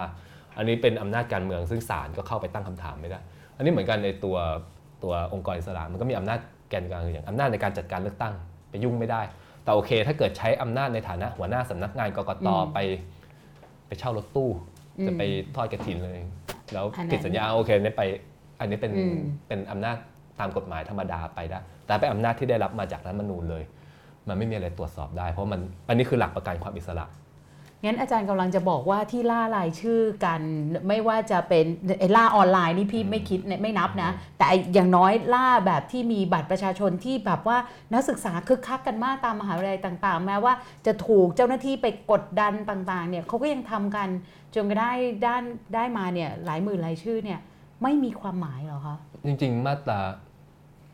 [0.58, 3.20] อันนี้เป็นอำนาจการเมือง ซึ่งศาลก็เข้าไปตั้งคำถามไม่ได้
[3.58, 4.38] อันนี้เหมือนกันในตัว
[5.04, 6.40] ตัวองค์กรอิสระมันก็มีอำนาจ
[6.70, 8.34] แกนกลางอย่างอำนาจในการจัดการเลือกตั้ง
[8.70, 9.22] ไปยุ่งไม่ได้
[9.64, 12.80] แต่โอเค ถ้าเกิดใช้อำนาจในฐานะหัวหน้าสำนักงานกกตอืม ไป
[13.88, 14.75] ไปเช่ารถตู้อืม
[15.08, 15.24] จะไป
[15.56, 16.20] ทอดกระถินเลย
[16.74, 18.04] แล้วอันนั้นผิดสัญญาโอเคนี่ไป
[18.60, 19.18] อันนี้เป็นอืม
[19.48, 19.98] เป็นอำนาจ
[20.40, 23.64] ตามกฎหมายธรรมดาไปได้ แต่เป็นอำนาจที่ได้รับมาจากรัฐธรรมนูญเลย
[24.28, 27.06] มันไม่มีอะไรตรวจสอบได้ เพราะมันอันนี้คือหลักประกันความอิสระ
[27.86, 30.42] งั้นอาจารย์กำลังจะบอกว่าที่ล่ารายชื่อกัน
[30.88, 31.66] ไม่ว่าจะเป็น
[32.00, 37.58] ไอ้ล่าออนไลน์นี่พี่ไม่คิดเนี่ยไม่นับนะ แต่อย่างน้อยล่าแบบที่มีบัตรประชาชนที่แบบว่า
[37.94, 40.54] นักศึกษาคึกคักกันมากตามมหาวิทยาลัยต่างๆ แม้ว่า
[40.86, 44.08] จะถูกเจ้าหน้าที่ไปกดดันต่างๆเนี่ยเขาก็ยังทำกัน
[44.56, 44.92] จนกระได้
[45.26, 45.44] ด้าน
[45.76, 47.40] ได้มาเนี่ยหลายหมื่นรายชื่อเนี่ย
[47.84, 50.00] ไม่มีความหมายเหรอคะจริงๆ มาตรา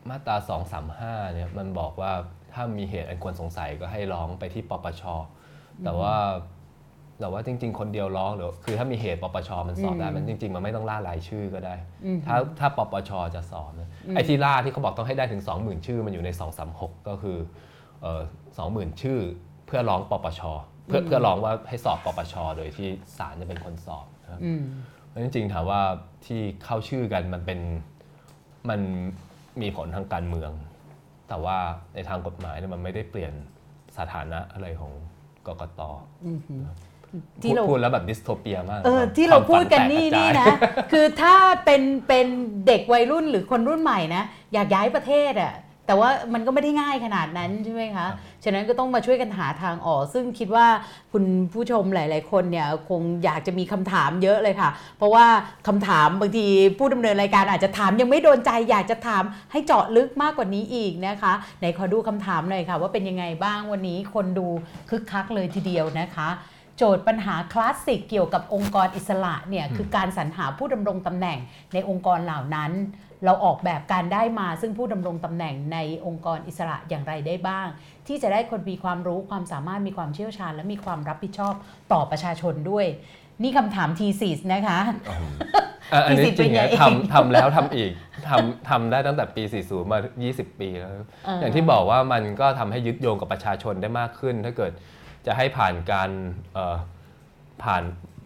[0.08, 2.12] มาตราสองสามห้าเนี่ยมันบอกว่า
[2.52, 5.02] ถ้ามีเหตุอันควรสงสัยก็ให้ร้องไปที่ปปช
[5.84, 6.14] แต่ว่า
[7.22, 16.30] แต่ว่าจริง ๆ คนเดียวร้องหรือคือถ้ามีเหตุปปชมันสอบได้อืมมันจริง ๆ มันไม่ต้องล่ารายชื่อก็ได้อืมถ้าถ้าปปชจะสอบนะไอ้ที่ล่าที่เขาบอกต้องให้ได้ถึง 20,000 ชื่อมันอยู่ใน
[16.68, 17.38] 236 ก็คือ
[18.02, 18.22] เอ่อ
[18.62, 19.18] 20,000ชื่อ
[19.66, 20.40] เพื่อร้องปปช
[20.86, 24.62] เพื่อเพื่อร้องว่าให้สอบปปชโดยที่ศาลจะเป็นคนสอบนะครับอืม
[25.08, 25.80] เพราะจริงๆถามว่า
[26.26, 27.60] ที่เข้าชื่อกันมันเป็น
[28.70, 28.80] มัน
[29.62, 30.52] มีผลทางการเมือง
[31.28, 31.58] แต่ว่า
[31.94, 33.32] ในทางกฎหมายเนี่ยมันไม่ได้เปลี่ยน
[33.98, 34.92] สถานะอะไรของ
[35.46, 35.80] กกต
[36.24, 36.54] อืมพู
[37.42, 40.46] ที่ดเราพูดแล้วแบบดิสโทเปียมากเออแบบที่เราควมพูดกันฝัแตนี่กระจานี่ยนะ
[40.92, 41.34] คือถ้า
[41.64, 42.26] เป็นเป็น
[42.66, 45.54] เด็กวัยรุ่นหรือคนรุ่นใหม่นะ อยากย้ายประเทศอะ
[45.86, 48.06] แต่ว่ามันก็ไม่ได้ง่ายขนาดนั้นใช่ไหมคะ
[48.44, 50.66] ฉะนั้นก็ต้องมาช่วยกันหาทางออก ซึ่งคิดว่า
[51.12, 55.26] คุณผู้ชมหลาย ๆ คนเนี่ยคงอยากจะมีคำถามเยอะเลยค่ะ เพราะว่า
[55.68, 56.46] คำถามบางที
[56.78, 64.46] ผู้ดำเนินรายการอาจจะถามยังไม่โดนใจ อยากจะถามให้เจาะลึกมากกว่านี้อีกนะคะไหนขอดูคำถามหน่อยค่ะ ว่าเป็นยังไงบ้างวันนี้คนดู
[64.90, 66.28] คึกคักเลยทีเดียวนะคะ
[66.76, 71.38] โจทย์ปัญหาคลาสสิกเกี่ยวกับองค์กรอิสระเนี่ยคือการสรรหาผู้ดำรงตำแหน่ง
[71.72, 72.72] ในองค์กรเหล่านั้น
[73.24, 77.66] เราออกแบบการได้มาซึ่งผู้ดำรงตำแหน่งในองค์กรอิสระอย่างไรได้บ้าง
[78.06, 81.54] ที่จะได้คนมีความรู้ความสามารถมีความเชี่ยวชาญ และมีความรับผิดชอบ
[81.92, 82.86] ต่อประชาชนด้วย
[83.42, 84.78] นี่คำถามทีสิสนะคะ
[85.92, 87.90] อะอันนี้ที่สิบจริงเป็นไงนะทำทำแล้วทำอีก
[88.28, 89.98] ทำทำได้ตั้งแต่ปี 40 มา
[90.28, 90.92] 20 ปีแล้ว
[91.24, 94.72] เออออย่างที่บอกว่ามันก็ทำให้ยึดโยงกับประชาชนได้มากขึ้น ถ้าเกิด
[95.26, 96.10] จะให้ผ่านการ
[96.52, 96.76] เอ่อ
[97.62, 97.82] ผ่าน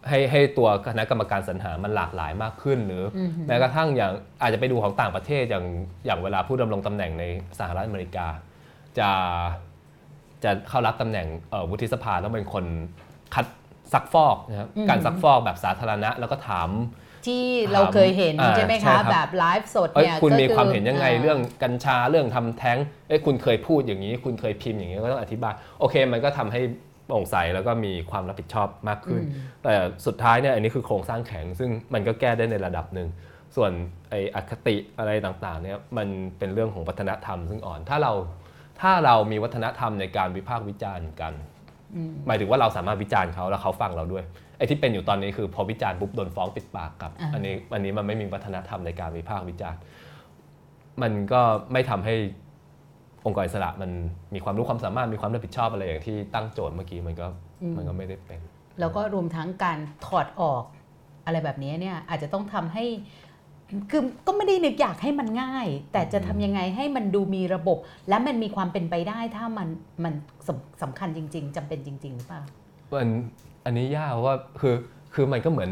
[0.09, 5.65] ให้ให้ตัวคณะกรรมการสรรหามันหลากหลายมากขึ้น หรืออแม้กระทั่งอย่างอาจจะไปดูของต่างประเทศอย่าง
[6.05, 7.23] อย่างเวลาผู้ดำรงตำแหน่งใน
[7.59, 8.27] สหรัฐอเมริกา
[8.99, 9.09] จะ
[10.43, 12.65] จะเข้ารับตำแหน่งเอ่อวุฒิสภาต้องเป็นคน
[13.33, 13.45] คัด
[13.93, 16.69] ซักฟอกนะครับการซักฟอกแบบสาธารณะแล้วก็ถาม
[17.27, 22.77] ที่เราเคยเห็นอ่าใช่ไหมใช่ครัคะบแบบไลฟ์สดเอ้ยเนี่ยคุณก็มีอความเห็นยังไงาเรื่องกัญชาเรื่องทำแท้ง
[23.07, 26.61] เอ้ยคุณเคยพูดอย่างนี้ คุณเคยพิมพ์อย่างนี้ก็ต้องอธิบาย โอเค มันก็ทำให้
[27.07, 29.21] โปร่งใสแล้วก็มีความรับผิดชอบมากขึ้น
[29.63, 29.73] แต่
[30.05, 33.07] สุดท้ายเนี่ยอันนี้คือโครงสร้างแข็ง ซึ่งมันก็แก้ได้ในระดับหนึ่ง
[33.55, 33.71] ส่วน
[34.09, 38.13] ไอ้อคติอะไรต่างๆเนี่ยมันเป็นเรื่องของวัฒนธรรมซึ่งอ่อน ถ้าเรา
[38.81, 41.33] ถ้าเรามีวัฒนธรรมในการวิพากษ์วิจารณ์กัน
[42.27, 44.23] หมายถึงว่าเราสามารถวิจารณ์เขาแล้วเขาฟังเราด้วย
[44.57, 49.79] ไอ้ที่เป็นอยู่ตอนนี้คือพอวิจารณ์ปุ๊บโดนฟ้องปิดปากกลับอ่าอันนี้อันนี้มันไม่มีวัฒนธรรมในการวิพากษ์วิจารณ์
[51.01, 51.41] มันก็
[51.71, 52.15] ไม่ทำให้
[53.25, 53.91] องค์กรอิสระมัน
[54.33, 57.27] มีความรู้ความสามารถมีความรับผิดชอบอะไรอย่างที่ตั้งโจทย์เมื่อกี้มันก็
[57.77, 58.39] มันก็ไม่ได้เป็น
[58.79, 60.63] แล้วก็รวมทั้งการถอดออก
[61.25, 62.85] อะไรแบบนี้เนี่ยอาจจะต้องทำให้
[63.91, 67.77] คือก็ไม่ได้นึกอยากให้มันง่าย แต่จะทำยังไงให้มันดูมีระบบ
[68.09, 69.67] และมันมีความเป็นไปได้ถ้ามัน
[70.03, 70.13] มัน
[70.47, 72.41] สำสำคัญจริง ๆจำเป็นจริงๆหรือเปล่า
[72.91, 73.09] มัน
[73.65, 74.75] อันนี้ยากเพราะว่าคือ
[75.13, 75.71] คือมันก็เหมือน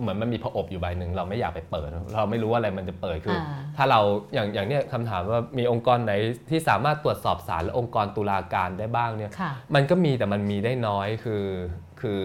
[0.00, 3.46] เหมือนมันมีผอบอยู่ใบหนึ่งเราไม่อยากไปเปิด เราไม่รู้ว่าอะไรมันจะเปิดคืออา
[3.76, 4.00] ถ้าเรา
[4.34, 6.12] อย่างอย่างเนี้ยคำถามว่ามีองค์กรไหน
[6.50, 11.44] ที่สามารถตรวจสอบศาลและองค์กรตุลาการได้บ้างเนี่ยค่ะมันก็มีแต่มันมีได้น้อยคือ
[12.00, 12.22] คือ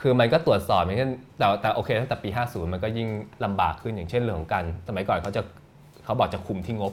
[0.00, 3.08] คือมันก็ตรวจสอบอย่างเช่นแต่แต่โอเคตั้งแต่ปี 50 มันก็ยิ่ง
[3.44, 5.42] ลำบากขึ้นอย่างเช่นเรื่องของการสมัยก่อนเขาจะ
[6.04, 6.92] เขาบอกจะคุมที่งบ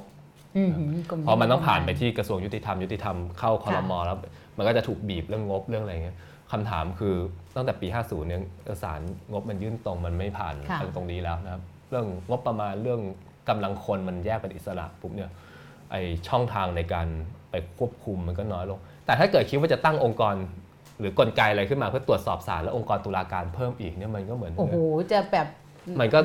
[0.56, 0.72] อืม
[1.10, 4.18] กรเพราะมันต้องผ่านไปที่กระทรวงยุติธรรมยุติธรรมเข้าคอรมอแล้ว
[4.58, 6.18] มันก็จะถูกบีบเรื่องงบเรื่องอะไรเงี้ย
[6.52, 7.16] คำถามคือ
[7.58, 9.00] ตั้งแต่ปี 50เนี่ยเอกสาร
[9.32, 13.02] งบมันยื่นตรงมันไม่ผ่านค่ะตรงนี้แล้วนะครับ เรื่องงบประมาณเรื่อง
[13.50, 15.30] กำลังคนมันแยกเป็นอิสระปุ๊บเนี่ย
[15.92, 15.96] ไอ
[16.28, 17.08] ช่องทางในการ
[17.52, 20.36] ไปควบคุมมันก็น้อยลง แต่ถ้าเกิดคิดว่าจะตั้งองค์กร
[21.00, 24.78] หรือกลไกอะไรขึ้นมาเพื่อตรวจสอบศาลและองค์กรตุลาการเพิ่มอีกเนี่ยมันก็เหมือนโอ้โห
[25.12, 25.48] จะแบบ
[26.00, 26.20] มันก็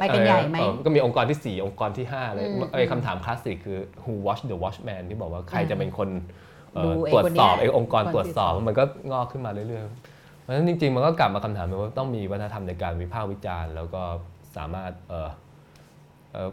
[0.00, 6.08] ไปกันใหญ่ไหมเออก็มีองค์กรที่ 4 องค์กรที่ 5 เลยอืมไอ้คำถามคลาสสิกคือ who watch the watchman ที่บอกว่าใครจะเป็นคน
[6.74, 10.15] เอ่อดูไอ้ตรวจคนเนี้สยอบไอ้องค์กรคนที่ตรวจสอบสอบมันก็งอกขึ้นมาเรื่อยๆ
[10.46, 14.02] เพราะฉะนั้นจริง ๆ มันก็กลับมาคำถามว่าต้องมีวัฒนธรรมในการวิพากษ์วิจารณ์ แล้วก็
[14.56, 15.30] สามารถเอ่อ
[16.32, 16.50] เอ่อ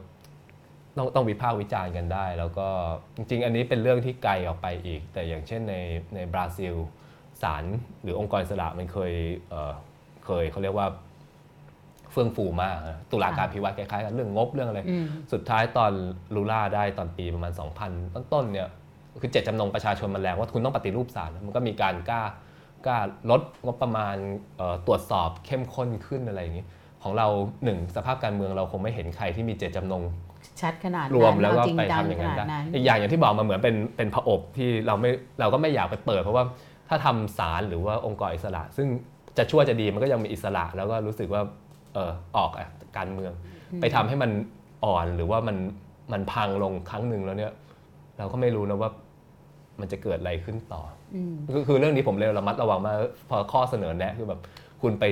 [0.97, 2.67] ต้องต้องวิพากษ์วิจารณ์กันได้ แล้วก็
[3.15, 5.75] จริง ๆ อันนี้เป็นเรื่องที่ไกลออกไปอีก แต่อย่างเช่นใน
[6.15, 6.75] ในบราซิล
[7.41, 7.63] ศาล
[8.03, 9.13] หรือองค์กรอิสระมันเคย
[9.49, 9.73] เอ่อ
[10.25, 10.87] เคยเขาเรียกว่า
[12.11, 15.91] เฟื่องฟูมากนะตุลาการพิวัตรคล้ายๆกันเรื่องงบเรื่องอะไรอืมสุดท้ายตอน
[16.35, 17.53] ลูล่าได้ตอนปีประมาณ
[17.89, 18.67] 2000 ต้นๆเนี่ย
[19.21, 22.21] คือเจตจำนงประชาชนมันแรงว่าคุณต้องปฏิรูปศาลมันก็มีการกล้า
[22.85, 22.99] กล้า
[23.31, 24.15] ลดงบประมาณ
[24.57, 26.65] เอ่อตรวจสอบเข้มข้นขึ้นอะไรอย่างนี้
[27.03, 27.27] ของเรา
[27.63, 30.03] หนึ่งสภาพการเมืองเราคงไม่เห็นใครที่มีเจตจำนง
[30.61, 35.09] ชัดขนาดรวมนั้นแล้วก็เอจริงไปจังทำอย่างขนั้นนาดได้นั้นอีกอย่างอย่างที่บอกมาเหมือนเป็นเป็นผอบที่เราไม่
[35.39, 36.43] เราก็ไม่อยากไปเปิด เพราะว่า
[36.89, 38.87] ถ้าถ้าทำศาลหรือว่าองค์กรอิสระ ซึ่ง
[39.37, 41.41] จะชั่วจะดีมันก็ยังมีอิสระ แล้วก็รู้สึกว่า
[41.93, 42.67] เออออกอะ
[42.97, 43.31] การเมือง
[43.81, 44.31] ไปทำให้มัน
[44.85, 45.57] อ่อนหรือว่ามัน
[46.13, 47.51] มันพังลงครั้งหนึ่งแล้วเนี่ย
[48.17, 48.89] เราก็ไม่รู้นะว่า
[49.79, 50.81] มันจะเกิดอะไรขึ้นต่อ
[51.15, 52.95] อืมคือคือเรื่องนี้ผมเลยระมัดระวังมาก
[53.29, 54.39] พอข้อเสนอแนะคือแบบ
[54.81, 55.03] คุณไป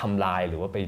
[0.00, 0.78] ทำลายหรือว่าไป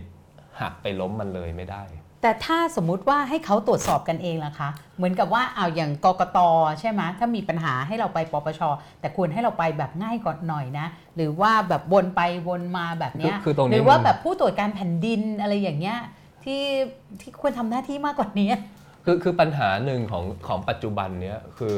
[0.60, 1.82] หักไปล้มมันเลยไม่ได้
[2.22, 6.38] แต่ถ้าสมมุติว่าให้เขาตรวจสอบกันเองล่ะคะ เหมือนกับว่าเอาอย่างกกต
[6.80, 8.60] ใช่ไหมถ้ามีปัญหาให้เราไปปปช
[9.00, 10.86] แต่ควรให้เราไปแบบง่ายก่อนหน่อยนะ
[11.16, 15.98] หรือว่าแบบวนไปวนมาแบบเนี้ยคือคือตรงนี้หรือว่ามันแบบผู้ตรวจการแผ่นดินอะไรอย่างเงี้ย
[16.44, 16.62] ที่
[17.20, 18.50] ที่ควรทำหน้าที่มากกว่านี้
[19.04, 21.74] คือคือปัญหาหนึ่งของของปัจจุบันเนี้ยคือ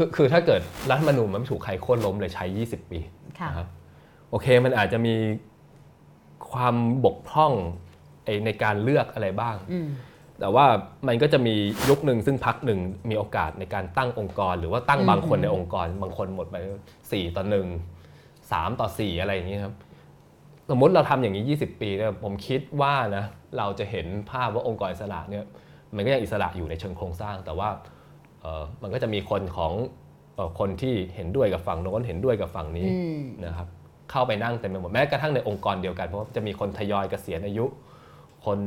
[0.00, 3.00] คือคือถ้าเกิดรัฐธรรมนูญมันไม่ถูกใครโค่นล้มเลยใช้ 20 ปี
[3.40, 3.68] ค่ะนะครับ
[4.30, 5.14] โอเคมันอาจจะมี
[6.52, 6.74] ความ
[7.04, 7.52] บกพร่อง
[8.24, 9.88] ไอ้ในการเลือกอะไรบ้างอืม
[10.40, 10.66] แต่ว่า
[11.08, 11.54] มันก็จะมี
[11.88, 12.80] ยุคหนึ่งซึ่งพักหนึ่ง
[13.10, 16.56] มีโอกาสในการตั้งองค์กร หรือว่าตั้งอืมบางคนในองค์กร บางคนหมดไป
[17.12, 17.66] สี่ต่อหนึ่ง
[18.52, 19.74] สามต่อสี่อะไรอย่างนี้ครับ
[20.70, 23.24] สมมุติเราทำอย่างนี้ 20 ปีเนี่ยผมคิดว่านะ
[23.58, 25.44] เราจะเห็นภาพว่าองค์กรอิสระเนี่ย
[25.94, 27.88] มันก็ยังอิสระอยู่ในเชิงโครงสร้าง แต่ว่าเอ่อ
[28.82, 29.72] มันก็จะมีคนของ
[30.34, 33.68] เอ่อคนที่เห็นด้วยกับฝั่งโน้นเห็นด้วยกับฝั่งนี้อืมนะครับ
[34.10, 37.64] เข้าไปนั่งเต็มไปหมดแม้กระทั่งในองค์กรเดียวกันเพราะว่าจะมีคนทยอยเกษียณอายุ
[38.46, 38.58] คน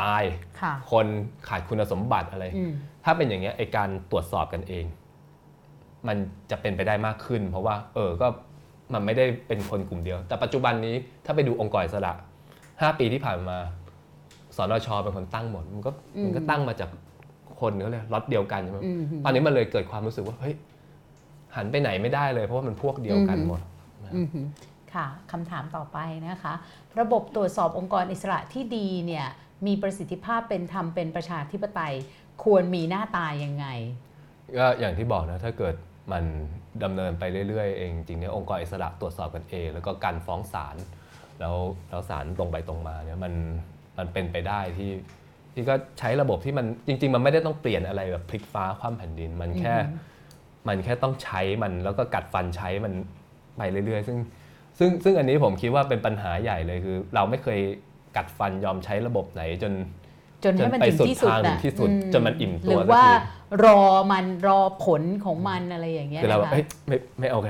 [0.00, 0.22] ตาย
[0.60, 1.06] ค่ะคน
[1.48, 2.72] ขาดคุณสมบัติอะไรอืม
[3.04, 4.84] ถ้าเป็นอย่างเงี้ยไอการตรวจสอบกันเอง
[6.08, 6.16] มัน
[6.50, 8.26] จะเป็นไปได้มากขึ้น เพราะว่า เออก็
[8.92, 10.94] มันไม่ได้เป็นคนกลุ่มเดียว แต่ปัจจุบันนี้
[11.24, 12.12] ถ้าไปดูองค์กรอิสระ
[12.80, 13.58] ห้าปีที่ผ่านมา
[14.56, 16.90] สนชเป็นคนตั้งหมด มันก็อืมมันก็ตั้งมาจาก
[17.60, 20.54] คนเขาเลยล็อตเดียวกันใช่ไหมอืมตอนนี้มันเลยเกิดความรู้สึกว่าเฮ้ย
[21.56, 23.60] หันไปไหนไม่ได้เลย เพราะว่ามันพวกเดียวกันอืมหมด
[24.14, 24.40] อืมฮึ
[24.94, 25.98] ค่ะคำถามต่อไป
[26.28, 26.54] นะคะ
[27.00, 29.26] ระบบตรวจสอบองค์กรอิสระที่ดีเนี่ย
[29.66, 31.94] มีประสิทธิภาพเป็นธรรมเป็นประชาธิปไตย
[32.44, 33.66] ควรมีหน้าตายังไง
[34.58, 35.74] ก็อย่างที่บอกนะถ้าเกิด
[36.12, 36.24] มัน
[36.84, 40.76] ดำเนินไปเรื่อยๆเองจริงๆเนี่ยองค์กรอิสระตรวจสอบกันเอง แล้วก็การฟ้องศาล
[41.40, 41.54] แล้ว
[41.88, 43.32] แล้วศาลตรงไปตรงมาเนี่ยมัน
[43.98, 44.90] มันเป็นไปได้ที่
[45.54, 49.96] ที่ก็ใช้ระบบที่มันจริง ๆ มันไม่ได้ต้องเปลี่ยนอะไรแบบพลิกฟ้าคว่ำแผ่นดิน มันแค่อือฮึ
[50.68, 52.92] มันแค่ต้องใช้มันแล้วก็กัดฟันใช้มัน
[53.56, 54.18] ไปเรื่อยๆ ซึ่ง
[54.78, 57.60] ซึ่งซึ่งอันนี้ผมคิดว่าเป็นปัญหาใหญ่เลยคือ เราไม่เคย
[58.16, 59.72] กัดฟันยอมใช้ระบบไหนจน
[60.44, 63.10] จนให้มันจนไปถึงที่สุดสุดทางน่ะที่สุดอืจนมันอิ่มตัวหรือสักว่าที
[63.64, 63.80] รอ
[64.12, 67.48] มันรอผลของมันอะไรอย่างเงี้ยคือเราแบบนะคะเอ้ยไม่ไม่โอเค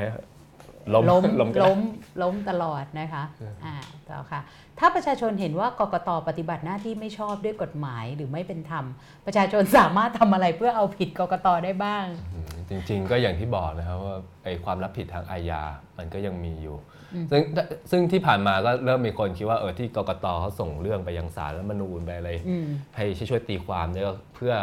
[0.94, 1.80] ล้มล้มล้มก็ได้ล้ม
[2.22, 3.24] ล้มตลอดนะคะ
[3.64, 3.74] อ่า
[4.08, 4.40] ต่อค่ะ
[4.78, 8.84] ถ้าประชาชนเห็นว่ากกตปฏิบัติหน้าที่ไม่ชอบด้วยกฎหมายหรือไม่เป็นธรรม
[9.26, 12.04] ประชาชนสามารถทำอะไรเพื่อเอาผิดกกตได้บ้าง
[12.34, 15.62] อืมจริง ๆ ก็อย่างที่บอกนะครับว่าไอ้ความรับผิดทางอาญา
[15.98, 16.76] มันก็ยังมีอยู่
[17.14, 17.42] อืมซึ่ง
[17.90, 22.66] ซึ่งที่ผ่านมาก็เริ่มมีคนคิดว่าเออที่กกตเขาส่งเรื่องไปยังศาลรัฐธรรมนูญไปอะไรอืม
[22.96, 24.54] ให้ช่วยๆตีความเนี่ยก็เพื่อ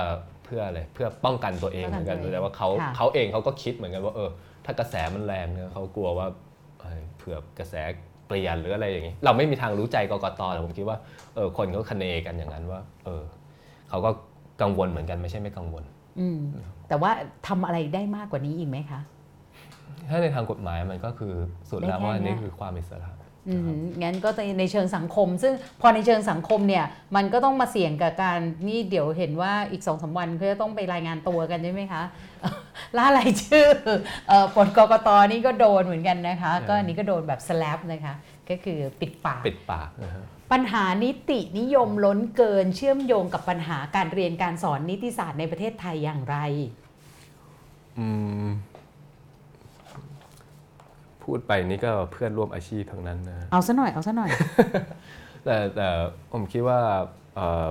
[0.46, 4.30] เพื่ออะไรเพื่อป้องกันตัวเองเหมือนกันป้องกันตัวเองแต่ว่าเขาค่ะเขาเองเขาก็คิดเหมือนกันว่าเออ
[4.70, 6.28] ถ้ากระแสมันแรงเนี่ยเขากลัวว่า
[6.80, 7.76] เอ้ยเผื่อกระแส
[8.28, 10.98] เปลี่ยนหรืออะไรอย่างนี้ เราไม่มีทางรู้ใจกกตแต่ผมคิดว่า
[11.36, 13.24] เออคนเขาคะเนกันอย่างนั้นว่า เออ
[13.90, 14.10] เขาก็
[14.62, 15.84] กังวลเหมือนกันไม่ใช่ไม่กังวล
[16.20, 16.40] อืม
[16.90, 17.12] แต่ว่า
[17.48, 19.00] ทำอะไรได้มากกว่านี้อีกไหมคะ
[20.10, 21.34] ถ้าในทางกฎหมายมันก็คือ
[21.70, 23.27] สุดแล้วได้แค่ว่าอันนี้เนี้ยคือความอิสระอืม
[24.04, 26.86] งั้นก็จะในเชิงสังคม ซึ่งพอในเชิงสังคมเนี่ย
[27.16, 32.04] มันก็ต้องมาเสี่ยงกับการนี่เดี๋ยวเห็นว่าอีกสองสามวันเขาจะต้องไปรายงานตัวกันใช่ไหมคะ
[32.98, 33.68] ล่ารายชื่อ
[34.28, 38.14] เอ่อผลกกตนี่ก็โดนเหมือนกันนะคะใช่ก็อันนี้ก็โดนแบบสแลปนะคะ
[38.50, 46.38] ก็คือปิดปากปิดปากนะฮะปัญหานิตินิยมล้นเกินเชื่อมโยงกับปัญหาการเรียนการสอนนิติศาสตร์ในประเทศไทยอย่างไร
[48.00, 48.08] อื
[48.46, 48.48] ม
[51.28, 54.30] พูดไปนี่ก็เพื่อนร่วมอาชีพทั้งนั้นนะเอาซะหน่อยเอาซะหน่อย
[55.46, 55.88] แต่แต่
[56.32, 56.80] ผมคิดว่า
[57.36, 57.68] เอ่อ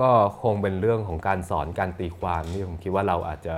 [0.00, 0.10] ก็
[0.42, 3.56] คงเป็นเรื่องของการสอนการตีความที่ผมคิดว่าเราอาจจะ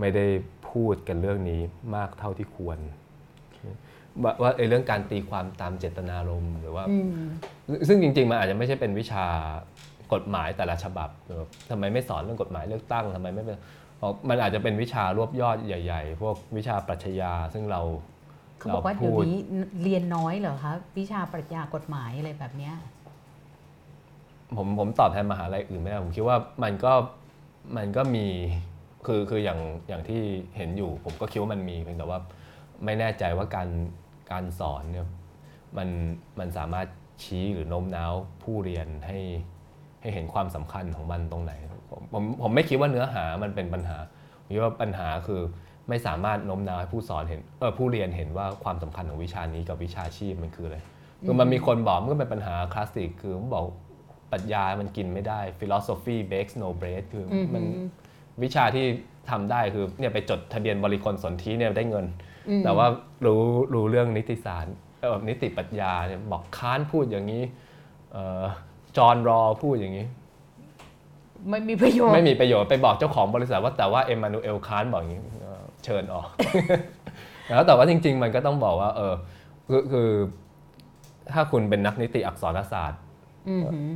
[0.00, 0.26] ไม่ได้
[0.70, 1.60] พูดกันเรื่องนี้
[1.96, 2.78] มากเท่าที่ควร
[4.22, 7.28] ว่าว่าไอ้เรื่องการตีความตามเจตนารมณ์หรือว่าอืม
[7.88, 9.24] ซึ่งจริง ๆ มันอาจจะไม่ใช่เป็นวิชา
[10.12, 13.77] กฎหมายแต่ละฉบับแบบทำไมไม่สอนเรื่องกฎหมายเลือกตั้งทำไมไม่เป็นเพราะ
[14.28, 17.82] มันอาจจะเป็นวิชารวบยอดใหญ่ ๆ พวกวิชาปรัชญาซึ่งเรา
[18.58, 19.38] เขาบอกว่าเดี๋ยวนี้
[19.82, 22.74] เรียนน้อยเหรอคะวิชาปรัชญากฎหมายอะไรแบบเนี้ย
[24.56, 26.92] ผมผมตอบแทนมหาลัยอื่นไม่ได้ผมคิดว่ามันก็
[27.76, 28.26] มันก็มี
[29.06, 30.20] คือคืออย่างอย่างที่
[30.56, 32.18] เห็นอยู่ ผมก็คิดว่ามันมีเพียงแต่ว่า
[32.84, 33.68] ไม่แน่ใจว่าการ
[34.30, 35.06] การสอนเนี่ย
[35.76, 35.88] มัน
[36.38, 36.86] มันสามารถ
[37.22, 39.18] ชี้หรือโน้มน้าวผู้เรียนให้
[40.00, 41.52] ให้เห็นความสำคัญของมันตรงไหน
[41.90, 43.98] ผมผมผมไม่คิดว่าเนื้อหามันเป็นปัญหา
[44.42, 45.40] ผมคิดว่าปัญหาคือ
[45.88, 50.78] ไม่สามารถโน้มน้าวให้ผู้สอนเห็นเออผู้เรียนเห็นว่าความสำคัญของวิชานี้กับวิชาชีพมันคืออะไร
[51.26, 53.64] คือมันมีคนบอกมันก็เป็นปัญหาคลาสสิกคือมันบอก
[54.32, 57.64] ปรัชญามันกินไม่ได้ philosophy bakes no bread คือออหือมัน
[58.42, 58.86] วิชาที่
[59.30, 62.06] ทำได้คือเนี่ยไปจดทะเบียนบริคลสนธิเนี่ยได้เงิน
[62.48, 62.86] อืมแต่ว่า
[63.26, 63.42] รู้
[63.74, 67.42] รู้เรื่องนิติศาสตร์เอ่อนิติปรัชญาเนี่ยบอกค้านพูดอย่างนี้
[68.12, 68.44] เอ่อ
[68.96, 70.06] จอห์นรอพูดอย่างนี้
[71.50, 76.26] ไม่มีประโยชน์ไม่มีประโยชน์ไปบอกเจ้าของบริษัทว่าแต่ว่าเอ็มมานูเอลคานบอกอย่างนี้เอ่อเชิญออก
[77.56, 79.14] แล้วแต่ว่าจริง ๆ มันก็ต้องบอกว่า เออ
[79.68, 80.08] คือคือ
[81.32, 83.00] ถ้าคุณเป็นนักนิติอักษรศาสตร์
[83.48, 83.90] อืมหือ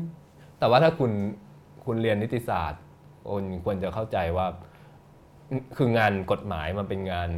[0.58, 1.10] แต่ว่าถ้าคุณ
[1.84, 2.82] คุณเรียนนิติศาสตร์
[3.30, 4.46] คุณควรจะเข้าใจว่า
[5.76, 7.28] คืองานกฎหมายมันเป็นงาน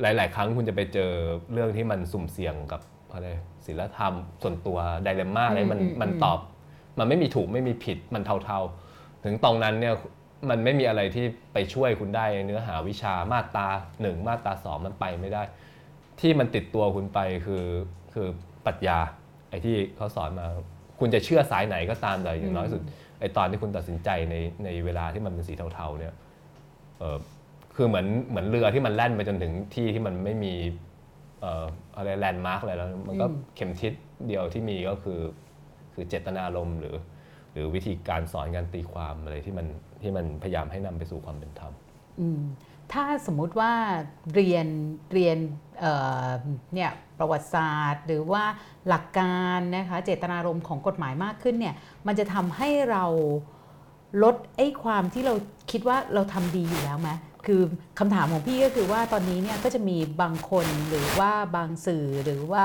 [0.00, 1.10] หลาย ๆ ครั้งคุณจะไปเจอ
[1.52, 2.80] เรื่องที่มันสุ่มเสี่ยงกับ
[3.12, 3.28] อะไร
[3.66, 6.38] ศีลธรรมส่วนตัวไดเลม่าอะไรมันมันตอบ
[6.98, 8.83] มันไม่มีถูกไม่มีผิดมันเทาๆ
[9.24, 9.94] ถึงตรงนั้นเนี่ย
[10.50, 13.68] มันไม่มีอะไรที่ไปช่วยคุณได้ในเนื้อหาวิชามาตรา
[14.00, 15.42] หนึ่งมาตราสองมันไปไม่ได้
[16.20, 17.64] ที่มันติดตัวคุณไปคือ
[18.14, 18.26] คือ
[18.66, 18.98] ปรัชญา
[19.50, 20.46] ไอ้ที่เขาสอนมา
[21.00, 22.82] คุณจะเชื่อสายไหนก็ตามแต่อย่างน้อยสุด
[23.20, 26.14] ไอ้ตอนที่คุณตัดสินใจในในเวลาที่มันเป็นสีเทาๆเนี่ย
[26.98, 27.18] เออ
[27.76, 30.54] คือเหมือนเหมือนเรือที่มันแล่นไปจนถึงที่ที่มันไม่มี
[31.40, 31.64] เอ่อ
[31.96, 33.92] อะไรแลนด์มาร์กอะไรแล้ว มันก็เข็มทิศ
[34.26, 35.20] เดียวที่มีก็คือ
[35.94, 36.94] คือเจตนารมณ์หรือ
[37.54, 39.66] หรือวิธีการสอนการตีความอะไรที่มัน
[40.02, 41.72] ที่มันพยายามให้นำไปสู่ความเป็นธรรม
[42.92, 43.72] ถ้าสมมุติว่า
[44.34, 44.66] เรียน
[45.12, 45.38] เรียน
[45.80, 48.44] เเนี่ยประวัติศาสตร์ หรือว่า
[48.88, 51.74] หลักการนะคะเจตนารมณ์ของกฎหมายมากขึ้นเนี่ย
[52.06, 53.04] มันจะทำให้เรา
[54.22, 55.34] ลดไอ้ความที่เรา
[55.70, 57.10] คิดว่าเราทำดีอยู่แล้วไหม
[57.46, 57.60] คือ
[57.98, 62.64] คำถามของพี่ก็คือว่าตอนนี้เนี่ยก็จะมีบางคนหรือว่าบางสื่อหรือว่า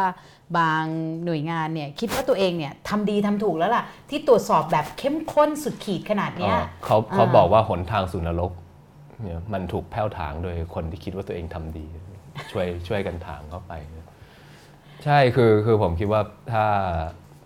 [0.57, 0.83] บาง
[1.25, 8.51] หน่วยงานเนี่ยคิดว่าตัวเองเนี่ยทำดีทำถูกแล้วล่ะ ที่ตรวจสอบแบบเข้มข้นสุดขีดขนาดเนี้ยเอ่อเขาเขาอ่าบอกว่าหนทางสู่นรก
[9.21, 11.85] เนี่ยมันถูกแผ้วถางโดยคนที่คิดว่าตัวเองทำดี
[12.51, 13.73] ช่วยช่วยกันถางเข้าไป
[15.05, 16.21] ใช่คือคือผมคิดว่า
[16.51, 16.65] ถ้า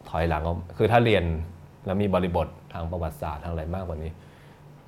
[0.10, 1.24] ถอยหลังออกคือถ้าเรียน
[1.86, 4.12] แล้วมีบริบททางประวัติศาสตร์ทางอะไรมากกว่านี้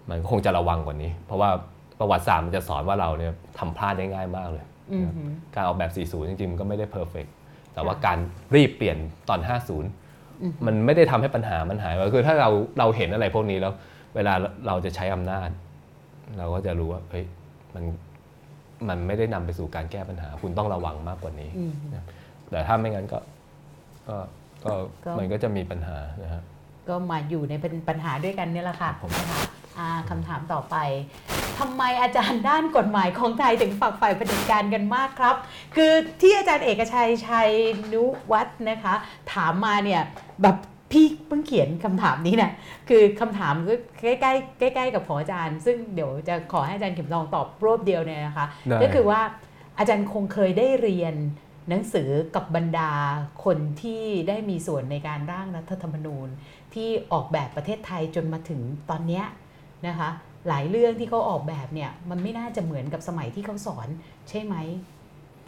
[0.10, 1.50] มันก็คงจะระวังกว่านี้ เพราะว่า
[2.00, 5.92] ประวัติศาสตร์มันจะสอนว่าเราเนี่ยทำพลาดได้ง่ายมากเลยอือหือการออกแบบ
[6.22, 7.26] 40 จริงๆ มันก็ไม่ได้ perfect
[7.76, 8.18] แต่ว่าการ
[8.56, 8.98] รีบเปลี่ยน
[9.30, 9.40] ตอน
[10.04, 12.50] 50 มันไม่ได้ทำให้ปัญหามันหายไปคือถ้าเรา
[12.80, 13.74] เราเห็นอะไรพวกนี้แล้ว
[14.16, 14.34] เวลา
[14.68, 15.50] เราจะใช้อำนาจ
[16.38, 17.26] เราก็จะรู้ว่าเฮ้ย
[17.76, 17.84] มัน
[18.90, 21.74] มันไม่ได้นำไปสู่การแก้ปัญหา คุณต้องระวังมากกว่านี้อืม
[22.52, 23.20] แต่ถ้าไม่งั้นก็
[24.08, 24.18] ก็
[24.66, 24.74] ก็
[25.06, 26.44] ก็มันก็จะมีปัญหานะฮะ
[26.90, 29.42] ก็มาอยู่ในเป็นปัญหาด้วยกันเนี่ยแหละค่ะผมนะคะ
[29.78, 30.76] อ่าคำถามต่อไป
[31.60, 35.36] ทำไมอาจารย์ด้านกฎหมายของไทยถึงฝักใฝ่ประเผด็จการกันมากครับ
[35.76, 37.50] คือที่อาจารย์เอกชัยชัย
[37.94, 38.94] นุวัฒน์นะคะ
[39.34, 40.02] ถามมาเนี่ย
[40.42, 40.58] แบบ
[40.92, 42.52] พี่เพิ่งเขียนคำถามนี้นะ
[42.90, 49.22] คือคำถามก็ใกล้ๆใกล้ๆกับของอาจารย์ ซึ่งเดี๋ยวจะขอให้อาจารย์เข็มทองตอบรวบเดียวเนี่ยนะคะได้ก็คือว่า
[49.78, 51.16] อาจารย์คงเคยได้เรียน
[51.70, 52.92] หนังสือกับบรรดา
[53.46, 56.28] คนที่ได้มีส่วนในการร่างรัฐธรรมนูญ
[56.76, 59.26] ที่ออกแบบประเทศไทยจนมาถึงตอนเนี้ย
[59.88, 60.10] นะคะ
[60.48, 63.88] หลายเรื่องที่เขาออกแบบเนี่ยมันไม่น่าจะเหมือนกับสมัยที่เขาสอน
[64.30, 64.56] ใช่ไหม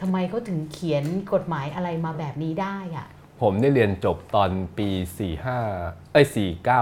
[0.01, 3.07] ทำไมเขาถึงเขียนกฎหมายอะไรมาแบบนี้ได้อะ
[3.41, 4.89] ผมได้เรียนจบตอนปี
[5.51, 6.25] 45 เอ้ย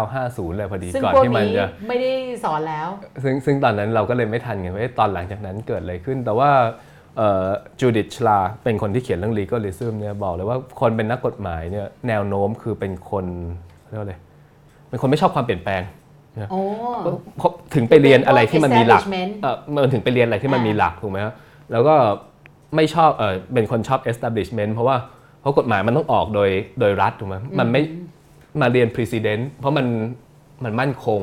[0.02, 2.12] 4950 เลยพอดีซึ่งก่อนพวกที่มันนี้จะไม่ได้
[2.43, 2.88] สอนแล้ว
[3.24, 6.50] ซึ่งซึ่งตอนนั้นเราก็เลยไม่ทันไงว่าเอ๊ะตอนหลังจากนั้นเกิดอะไรขึ้น แต่ว่า
[7.80, 13.26] จูดิตชลาเป็นคนที่เขียนเรื่อง legalism เนี่ยบอกเลยว่าคนเป็นนักกฎหมายเนี่ยแนวโน้มคือเป็นคน
[13.88, 14.16] เรียกว่าอะไร
[14.90, 15.82] เป็นคนไม่ชอบความเปลี่ยนแปลง
[16.52, 16.60] โอ้
[17.38, 21.34] เพราะถึงไปเรียนอะไรที่มันมีหลัก establishment เออมันถึงไปเรียนอะไรที่มันอ่ามีมีหลักถูกไหมครับ
[21.72, 21.96] แล้วก็
[22.76, 24.96] ไม่ชอบเออเป็นคนชอบ establishment เพราะว่า
[25.42, 27.82] เพราะกฎหมายมันต้องออกโดยโดยรัฐถูกไหมมันไม่
[28.62, 29.88] มาเรียน precedent เพราะมัน
[30.64, 31.22] มันมั่นคง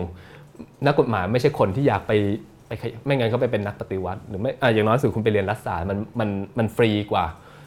[0.87, 2.13] นักกฎหมายไม่ใช่คนที่อยากไป
[2.67, 7.27] ไปขยไม่งั้นเขาไปเป็นนักปฏิวัติ หรือไม่อะอย่างน้อยสุดคุณไปเรียนรัฐศาสตร์มันมันมันฟรีกว่า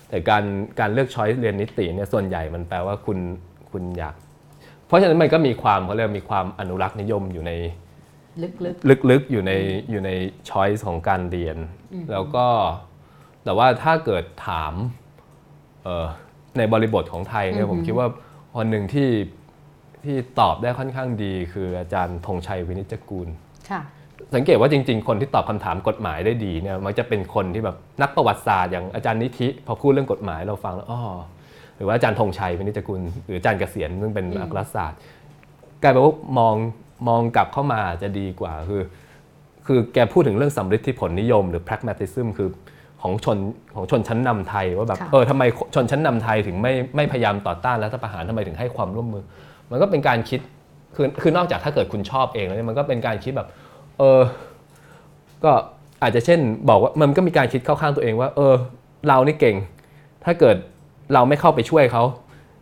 [0.10, 0.44] แต่การ
[0.80, 3.18] การเลือกช้อยเรียนนิติเนี่ยส่วนใหญ่มันแปลว่าคุณ
[3.72, 4.16] คุณอยาก
[4.88, 7.52] เพราะฉะนั้นมันก็มีความเขาเรียกว่ามีความอนุรักษ์นิยมอยู่ใน
[8.42, 8.54] ลึก
[9.10, 9.52] ลึกๆอยู่ใน
[9.90, 10.12] อยู่ใน
[10.50, 11.58] ช้อยส์ของการเรียน
[12.12, 12.46] แล้วก็
[13.44, 14.74] แต่ว่าถ้าเกิดถาม
[15.84, 16.06] เอ่อ
[16.58, 18.08] ในบริบทของไทยเนี่ยผมคิดว่า
[18.56, 19.10] คนหนึ่งที่
[20.04, 23.82] ที่ตอบได้ค่อนข้างดี คืออาจารย์ธงชัยวินิจจะกูลๆค่ะ
[24.36, 31.02] สังเกตว่าจริง ๆ คนที่ตอบคำถามกฎหมายได้ดีเนี่ยมักจะเป็นคนที่แบบนักประวัติศาสตร์อย่างอาจารย์นิธิพอพูดเรื่องกฎหมายเราฟังแล้วอ๋อ
[31.78, 35.00] หรือว่าอาจารย์ธงชัยวินิจจะกุลหรืออาจารย์เกษียณซึ่งเป็นนักรัฐศาสตร์
[35.82, 36.56] กลายเป็นว่ามอง
[37.08, 38.82] มองกลับเข้ามาจะดีกว่าคือ
[39.66, 42.50] คือแกพูดถึงเรื่องสำฤทธิผลนิยม หรือ pragmatism คือ
[43.02, 43.38] ของชน
[43.76, 45.44] ของชนชั้นนำไทยว่าแบบค่ะเออทำไม
[45.76, 49.24] ชนชั้นนำไทยถึงไม่ไม่พยายามต่อต้านรัฐประหารทำไมถึงให้ความร่วมมือ
[49.72, 50.40] มันก็เป็นการคิด
[50.96, 53.48] คือคือนอกจากถ้าเกิดคุณชอบเองแล้วเนี่ยมันก็เป็นการคิดแบบ
[53.98, 54.22] เออ
[55.44, 55.52] ก็
[56.02, 58.54] อาจจะเช่นบอกว่ามันก็มีการคิดเข้าข้างตัวเองว่า เออ
[59.08, 59.56] เรานี่เก่ง
[60.26, 60.58] ถ้าเกิด
[61.14, 62.04] เราไม่เข้าไปช่วยเขา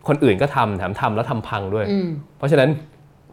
[0.08, 2.70] คนอื่นก็ทำแถมทำแล้วทำพังด้วย อืมเพราะฉะนั้น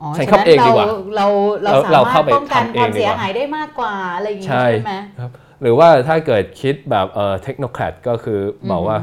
[0.02, 0.86] อ๋อฉันเข้าเองดีกว่า
[1.16, 1.26] เรา
[1.64, 5.30] เราเราเราสาเข้ามารถไปป้องกันทำเองความดีกว่าเสียหายได้มากกว่าอะไรอย่างงี้ใช่ ใช่ไหม ครับ
[5.62, 8.40] หรือว่าถ้าเกิดคิดแบบเอ่อเทคโนแครดก็คือ
[8.70, 8.96] บอกว่า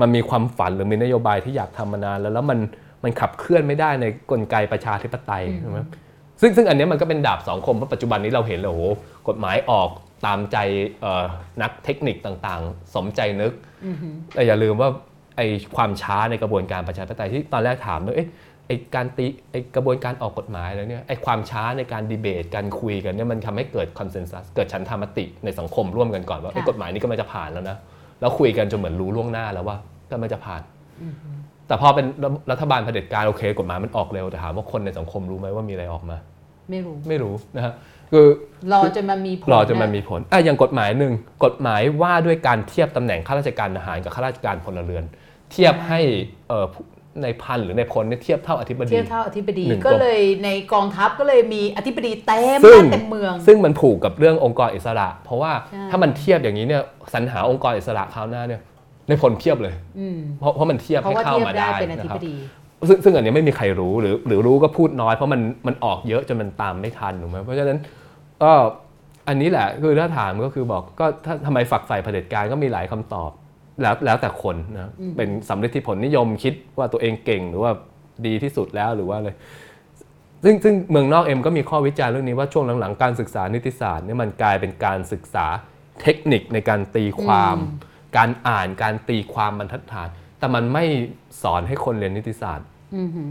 [0.00, 2.58] มันมีความฝันหรือมีนโยบายที่อยากทำมานานแล้วแล้วมัน
[3.04, 5.78] มันขับเคลื่อนไม่ได้ในกลไกประชาธิปไตยใช่ไหม
[6.40, 8.84] ซึ่งซึ่งอันเนี้ยมันก็เป็นดาบสองคมเพราะปัจจุบันนี้เราเห็นเลยโอ้โห
[9.28, 9.88] กฎหมายออก
[10.26, 10.56] ตามใจ
[11.00, 11.24] เอ่อ
[11.62, 13.52] นักเทคนิคต่างๆ สมใจนึก
[14.34, 14.88] แต่อย่าลืมว่า
[15.36, 15.40] ไอ
[15.76, 18.28] ความช้าในกระบวนการประชาธิปไตยที่ตอนแรกถามว่าเอ๊ะ
[18.66, 27.76] ไอการตีไอกระบวนการออกกฎหมายแล้วเนี่ยไอความช้าในการดีเบต การคุยกันเนี่ยมันทำให้เกิดคอนเซนแซสเกิดฉันทามติในสังคมร่วมกันก่อนว่าไอกฎหมายนี้ก็มันจะผ่านแล้วนะ
[28.20, 29.76] แล้วคุยกันจนเหมือนรู้ล่วงหน้าแล้วว่า
[30.10, 30.62] ก็มันจะผ่าน
[31.66, 32.06] แต่พอเป็น
[32.50, 36.16] รัฐบาลเผด็จการโอเคกฎหมายมันออกเร็วแต่ถามว่าคนในสังคมรู้ไหมว่ามีอะไรออกมา
[36.70, 37.74] ไม่รู้ไม่รู้นะฮะ
[38.12, 38.26] คือ
[38.72, 41.12] รอจนมันมีผลรอจนมันมีผลอะอย่างกฎหมายหนึ่ง
[41.44, 45.04] กฎหมายว่าด้วยการเทียบตำแหน่งข้าราชการทหารกับข้าราชการพลเรือน
[45.52, 46.00] เทียบให้
[46.48, 46.82] เอ่อผู้
[47.22, 56.82] ในพันหรือในพลเนี่ยเทียบเท่าอธิบดีเทียบเท่าอธิบดีหนึ่งก็กรมเลยในกองทัพก็เลยมีอธิบดีเต็มซึ่งบ้านเต็มเมือง ซึ่งมันผูกกับเรื่ององค์กรอิสระ เพราะว่าใช่ถ้ามันเทียบอย่างนี้เนี่ย
[57.12, 58.60] สรรหาองค์กรอิสระคราวหน้าเนี่ย
[59.08, 62.34] ในพลเทียบเลยอืมเพราะเพราะมันเทียบเพราะให้ว่าเข้าเทียบมาได้ได้เป็นอนะธิคบรับดี
[62.88, 67.78] ซึ่งซึ่งอันนี้ไม่มีใครรู้หรือหรือรู้ก็พูดน้อยเพราะมันมันออกเยอะจนมันตามไม่ทันถูกไหมเพราะฉะนั้น
[68.42, 68.52] ก็
[69.28, 73.30] อันนี้แหละคือถ้าถามก็คือบอกก็ถ้าทำไมฝักใฝ่เผด็จการก็มีหลายคำตอบ
[73.82, 77.72] แล้วแล้วแต่คนนะเป็นสำเร็จที่ผลนิยมคิดว่าตัวเองเก่งหรือว่า
[78.26, 79.30] ดีที่สุดแล้วหรือว่าอะไร
[80.44, 85.46] ซึ่งซึ่งเมืองนอกเอ็มก็มีข้อวิจารณ์เรื่องนี้ว่าช่วงหลังๆการศึกษานิติศาสตร์เนี่ยมันกลายเป็นการศึกษา
[86.02, 87.56] เทคนิคในการตีความ
[88.16, 90.08] การอ่านการตีความบรรทัดฐาน
[90.38, 90.84] แต่มันไม่
[91.42, 92.66] สอนให้คนเรียนนิติศาสตร์
[92.96, 93.30] อือหือ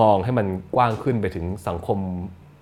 [0.00, 0.46] มองให้มัน
[0.76, 1.98] กว้างขึ้นไปถึงสังคม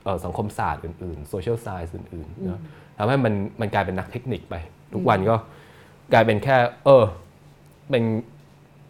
[0.04, 2.60] เอ่อสังคมศาสตร์อื่นๆโซเชียลไซส์อื่นๆนะ
[2.98, 4.54] ทำให้มันมันกลายเป็นนักเทคนิคไป
[4.94, 5.36] ทุกวันก็
[6.12, 7.04] กลายเป็นแค่ เออ
[7.90, 8.04] เป็น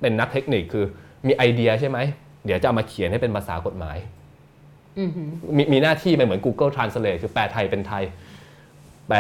[0.01, 0.85] เป็นนักเทคนิคคือ
[1.27, 1.99] มีไอเดียใช่ไหม
[2.45, 3.97] เดี๋ยวจะเอามาเขียนให้เป็นภาษากฎหมาย
[4.99, 8.05] อือหือมีมีหน้าที่ไปเหมือน Google Translate คือแปลไทยเป็นไทย
[9.09, 9.19] แปล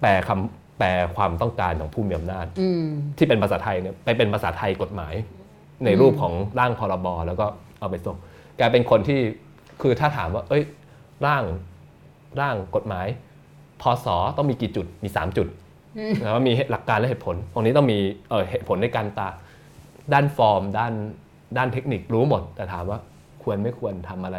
[0.00, 2.84] แปลคำแปลความต้องการของผู้มีอำนาจอืม
[3.18, 5.14] ที่เป็นภาษาไทยเนี่ยไปเป็นภาษาไทยกฎหมาย
[5.84, 7.46] ในรูปของร่างพรบแล้วก็
[7.80, 8.16] เอาไปส่ง
[8.58, 9.20] กลายเป็นคนที่
[9.82, 10.62] คือถ้าถามว่า เอ้ย
[11.26, 11.44] ร่าง
[12.40, 13.06] ร่างกฎหมาย
[13.82, 14.06] พศ
[14.36, 15.46] ต้องมีกี่จุดมี 3 จุด
[16.22, 17.98] แล้วมีหลักการและเหตุผล ตรงนี้ต้องมี
[18.30, 19.28] เออเหตุผลในการตา
[20.12, 20.92] ด้านฟอร์ม ด้าน
[21.56, 22.98] ด้านเทคนิครู้หมด แต่ถามว่า
[23.42, 24.38] ควรไม่ควรทำอะไร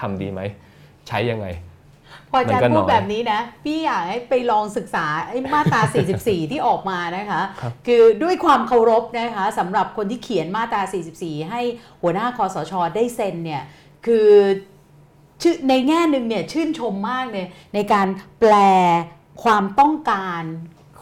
[0.00, 0.40] ทำดีไหม
[1.08, 1.46] ใช้ยังไง
[2.30, 5.80] พออาจารมันก็ย์น้พูอดยแบบนี้นะ พี่อยากให้ไปลองศึกษาไอ้มาตรา
[6.16, 10.82] 44 ที่ออกมานะคะครับคือด้วยความเคารพนะคะสำหรับคนที่เขียนมาตรา
[11.16, 11.60] 44 ให้
[12.02, 13.62] หัวหน้าคอสช ได้เซ็นเนี่ย
[14.06, 14.28] คือ
[15.42, 18.06] ชื่อในแง่หนึ่งเนี่ยชื่นชมมากเลยในการ
[18.40, 18.54] แปล
[19.44, 20.42] ความต้องการ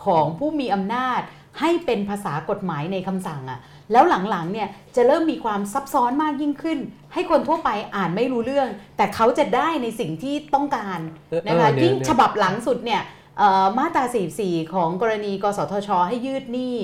[0.05, 1.21] ของผู้มีอำนาจ
[1.61, 3.61] ให้เป็นภาษากฎหมายในคำสั่งอะ
[3.93, 6.79] แล้วหลังๆเนี่ยจะเริ่มมีความซับซ้อนมากยิ่งขึ้น
[7.15, 10.99] ให้คนทั่วไปอ่านไม่รู้เรื่อง แต่เขาจะได้ในสิ่งที่ต้องการ
[11.47, 13.03] นะคะเออเดี๋ยวยิ่งเดี๋ยวฉบับหลังสุดเนี่ย
[13.39, 14.05] เอ่อมาตรา
[14.41, 16.77] 44 ของกรณีกสทช ให้ยืดหนี้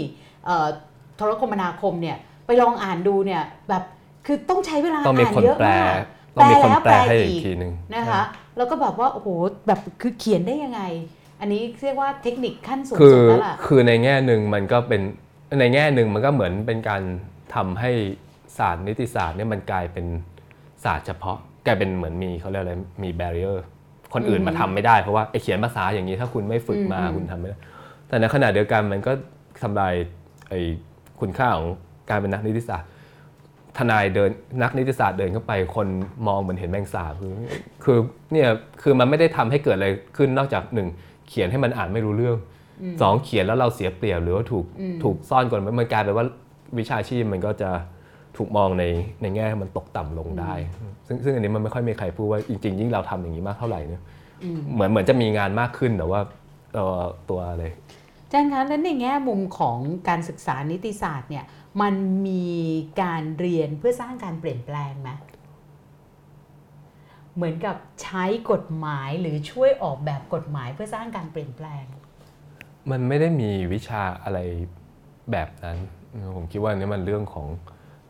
[0.46, 0.66] เอ่อ
[1.16, 3.82] โทรคมนาคมเนี่ยไปลองอ่านดูเนี่ยแบบ
[4.26, 5.96] คือต้องใช้เวลาต้องมีอ่านคนเยอะแปลมาก
[6.36, 8.22] ต้องมีคนแล้วแปลให้อีอีกทีหนึ่งนะคะ
[8.56, 9.28] แล้วก็แบบว่าโอ้โห
[9.66, 10.80] แบบคือเขียนได้ยังไง
[11.40, 15.02] อันนี้เรียกว่าเทคนิคขั้นสูงคืสุอดแล้วล่ะคือในแง่หนึ่งมันก็เป็น
[15.60, 17.02] ในแง่หนึ่งมันก็เหมือนเป็นการ
[17.54, 17.90] ทำให้
[18.58, 20.06] ศาสตร์นิติศาสตร์เนี่ยมันกลายเป็น
[20.84, 23.64] ศาสตร์เฉพาะกลายเป็นเหมือนมีเขาเรียกอะไรมีแบเรียร์
[24.14, 27.58] คนอื่นมาทำไม่ได้เพราะว่าไอเขียนภาษาอย่างนี้ถ้าคุณไม่ฝึกมาอืมคุณทำไม่ได้
[28.08, 29.12] แต่ในขณะเดียวกันมันก็
[29.62, 29.94] ทำลาย
[30.48, 30.54] ไอ
[31.20, 31.68] คุณค่าของ
[32.10, 32.90] การเป็นนักนิติศาสตร์
[33.78, 34.30] ทนายเดิน
[34.62, 35.88] นักนิติศาสตร์เดินเข้าไปคน
[36.26, 37.32] มองเหมือนเห็นแมงสาบคือ
[37.84, 37.98] คือ
[38.32, 38.48] เนี่ย
[38.82, 40.88] คือมันไม่ได้ทำให้เกิดอะไรขึ้นนอกจากหนึ่ง
[41.28, 42.36] เขียนให้มันอ่านไม่รู้เรื่อง
[43.02, 44.64] สองเขียนแล้วเราเสียเปรียบหรือว่าถูก
[45.02, 46.26] ถูกซ่อนก่อนมันกลายเป็นว่า
[46.78, 47.70] วิชาชีพมันก็จะ
[48.36, 48.84] ถูกมองใน
[49.22, 50.52] ในแง่มันตกต่ำลงได้
[51.06, 54.02] ซึ่งซึ่งอันนี้มันไม่ค่อยมีใครพูดว่าจริงๆ ยิ่งเราทำอย่างนี้มากเท่าไหร่เนี่ย
[54.74, 56.20] เหมือนเหมือนจะมีงานมากขึ้นแต่ว่า
[56.74, 57.64] เอ่อตัวอะไร
[58.24, 59.78] อาจารย์คะแล้วในแง่มุมของ
[60.08, 61.44] การศึกษานิติศาสตร์เนี่ย
[61.80, 61.94] มัน
[62.26, 62.46] มี
[63.02, 65.10] การเรียนเพื่อสร้างการเปลี่ยนแปลงไหม
[67.36, 71.84] เหมือนกับใช้กฎหมายหรือช่วยออกแบบกฎหมายเพื่อสร้างการเปลี่ยนแปลง
[72.90, 74.38] มันไม่ได้มีวิชาอะไร
[75.32, 75.76] แบบนั้น
[76.36, 77.46] ผมคิดว่าอันนี่มันเรื่องของ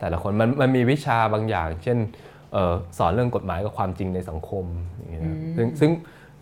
[0.00, 1.98] แต่ละคนมันมันมีวิชาบางอย่าง เช่น
[2.52, 4.64] เออสอนเรื่องกฎหมายกับความจริงในสังคม
[4.96, 5.90] อย่างเงี้ยนะซึ่งซึ่ง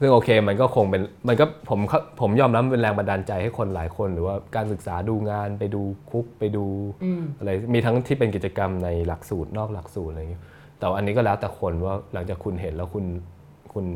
[0.00, 6.66] ซึ่งโอเคมันก็คงเป็นมันก็ผมเข้าผมยอมรับเป็นแรงบันดาลใจให้คนหลายคน หรือว่าการศึกษาดูงานไปดูคุกไปดู
[7.04, 10.42] อืมอะไรมีทั้งที่เป็นกิจกรรมในหลักสูตรนอกหลักสูตรอะไรอย่างเงี้ย
[10.82, 13.04] แต่ว่าอันนี้ก็แล้วแต่คนว่าหลังจากคุณเห็นแล้วคุณ
[13.72, 13.86] คุณ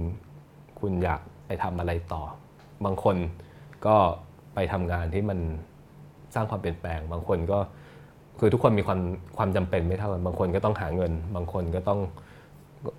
[0.80, 2.22] คุณอยากไปทำอะไรต่อ
[2.84, 3.16] บางคน
[3.86, 3.96] ก็
[4.54, 5.38] ไปทำงานที่มัน
[6.34, 7.58] สร้างความเปลี่ยนแปลง บางคนก็
[8.38, 9.00] คือทุกคนมีความ
[9.36, 12.00] ความจำเป็นไม่เท่ากัน บางคนก็ต้องหาเงิน บางคนก็ต้อง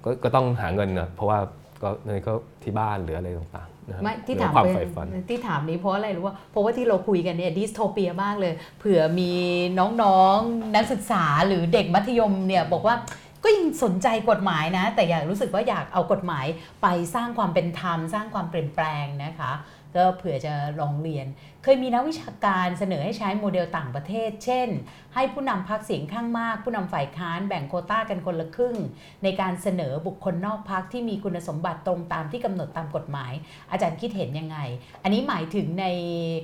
[0.06, 1.40] ก็ก็ต้องหาเงินนะเพราะว่า
[1.84, 2.34] ก็เงินก็
[2.64, 9.32] ที่บ้านหรืออะไรต่างๆนะครับไม่ที่หรือถามความเป็นใฝ่ฝันที่ถามนี้เพราะอะไรรู้ว่าเพราะว่าที่เราคุยกันเนี่ยดิสโทเปียมากเลย เผื่อมี
[9.80, 12.96] น้องๆนักศึกษาหรือเด็กมัธยมเนี่ยบอกว่า
[13.44, 16.46] ก็ยังสนใจกฎหมายนะ แต่อยากรู้สึกว่าอยากเอากฎหมาย
[16.82, 19.52] ไปสร้างความเป็นธรรม สร้างความเปลี่ยนแปลงนะคะ
[19.96, 21.28] ก็เผื่อจะลองเรียน
[21.64, 24.70] เคยมีนักวิชาการเสนอให้ใช้โมเดลต่างประเทศ เช่น
[25.14, 28.76] ให้ผู้นำพักเสียงข้างมาก ผู้นำฝ่ายค้านแบ่งโควต้ากันคนละครึ่ง
[29.24, 33.32] ในการเสนอบุคคลนอกพักที่มีคุณสมบัติตรงตามที่กำหนดตามกฎหมาย
[33.72, 34.58] อาจารย์คิดเห็นยังไง
[35.04, 35.86] อันนี้หมายถึงใน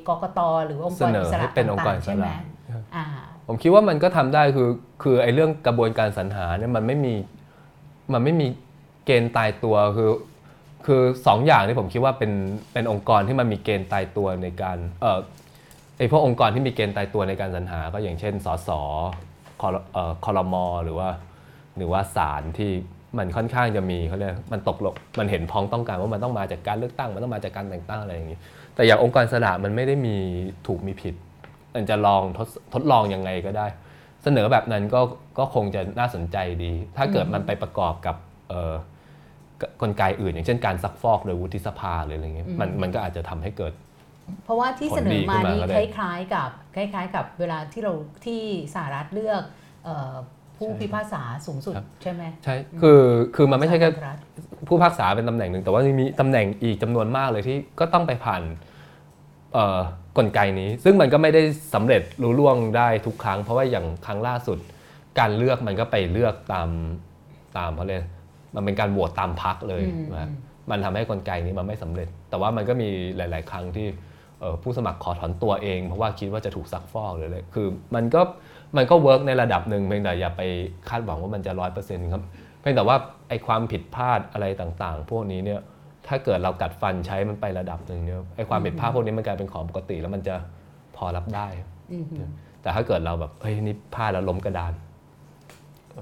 [0.07, 2.27] กกตหรือองค์กรเสนออิสระให้เป็นองค์กรต่างอิๆสระใช่ไหม
[2.95, 3.05] อ่า
[3.47, 4.69] ผมคิดว่ามันก็ทำได้คือ
[5.03, 7.13] คือไอ้เรื่องกระบวนการสรรหาเนี่ยมันไม่มี
[8.13, 8.47] มันไม่มี
[9.05, 10.11] เกณฑ์ตายตัวคือ
[10.85, 12.31] คือสองอย่างที่ผมคิดว่าเป็น
[12.73, 15.19] เป็นองค์กรที่มันมีเกณฑ์ตายตัวในการเออ
[15.97, 18.69] ไอ้พวกองค์กรที่มีเกณฑ์ตายตัวในการสรรหา ก็อย่างเช่นสส
[19.61, 21.09] คอรเอ่อคอรมอหรือว่า
[21.77, 22.71] หรือว่าศาลที่
[23.17, 28.37] มันค่อนข้างจะมีเขาเรียกมันตกลงมันเห็นพ้องต้องการว่ามันต้องมาจากการเลือกตั้ง มันต้องมาจากการแต่งตั้งอะไรอย่างนี้
[28.75, 30.15] แต่อย่างองค์กรสระมันไม่ได้มี
[30.67, 31.15] ถูกมีผิด
[31.75, 33.67] มันจะลองทดทดลองยังไงก็ได้
[34.23, 35.01] เสนอแบบนั้นก็
[35.39, 38.15] ก็คงจะน่าสนใจดี ถ้าเกิดมันไปประกอบกับ
[38.49, 38.73] เอ่อ
[39.61, 43.73] กกลไกอื่น อย่างเช่นการซักฟอกโดยวุฒิสภาหรืออะไรเงี้ยมันมันก็อาจจะทำให้เกิด
[44.43, 47.93] เพราะว่าที่เสนอมาผลดีขึ้นมานี่ก็ได้คล้ายๆกับคล้าย ๆ กับเวลาที่เรา
[48.25, 48.41] ที่
[48.73, 49.43] สหรัฐเลือก
[49.85, 50.13] เอ่อ
[50.57, 53.01] ผู้พิพากษาสูงสุดใช่ไหมใช่คือ
[53.35, 54.19] คือมันไม่ใช่แค่สหรัฐ
[54.67, 58.72] ผู้พิพากษาเป็นตำแหน่งหนึ่งแต่ว่ามีตำแหน่งอีกจำนวนมากเลยที่ก็ต้องไปผ่านเอ่อ
[60.17, 61.41] กลไกนี้ ซึ่งมันก็ไม่ได้
[61.73, 64.57] สำเร็จรู้ล่วงได้ทุกครั้ง เพราะว่าอย่างครั้งล่าสุด
[65.19, 66.69] การเลือกมันก็ไปเลือกตาม
[67.57, 68.03] ตามเขาเลยก
[68.55, 70.29] มันเป็นการโหวตตามพักเลยอืมนะครับ
[70.69, 73.87] มันทำให้กลไกนี้มันไม่สำเร็จ แต่ว่ามันก็มีหลาย ๆ ครั้งที่
[74.41, 78.21] เอ่อผู้สมัครขอถอนตัวเอง เพราะว่าคิดว่าจะถูกซักฟอกหรืออะไรคือมันก็
[78.77, 80.41] มันก็ work ในระดับหนึ่งเพียงแต่อย่าไป
[80.89, 82.23] คาดหวังว่ามันจะร้อยเปอร์เซ็นต์ครับ
[82.59, 82.97] เพียงแต่ว่า
[83.29, 85.61] ไอ้ความผิดพลาดอะไรต่าง ๆ พวกนี้เนี่ย
[86.07, 90.35] ถ้าเกิดเรากัดฟันใช้มันไประดับหนึ่งเนี่ยไอ้ความผิดพลาดพวกนี้มันกลายเป็นของปกติแล้วมันจะ
[90.95, 91.47] พอรับได้
[91.93, 92.27] อือหือ
[92.61, 94.73] แต่ถ้าเกิดเราแบบเฮ้ยนี่พลาดแล้วล้มกระดาน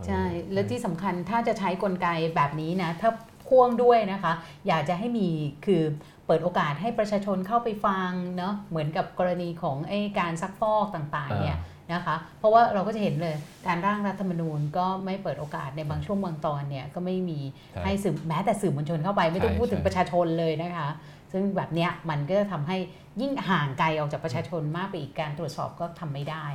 [0.07, 0.23] ใช่
[0.53, 3.09] และที่สำคัญถ้าจะใช้กลไกแบบนี้นะ ถ้า
[3.47, 4.33] พ่วงด้วยนะคะ
[4.67, 5.27] อยากจะให้มี
[5.65, 5.81] คือ
[6.25, 11.57] เปิดโอกาสให้ประชาชนเข้าไปฟังเนาะเหมือนกับกรณีของไอ้การซักฟอกต่างๆเนี่ย
[11.93, 13.35] นะคะ เพราะว่าเราก็จะเห็นเลย
[13.67, 17.39] การร่างรัฐธรรมนูญก็ไม่เปิดโอกาสในบางช่วงบางตอนเนี่ยก็ไม่มี
[17.73, 20.89] ใช่ให้สื่อแม้แต่สื่อมวลชนเข้าไปไม่ต้องใช่พูดถึงใช่ประชาชนเลยนะคะ
[21.31, 22.77] ซึ่งแบบเนี้ยมันก็จะทำให้
[23.21, 26.45] ยิ่งห่างไกลออกจากประชาชนมากไปอีกการตรวจสอบก็ทำไม่ได้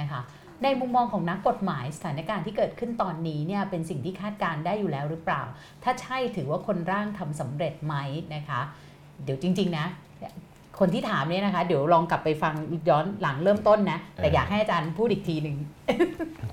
[0.00, 0.20] นะคะ
[0.62, 5.42] ในมุมมองของนักกฎหมายสถานการณ์ที่เกิดขึ้นตอนนี้เนี่ยเป็นสิ่งที่คาดการณ์ได้อยู่แล้วหรือเปล่า
[5.82, 7.94] ถ้าใช่ถือว่าคนร่างทำสำเร็จไหม
[8.34, 8.60] นะคะ
[9.24, 9.86] เดี๋ยวจริง ๆ นะ
[10.78, 12.54] คนที่ถามเนี่ยนะคะ เดี๋ยวลองกลับไปฟัง
[12.88, 15.56] ย้อนหลังเริ่มต้นนะ แต่อยากให้อาจารย์พูดอีกทีหนึ่ง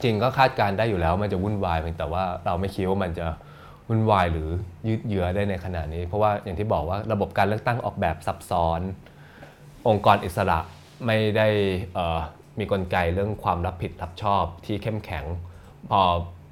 [0.03, 3.26] จริงก็คาดการณ์ได้อยู่แล้วมันจะวุ่นวายเพียงแต่ว่าเราไม่คิดว่ามันจะ
[3.89, 4.49] วุ่นวายหรือ
[4.88, 8.81] ยืดเยื้อได้ในขนาดนี้ เพราะว่าอย่างที่บอกว่าระบบการเลือกตั้งออกแบบซับซ้อน
[9.88, 10.60] องค์กรอิสระ
[11.06, 11.48] ไม่ได้
[11.93, 12.19] เอ่อ
[12.60, 15.26] มีกลไกเรื่องความรับผิดรับชอบที่เข้มแข็ง
[15.89, 16.02] พอ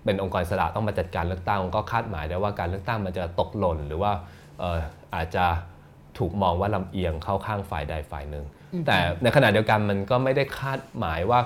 [0.06, 4.12] เป็นองค์กรอิสระต้องมาจัดการเลือกตั้งก็คาดหมายได้ว่าการเลือกตั้งมันจะตกหล่นหรือว่า
[4.60, 4.78] เอ่อ
[5.16, 5.46] อาจจะ
[6.20, 8.46] ถูกมองว่าลำเอียงเข้าข้างฝ่ายใดฝ่ายหนึ่ง
[8.88, 11.40] แต่ในขณะเดียวกันมันก็ไม่ได้คาดหมายว่า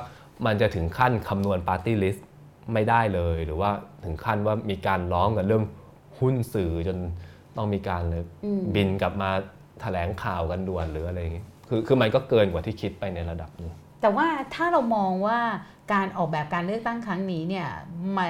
[0.45, 2.27] มันจะถึงขั้นคำนวณปาร์ตี้ลิสต์
[2.73, 3.71] ไม่ได้เลย หรือว่า
[4.05, 5.63] ถึงขั้นว่ามีการร้องกันเรื่อง
[6.19, 6.97] หุ้นสื่อจน
[7.57, 9.29] ต้องมีการเลยอืมบินกลับมา
[9.81, 13.71] แถลงข่าวกันด่วนหรืออะไรอย่างงี้คือคือมันก็เกินกว่าที่คิดไปในระดับหนึ่ง
[14.01, 15.39] แต่ว่าถ้าเรามองว่า
[15.93, 17.67] การออกแบบการเลือกตั้งครั้งนี้เนี่ย
[18.17, 18.27] มา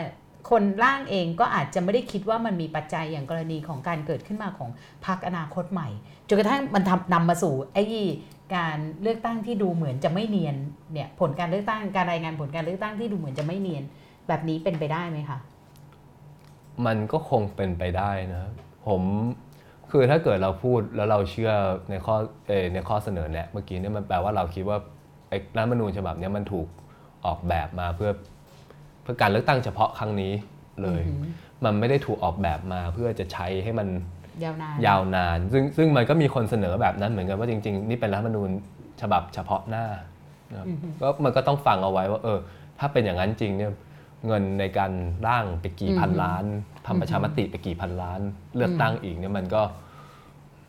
[0.52, 4.70] คนร่างเองก็อาจจะไม่ได้คิดว่ามันมีปัจจัยอย่างกรณีของการเกิดขึ้นมาของ
[5.06, 5.90] พรรคอนาคตใหม่
[6.28, 7.84] จนกระทั่งมันทำนำมาสู่ไอ้
[8.56, 10.56] การเลือกตั้งที่ดูเหมือนจะไม่เนียน
[10.94, 13.84] เนี่ยผลการเลือกตั้งการรายงานผลการเลือกตั้งที่ดูเหมือนจะไม่เนียน
[14.28, 15.40] แบบนี้เป็นไปได้ไหมคะ
[16.86, 18.52] มันก็คงเป็นไปได้นะ
[18.88, 19.02] ผม
[19.92, 21.52] คือถ้าเกิดเราพูดแล้วเราเชื่อ
[21.90, 22.16] ในข้อ
[22.48, 24.78] เอ่อในข้อเสนอแนะเมื่อกี้เนี่ยมันแปลว่าเราคิดว่า
[25.30, 26.68] ไอ้รัฐธรรมนูญฉบับเนี้ยมันถูก
[27.26, 28.12] ออกแบบมาเพื่อ
[29.02, 30.34] เพื่อการเลือกตั้งเฉพาะครั้งนี้
[30.82, 31.32] เลยอือหือ
[31.64, 33.88] มันไม่ได้ถูกออกแบบมาเพื่อจะใช้ให้มัน
[34.44, 38.50] ยาวนานยาวนาน ซึ่งซึ่งมันก็มีคนเสนอแบบนั้นเหมือนกันว่าจริง ๆ นี่เป็นรัฐธรรมนูญ
[39.02, 39.86] ฉบับเฉพาะหน้า
[40.52, 42.40] นะครับอือฮึก็มันก็ต้องฟังเอาไว้ว่า เออ
[42.80, 43.72] ถ้าเป็นอย่างนั้นจริงเนี่ย
[44.28, 44.92] เงินในการ
[45.28, 46.44] ร่างไปกี่พันล้าน
[46.86, 48.20] ทำประชามติไปกี่พันล้าน
[48.56, 49.62] เลือกตั้งอีกเนี่ยมันก็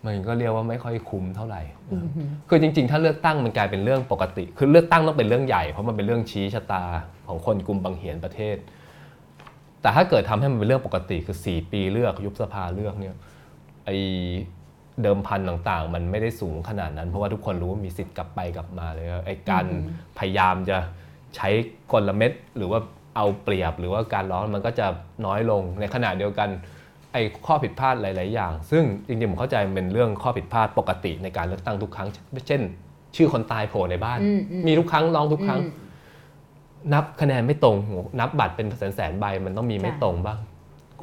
[0.07, 6.85] มันก็เรียกว่าไม่ค่อยคุ้มเท่าไหร่นะครับอือหือคือจริง ๆ ถ้าเลือกตั้งมันกลายเป็นเรื่องปกติ คือเลือกตั้งต้องเป็นเรื่องใหญ่เพราะมันเป็นเรื่องชี้ชะตา
[7.29, 8.57] ของคนกลุ่มบางเหียนประเทศ
[9.81, 13.15] แต่ถ้าเกิดทำให้มันเป็นเรื่องปกติคือ 4 ปีเลือกยุบสภาเลือกเนี่ย
[13.85, 13.91] ไอ
[15.03, 19.83] เดิมพันต่างๆ มันไม่ได้สูงขนาดนั้น เพราะว่าทุกคนรู้ว่ามีสิทธิ์กลับไปกลับมาเลยไอการอืม
[20.19, 20.77] พยายามจะ
[21.37, 21.49] ใช้
[21.93, 22.81] กลเม็ดหรือว่า
[23.17, 24.87] เอาเปรียบหรือว่าการร้องมันก็จะ
[25.27, 26.49] น้อยลงในขณะเดียวกัน
[27.13, 32.09] ไอ้ข้อผิดพลาดหลาย ๆ อย่าง ซึ่งจริง ๆ ผมเข้าใจมันเป็นเรื่องข้อผิดพลาดปกติในการเลือกตั้งทุกครั้ง
[32.49, 32.63] เช่น
[33.17, 35.83] ชื่อคนตายโผล่ในบ้านอืมอืมมีทุกครั้งร้องทุกครั้งอืม
[36.93, 40.39] นับคะแนนไม่ตรงโหนับบัตรเป็นแสนแสนๆใบมันต้องมีไม่ค่ะตรงบ้าง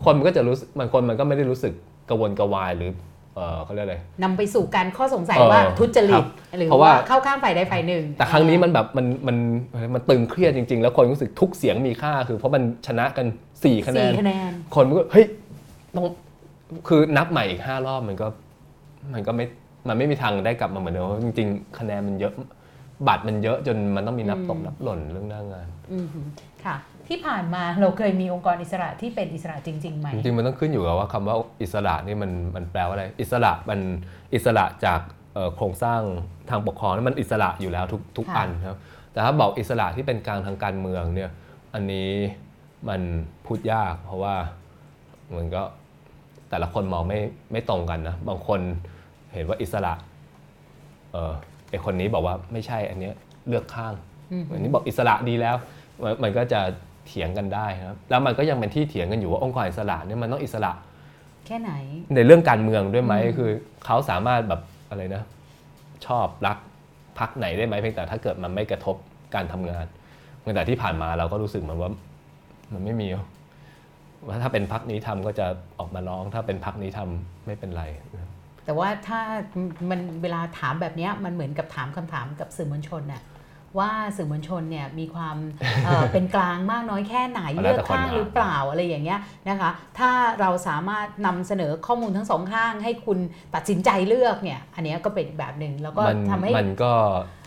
[0.04, 1.74] คนมันก็จะรู้สึกบางคนมันก็ไม่ได้รู้สึก
[2.12, 2.92] กระวนกระวายหรือ
[3.36, 6.26] เออเขาเรียกอะไรนำไปสู่การข้อสงสัยเออว่าทุจริครัตบ
[6.58, 9.38] หรือเพราะว่าว่าเข้าข้างฝ่ายใดฝ่ายหนึ่ง แต่ครั้งนี้มันแบบมันมัน
[9.94, 13.26] มันตึงเครียดจริง ๆ แล้วคนรู้สึกทุกเสียงมีค่า คือเพราะมันชนะกัน
[13.56, 15.26] 4คะแนสี่นคะแนนคนมันก็เฮ้ย
[15.96, 16.06] ต้อง
[16.88, 18.28] คือนับใหม่อีกห้ารอบมันก็
[19.14, 19.46] มันก็ไม่
[19.88, 22.34] มันไม่มีทางได้กลับมาเหมือนเดิมเพราะจริง ๆ คะแนนมันเยอะ
[23.08, 26.08] บัตรมันเยอะจนมันต้องมีนับตกอืมนับหล่นเรื่องหน้างานอืม
[26.66, 26.76] ค่ะ
[27.12, 33.80] ที่ผ่านมาเราเคยมีองค์กรอิสระที่เป็นอิสระจริงๆไหมจริงๆมันต้องขึ้นอยู่กับว่าคำว่าอิสระนี่มันมันแปลว่าอะไร อิสระมัน
[34.34, 35.00] อิสระจาก
[35.34, 36.02] เอ่อโครงสร้าง
[36.50, 38.78] ทางปกครองนี่มันอิสระอยู่แล้วทุกทุกค่ะอันครับ
[39.12, 41.30] แต่ถ้าบอกอิสระที่เป็นกลางทางการเมืองเนี่ย
[41.74, 42.10] อันนี้
[42.90, 43.02] มัน
[43.46, 44.36] พูดยาก เพราะว่า
[45.36, 45.64] มันก็
[46.50, 47.20] แต่ละคนมองไม่
[47.52, 48.60] ไม่ตรงกันนะบางคน
[49.34, 49.94] เห็นว่าอิสระ
[51.12, 51.34] เออ
[51.70, 53.16] ไอคนนี้บอกว่าไม่ใช่อันเนี้ย
[53.48, 53.94] เลือกข้าง
[54.32, 55.56] อืมอันนี้บอกอิสระดีแล้ว
[56.04, 56.62] มันมันก็จะ
[57.08, 60.72] เถียงกันได้ครับแล้วมันก็ยังเป็นที่เถียงกันอยู่ว่าองค์กรอิสระเนี่ยมันต้องอิสระ
[61.48, 61.72] แค่ไหน
[62.16, 63.52] ในเรื่องการเมืองด้วยไหมอืมคือ
[63.86, 65.24] เขาสามารถแบบอะไรนะ
[66.06, 66.58] ชอบรัก
[67.20, 68.96] พักไหนได้ไหมเพียงแต่ถ้าเกิดมันไม่กระทบ
[69.36, 69.86] การทำงาน
[70.40, 71.92] เพียงแต่ที่ผ่านมาเราก็รู้สึกเหมือนว่า
[72.74, 73.08] มันไม่มี
[74.28, 75.48] ว่าถ้าเป็นพักนี้ทำก็จะ
[75.80, 77.84] ออกมาร้อง ถ้าเป็นพักนี้ทำไม่เป็นไร
[78.66, 79.20] แต่ว่าถ้า
[79.90, 83.22] มันเวลาถามแบบเนี้ยมันเหมือนกับถามคำถามกับสื่อมวลชนน่ะ
[83.80, 85.38] ว่าสื่อมวลชนเนี่ยมีความ
[85.86, 89.20] เอ่อเป็นกลางมากน้อยแค่ไหนแล้เลืวอแต่กคนข้างอ่านหรือเปล่าอะไรอย่างเงี้ย
[89.50, 93.20] นะคะ ถ้าเราสามารถนำเสนอข้อมูลทั้งสองข้าง ให้คุณ
[93.56, 96.92] ตัดสินใจเลือกเนี่ย อันเนี้ยก็เป็นอีกแบบหนึ่งแล้วก็มันทำให้มันก็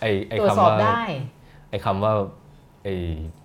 [0.01, 1.01] ไอไอตรวจคำสอบว่าได้
[1.69, 2.13] ไอ้คำว่า
[2.83, 2.95] ไอ้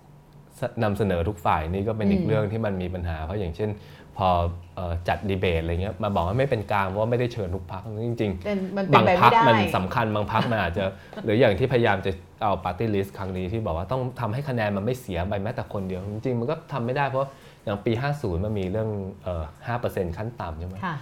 [0.83, 3.69] นำเสนอทุกฝ่ายนี่ก็เป็นอีอืกมเรื่องที่มันมีปัญหา เพราะอย่างเช่น
[4.17, 4.27] พอ
[4.75, 10.83] เอ่อจัดดีเบตอะไรเงี้ยมาบอกว่าไม่เป็นกลางเพราะว่าไม่ได้เชิญทุกพักจริงเป็นมันๆเป็นบางไปพัไม่ได้มันสำคัญบางพักมันอาจจะ
[11.23, 12.11] หรืออย่างที่พยายามจะ
[12.41, 17.29] เอาปาร์ตี้ลิสต์ครั้งนี้ที่บอกว่าต้องทำให้คะแนนมันไม่เสียไปแม้แต่คนเดียว จริงๆ มันก็ทำไม่ได้เพราะ
[17.63, 18.89] อย่างปี 50 มันมีเรื่อง
[19.23, 19.43] เอ่อ
[19.79, 20.95] 5%ขั้นต่ำใช่ไหมค่ะ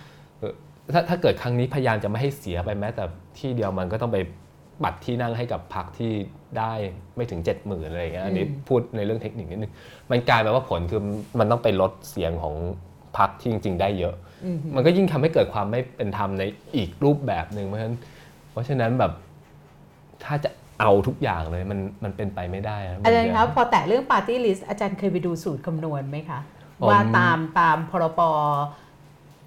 [0.93, 3.03] ถ้าถ้าเกิดครั้งนี้พยายามจะไม่ให้เสียไปแม้แต่
[3.39, 4.17] ที่เดียวมันก็ต้องไป
[4.83, 6.11] บัตรที่นั่งให้กับพรรคที่
[6.57, 6.73] ได้
[7.15, 9.73] ไม่ถึง 7 0,000อะไรอย่างเงี้ยอันนี้อืมพูดในเรื่องเทคนิคนิดนึง
[10.11, 11.01] มันกลายเป็นว่าผลคือ
[11.39, 12.55] มันต้องไปลดเสียงของ
[13.17, 14.15] พรรคที่จริง ๆ ได้เยอะ
[14.45, 16.43] อืมมันก็ยิ่งทำให้เกิดความไม่เป็นธรรมใน
[16.75, 17.95] อีกรูปแบบหนึ่งเพราะฉะนั้น
[18.51, 19.11] เพราะฉะนั้นแบบ
[20.23, 20.49] ถ้าจะ
[20.79, 26.39] เอาทุกอย่างเลยมันมันเป็นไปไม่ได้นะอาจารย์ครับพอแตะเรื่องปาร์ตี้ลิสต์อาจารย์เคยไปดูสูตรคำนวณไหมคะ
[26.79, 28.21] ผมว่าตามตามพรบ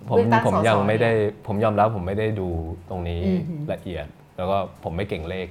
[0.09, 2.49] ผมเลือกตั้งผมสสยังไม่ได้เนี่ยผมยอมรับผมไม่ได้ดู
[2.91, 4.07] ตรงนี้อือหือละเอียด
[4.37, 5.49] แล้วก็ผมไม่เก่งเลข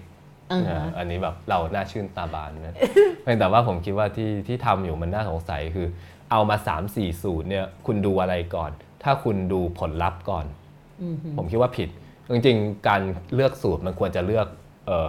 [0.52, 2.76] อ่าฮะนะอันนี้แบบเราน่าชื่นตาบานนะ
[3.24, 5.88] เพียงแต่ว่าผมคิดว่าที่ที่ทำอยู่มันน่าสงสัยคือ
[6.32, 8.72] เอามา 3 4สูตรเนี่ยคุณดูอะไรก่อน
[9.04, 10.46] ถ้าคุณดูผลลัพธ์ก่อน
[11.02, 11.90] อืมฮึผมคิดว่าผิด
[12.34, 13.02] จริงๆ การ
[13.36, 14.48] เลือกสูตรมันควรจะเลือก
[14.88, 15.08] เออ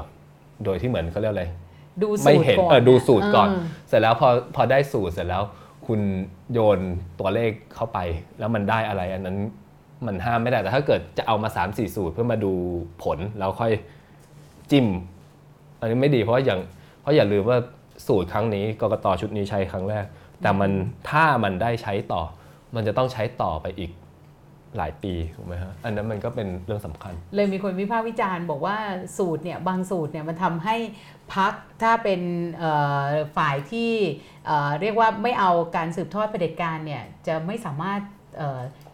[0.64, 1.44] โดยที่เหมือนเขาเรียกอะไร
[2.02, 5.42] ดูสูไม่ตรเห็นก่อนเออดูสูตรก่อนเเสร็จแล้วพอพอได้สูตรเสร็จแล้ว
[5.86, 6.00] คุณ
[6.52, 6.78] โยน
[7.20, 7.98] ตัวเลขเข้าไป
[8.38, 9.38] แล้วมันได้อะไรอันนั้น
[10.06, 12.52] มันห้ามไม่ได้แต่ถ้าเกิดจะเอามา 3 4 สูตรเพื่อมาดู
[13.02, 13.72] ผลแล้วค่อย
[14.70, 14.86] จิ้ม
[15.80, 16.60] อันนี้ไม่ดีเพราะอย่าง
[17.00, 17.58] เพราะอย่าลืมว่า
[18.06, 20.04] สูตรครั้งนี้กรกตชุดนี้ใช้ครั้งแรก
[20.42, 20.70] แต่มัน
[21.10, 22.22] ถ้ามันได้ใช้ต่อ
[22.74, 23.90] มันจะต้องใช้ต่อไปอีก
[24.76, 28.76] หลายปีถูกไหมฮะอันนั้นมันก็เป็นเรื่องสำคัญ เลยมีคนวิพากษ์วิจารณ์บอกว่า
[29.18, 30.76] สูตรเนี่ยบางสูตรเนี่ยมันทำให้
[31.34, 31.52] พัก
[31.82, 32.20] ถ้าเป็น
[33.36, 33.92] ฝ่ายที่
[34.80, 38.00] เรียกว่าไม่เอาการสืบทอดเผด็จการเนี่ยจะไม่สามารถ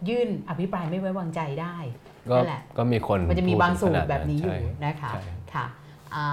[0.09, 1.75] ยื่นอภิปรายไม่ไว้วางใจได้
[2.31, 5.65] ก็นั่นแหละก็มีคนมันจะมีพูดบางสูตถึรขดแบบนี้อยู่ใช่นะคะใช่ค่ะ
[6.15, 6.27] อา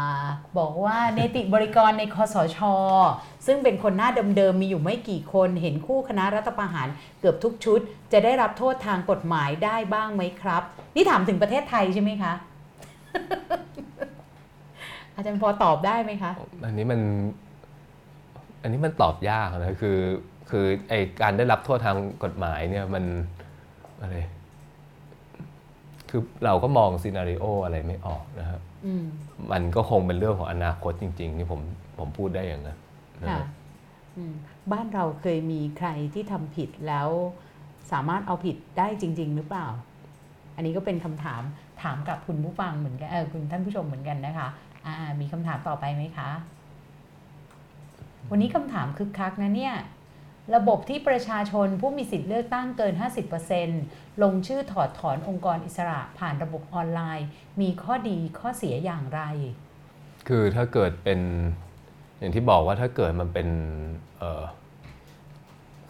[0.58, 2.58] บอกว่าเนติบริกรในคอสช
[3.46, 6.88] ซึ่งเป็นคนหน้าเดิมๆมีอยู่ไม่กี่คนเห็นคู่คณะรัฐประหาร
[7.20, 7.80] เกือบทุกชุด
[8.12, 10.62] จะได้รับโทษทางกฎหมายได้บ้างไหมครับ
[10.94, 12.32] นี่ถามถึงประเทศไทยใช่ไหมคะ
[15.14, 16.32] อาจารย์พอตอบได้ไหมคะ
[16.64, 17.00] อันนี้มัน
[18.62, 19.96] อันนี้มันตอบยากนะคือ
[20.50, 23.04] คือไอการได้รับโทษทางกฎหมายเนี่ยมัน
[24.02, 24.16] อะไร
[26.10, 29.04] คือเราก็มองซีนารีโออะไรไม่ออกนะครับอืม
[29.52, 31.60] มันก็คงเป็นเรื่องของอนาคตจริง ๆ นี่ผม
[31.98, 32.78] ผมพูดได้อย่างนั้น
[33.22, 33.46] นะค่ะฮะ
[34.16, 34.32] อืม
[34.72, 37.08] บ้านเราเคยมีใครที่ทำผิดแล้ว
[37.92, 39.66] สามารถเอาผิดได้จริง ๆ หรือเปล่า
[40.56, 41.42] อันนี้ก็เป็นคำถาม
[41.82, 44.48] ถามกับคุณผู้ฟังเหมือนกันเออคุณท่านผู้ชมเหมือนกันนะคะ
[44.86, 46.30] อ่ามีคำถามต่อไปไหมคะ
[48.30, 49.74] วันนี้คำถามคึกคักนะเนี่ย
[50.54, 52.94] ระบบที่ประชาชนผู้มีสิทธิ์เลือกตั้งเกิน
[53.58, 57.26] 50%ลงชื่อถอดถอนองค์กรอิสระผ่านระบบออนไลน์
[57.60, 59.20] มีข้อดีข้อเสียอย่างไร
[60.28, 61.20] คือถ้าเกิดเป็น
[62.18, 63.48] อย่างที่บอกว่าถ้าเกิดมันเป็น
[64.18, 64.42] เอ่อ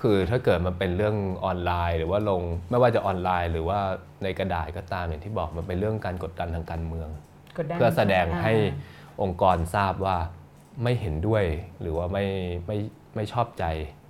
[0.03, 3.79] คือถ้าเกิดมันเป็นเรื่องออนไลน์ หรือว่าลงไม่ว่าจะออนไลน์ หรือว่า
[4.23, 7.09] ในกระดาษก็ตามอย่างที่บอกมันเป็นเรื่องการกดดันทางการเมือง
[7.59, 8.55] กดดันเพื่อแสดงาให้
[9.23, 10.17] องค์กรทราบว่า
[10.83, 11.45] ไม่เห็นด้วย
[11.81, 12.27] หรือว่าไม่
[12.67, 12.77] ไม่
[13.15, 13.65] ไม่ชอบใจ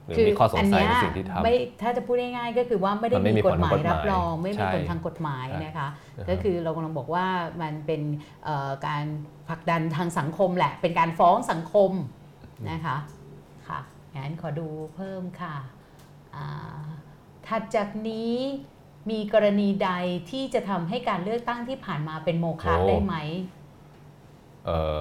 [0.07, 7.27] หรือมีข้อสงสัยในสิ่งที่ทำไม่ถ้าจะพูดง่ายๆก็คือว่าไม่ได้มันไม่มีมีกฎหมายผลทางกฎหมายรับรอง ไม่มีใช่ผลทางกฎหมายใช่นะคะนะครับก็คือเรากำลังบอกว่า
[7.63, 8.03] มันเป็น
[8.45, 9.05] เอ่อการ
[9.49, 11.91] ผลักดันทางสังคมแหละ เป็นการฟ้องสังคม
[12.71, 12.97] นะคะ
[13.69, 13.81] ค่ะ
[14.17, 15.57] งั้นขอดูเพิ่มค่ะ
[16.37, 16.85] อ่า
[17.47, 18.35] ถัดจากนี้
[19.11, 19.91] มีกรณีใด
[20.31, 23.15] ที่จะทำให้การเลือกตั้งที่ผ่านมาเป็นโมฆะโอ้ได้ไหม
[24.67, 24.99] เออ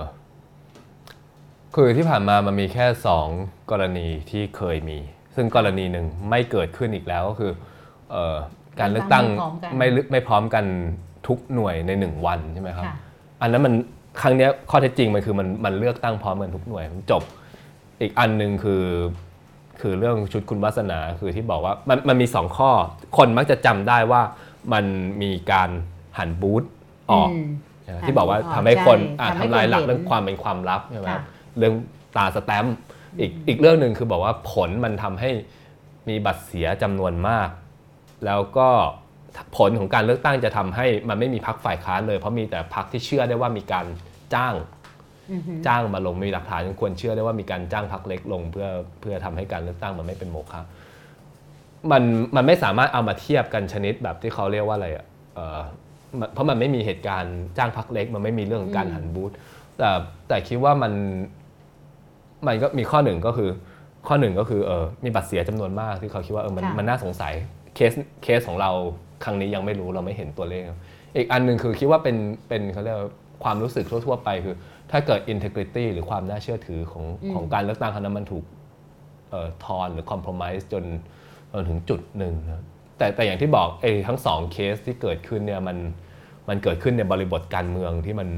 [1.77, 2.85] คือที่ผ่านมามันมีแค่
[3.27, 4.97] 2 กรณีที่เคยมี
[5.35, 7.51] ซึ่งกรณีหนึ่งไม่เกิดขึ้นอีกแล้วก็คือ
[8.11, 8.35] เออ
[8.79, 10.65] การเลือกตั้งเลือกตั้งไม่พร้อมกันไม่ลึไม่พร้อมกัน
[11.27, 12.95] ทุกหน่วยใน 1 วันใช่ไหมครับค่ะ
[13.41, 13.73] อันนั้นมัน
[14.21, 17.23] ครั้งเนี้ยข้อเท็จจริงมันคือมันมันเลือกตั้งพร้อมกันทุกหน่วยมันจบ
[18.01, 18.83] อีกอันหนึ่งคือ
[19.81, 22.71] คือเรื่องชุดคุณวาสนาคือที่บอกว่ามันมันมีสองข้อ
[23.17, 24.21] คนมักจะจำได้ว่า
[24.73, 24.85] มัน
[25.21, 25.69] มีการ
[26.17, 26.63] หันบูธ
[27.11, 27.31] ออกม
[27.83, 31.23] ใช่ไหมหันที่บอกว่าบูธออกทำให้คนใช่อะทำให้ทำลายหลักคนเห็นเรื่องความเป็นความลับใช่ไหมค่ะ
[31.57, 31.73] เรื่อง
[32.15, 32.75] ตราสแตมป์
[33.19, 35.29] อีกอีกเรื่องหนึ่งคือบอกว่าผลมันทำให้
[36.09, 37.49] มีบัตรเสียจำนวนมาก
[38.25, 38.69] แล้วก็
[39.57, 43.85] ผลของการเลือกตั้งจะทำให้มันไม่มีพักฝ่ายค้านเลย เพราะมีแต่พักที่เชื่อได้ว่ามีการ
[44.33, 44.53] จ้าง
[45.31, 48.67] อือหือจ้างมาลงมีหลักฐานควรเชื่อได้ว่ามีการจ้างพักเล็กลง เพื่อ
[49.01, 50.61] เพื่อทำให้การเลือกตั้งมันไม่เป็นโมฆะ
[51.91, 52.03] มัน
[52.35, 55.05] มันไม่สามารถเอามาเทียบกันชนิดแบบที่เขาเรียกว่าอะไรอะ
[55.35, 55.59] เอ่อ
[56.19, 59.31] มันเพราะมันไม่มีเหตุการณ์จ้างพักเล็ก มันไม่มีเรื่องของการอืมหันบูธ
[59.77, 59.89] แต่
[60.27, 60.93] แต่คิดว่ามัน
[62.47, 63.49] มันก็มีข้อหนึ่งก็คือ
[64.07, 67.33] ข้อหนึ่งก็คือเออมีบัตรเสียจำนวนมากที่เขาคิดว่าเออมันค่ะมันน่าสงสัย
[67.75, 67.91] เคส
[68.23, 68.71] เคสของเรา
[69.23, 70.63] ครั้งนี้ยังไม่รู้เราไม่เห็นตัวเลข
[71.15, 72.17] อีกอันหนึ่งคือคิดว่าเป็น
[72.47, 73.09] เป็นเขาเรียกว่า
[73.43, 74.55] ความรู้สึกทั่ว ๆ ไปคือ
[74.91, 78.43] ถ้าเกิด integrity หรือความน่าเชื่อถือของอืมของการเลือกตั้งครั้งนั้นมันถูก
[79.29, 80.83] เอ่อทอนหรือ compromise จน
[81.51, 82.63] จนถึงจุดหนึ่งนะ
[82.97, 85.77] แต่แต่อย่างที่บอกไอ้ทั้งสองเคสที่เกิดขึ้นเนี่ยมัน
[86.49, 88.29] มันเกิดขึ้นในบริบทการเมืองที่มัน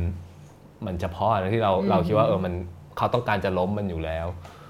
[0.85, 2.53] มันเฉพาะนะที่เราอืมเราคิดว่าเออมัน
[2.97, 4.27] เขาต้องการจะล้มมันอยู่แล้ว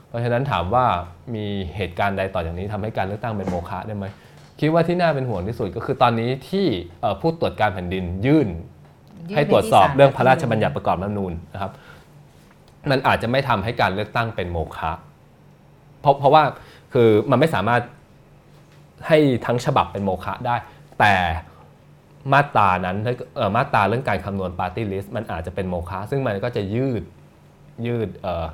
[0.07, 0.85] เพราะฉะนั้นถามว่า
[1.35, 1.45] มี
[1.75, 4.05] เหตุการณ์ใดต่อจากนี้ทำให้การเลือกตั้งเป็นโมฆะได้ไหม
[4.59, 6.65] คิดว่าที่น่าเป็นห่วงที่สุดก็คือตอนนี้ที่
[7.01, 8.47] เอ่อผู้ตรวจการแผ่นดินยื่น
[9.29, 11.71] ยื่นให้ตรวจสอบไปที่ศาลเรื่องพระราชบัญญัติประกอบรัฐธรรมนูญนะครับ
[12.91, 14.91] มันอาจจะไม่ทำให้การเลือกตั้งเป็นโมฆะ
[16.01, 16.43] เพราะเพราะว่า
[16.93, 17.81] คือมันไม่สามารถ
[19.07, 20.55] ให้ทั้งฉบับเป็นโมฆะได้
[20.99, 21.13] แต่
[22.33, 27.03] มาตรานั้นถ้าเอ่อมาตราเรื่องการคำนวณปาร์ตี้ลิสต์มันอาจจะเป็นโมฆะซึ่งมันก็จะยืด
[27.85, 28.45] ยืดเอ่อ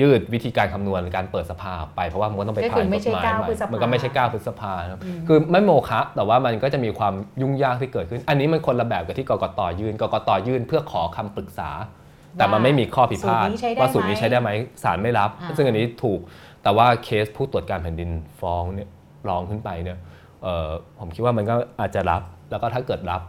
[0.00, 11.70] ยืดวิธีการคำนวณการเปิดสภาออกไปเพราะว่ามันก็ต้องไปก็ผ่าคืนอกไม่ฎใช่หมายเก้าใหม่พฤษภามันก็ไม่ใช่9พฤษภานะครับอืมคือไม่โมฆะแต่ว่ามันก็จะมีความยุ่งยากที่เกิดขึ้น อันนี้มันคนละแบบกับที่กกตยื่นกกตยื่นเพื่อขอคำปรึกษา
[12.38, 14.50] แต่มันไม่มีข้อพิพาทสูตรนี้ใช้ได้ว่าสูตรนี้ไหมใช้ได้ไหม
[14.82, 16.20] ศาลไม่รับอ่าซึ่งอันนี้ถูก
[16.62, 18.10] แต่ว่าเคสผู้ตรวจการแผ่นดิน
[18.40, 18.88] ฟ้องเนี่ย
[19.28, 19.98] ร้องขึ้นไปเนี่ย
[20.42, 23.22] เอ่อผมคิดว่ามันก็อาจจะรับแล้วก็ถ้าเกิดรับ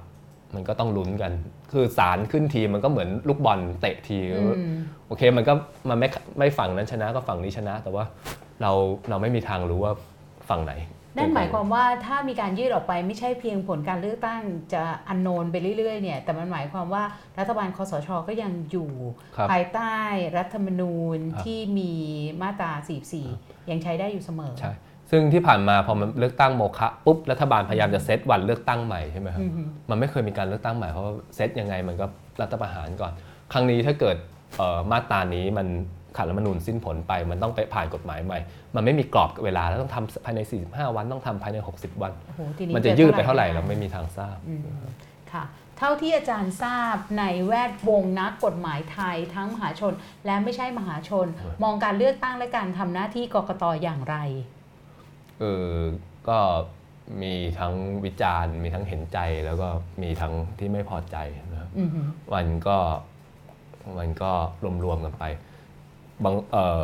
[0.55, 1.31] มันก็ต้องลุ้นกัน
[1.71, 4.41] คือศาลขึ้นทีมันก็เหมือนลูกบอลเตะทีอื
[4.73, 4.75] ม
[5.07, 5.53] โอเคมันก็
[5.89, 6.09] มันไม่
[6.39, 8.03] ไม่ฝั่งนั้นชนะก็ฝั่งนี้ชนะ แต่ว่า
[8.61, 8.71] เรา
[9.09, 9.93] เราไม่มีทางรู้ว่า
[10.49, 10.73] ฝั่งไหน
[11.17, 14.41] นั่นหมายความว่าถ้ามีการยืดออกไปไม่ใช่เพียงผลการเลือกตั้ง
[14.73, 17.03] จะอันโนนไปเรื่อยๆเนี่ยแต่มันหมายความว่า
[17.39, 18.91] รัฐบาลคอสชก็ยังอยู่
[19.37, 19.95] ครับภายใต้
[20.37, 21.91] รัฐธรรมนูญครับที่มี
[22.41, 22.71] มาตรา
[23.21, 24.71] 44 ยังใช้ได้อยู่เสมอใช่
[25.11, 32.05] ซึ่งที่ผ่านมาพอมันเลือกตั้งโมฆะปุ๊บรัฐบาลพยายามจะเซตวันเลือกตั้งใหม่ใช่ไหมครับอือฮึมันไม่เคยมีการเลือกตั้งใหม่เพราะว่าเซตยังไงมันก็
[32.41, 33.11] รัฐประหารก่อน
[33.53, 34.17] ครั้งนี้ถ้าเกิด
[34.57, 35.67] เอ่อมาตรานี้มัน
[36.17, 38.39] ขัดรัฐธรรมนูญสิ้นผลไป มันต้องไปผ่านกฎหมายใหม่
[38.75, 44.61] มันไม่มีกรอบเวลาแล้วต้องทำภายใน 45 วันต้องทำภายใน 60 วันโอ้โหทีมันจะยืดไปเท่าไหร่ม่เราไม่มีทางทราบอืม
[45.31, 45.43] ค่ะ
[45.77, 49.93] เท่าที่อาจารย์ทราบในแวดวงนักกฎหมายไทยทั้งมหาชน
[50.25, 51.27] และไม่ใช่มหาชน
[51.63, 54.17] มองการเลือกตั้งและการทำหน้าที่กกตอย่างไร
[55.39, 55.69] เออ
[56.29, 56.39] ก็
[57.21, 57.73] มีทั้ง
[58.05, 59.67] วิจารณ์ มีทั้งเห็นใจแล้วก็
[60.01, 61.17] มีทั้งที่ไม่พอใจ
[61.51, 62.01] นะครับอือฮึ
[62.33, 62.77] มันก็
[63.99, 64.31] มันก็
[64.83, 65.23] รวมๆกันไป
[66.23, 66.83] บางเออ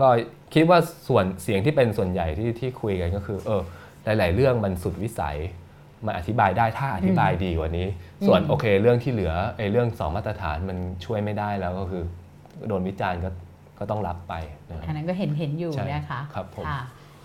[0.00, 0.08] ก็
[0.54, 0.78] คิดว่า
[1.08, 3.62] ส่วนเสียงที่เป็นส่วนใหญ่ที่ที่คุยกันก็คือ เออ
[4.04, 5.36] หลาย ๆ เรื่องมันสุดวิสัย
[6.06, 7.86] มันอธิบายได้ถ้าอธิบายดีกว่านี้
[8.26, 12.02] ส่วนอืมโอเค เรื่องที่เหลือไอ้เรื่องสองมาตรฐานมันช่วยไม่ได้แล้วก็คือ
[12.68, 13.30] โดนวิจารณ์ก็
[13.78, 14.34] ก็ต้องรับไป
[14.68, 16.80] นะคอัรับนนั้นก็เห็นเห็นอยู่ใช่นะคะครับผมค่ะ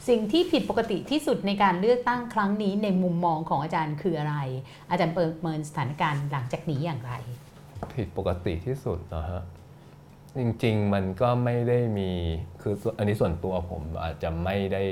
[0.07, 4.35] สิ่งที่ผิดปกติที่สุดในการเลือกตั้งครั้งนี้ในมุมมองของอาจารย์คืออะไร
[4.89, 7.13] อาจารย์ประเมินสถานการณ์หลังจากนี้อย่างไร
[7.95, 9.41] ผิดปกติที่สุดนะฮะ
[10.37, 12.09] จริงๆมันก็ไม่ได้มี
[12.61, 14.83] คืออันนี้ส่วนตัวผมอาจจะไม่ได้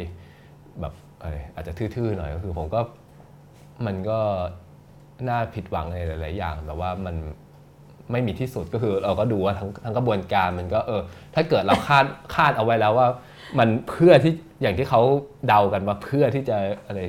[0.81, 2.81] แบบอะไรอาจจะทื่อๆหน่อยก็คือผมก็
[3.85, 4.19] มันก็
[5.29, 7.15] น่าผิดหวังในหลาย ๆ อย่างแบบว่ามัน
[8.11, 11.01] ไม่มีที่สุดก็คือเราก็ดูว่าทั้งทั้งกระบวนการมันก็เออ
[11.35, 12.05] ถ้าเกิดเราคาด
[12.35, 13.07] คาดเอาไว้แล้วว่า
[13.59, 15.01] มันเพื่อที่อย่างที่เขา
[15.47, 16.99] เดากันว่าเพื่อที่จะอะไร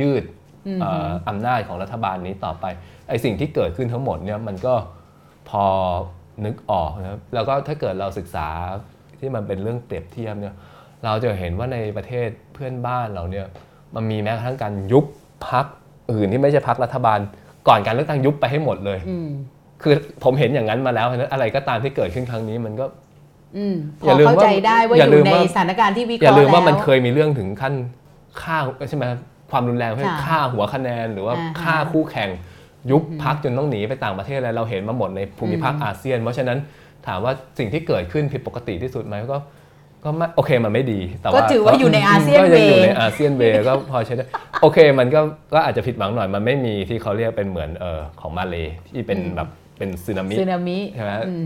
[0.00, 0.24] ยืด
[0.66, 2.64] อืมเอ่ออำนาจของรัฐบาลนี้ต่อไป
[3.08, 4.74] ไอสิ่งที่เกิดขึ้นทั้งหมดเนี่ยมันก็
[5.50, 5.64] พอ
[6.44, 8.48] นึกออกนะครับแล้วก็ถ้าเกิดเราศึกษา
[9.20, 10.54] ที่มันเป็นเรื่องเปรียบเทียบเนี่ย
[11.04, 13.46] เราจะเห็นว่าในประเทศเพื่อนบ้านเราเนี่ย
[13.94, 15.04] มันมีแม้กระทั่งการยุบ
[15.48, 15.66] พัก
[16.12, 17.18] อื่นที่ไม่ใช่พักรัฐบาล
[17.68, 19.30] ก่อนการเลือกตั้งยุบไปให้หมดเลยอืม
[19.82, 19.94] คือ
[20.24, 23.09] ผมเห็นอย่างนั้นมาแล้วเพราะฉะนั้นอะไรก็ตามที่เกิดขึ้นครั้งนี้มันก็อืม
[24.00, 27.74] พอย่าอลืมเข้าว่าใจได้ว่าอย่าอลืยู่มในว่าสถานการณ์ที่วิเคอย่าราะห์ลืมว่ามันแล้วเคยมีเรื่องถึงขั้น
[28.42, 28.58] ฆ่า
[28.88, 29.04] ใช่ไหม
[29.50, 32.30] ความรุนแรงเช่นค่ะฆ่าหัวคะแนน หรือว่าอ่าฮะฆ่าคู่แข่ง
[32.90, 36.58] ยุบพักจนต้องหนีไปต่างประเทศอะไรเราเห็นมาหมดในภูมิภาคอืมอาเซียน เพราะฉะนั้น
[37.06, 39.38] ถามว่าสิ่งที่เกิดขึ้นผิดปกติที่สุดไหมก็
[40.04, 44.24] ก็ไม่โอเคมันไม่ดี แต่ก็ว่าถือว่าอยู่ในอาเซียนก็เวยังอยู่ย์ในอาเซียนเวย์ก็พอใช้ได้
[44.62, 45.20] โอเคมันก็
[45.54, 48.56] ก็อาจจะผิดหวังหน่อยมันไม่มีที่เขาเรียกเป็นเหมือนเออของมาเล
[48.88, 49.48] ที่เป็นอืมแบบ
[49.78, 51.44] เป็นสึนามิสึนามิใช่ไหมอืม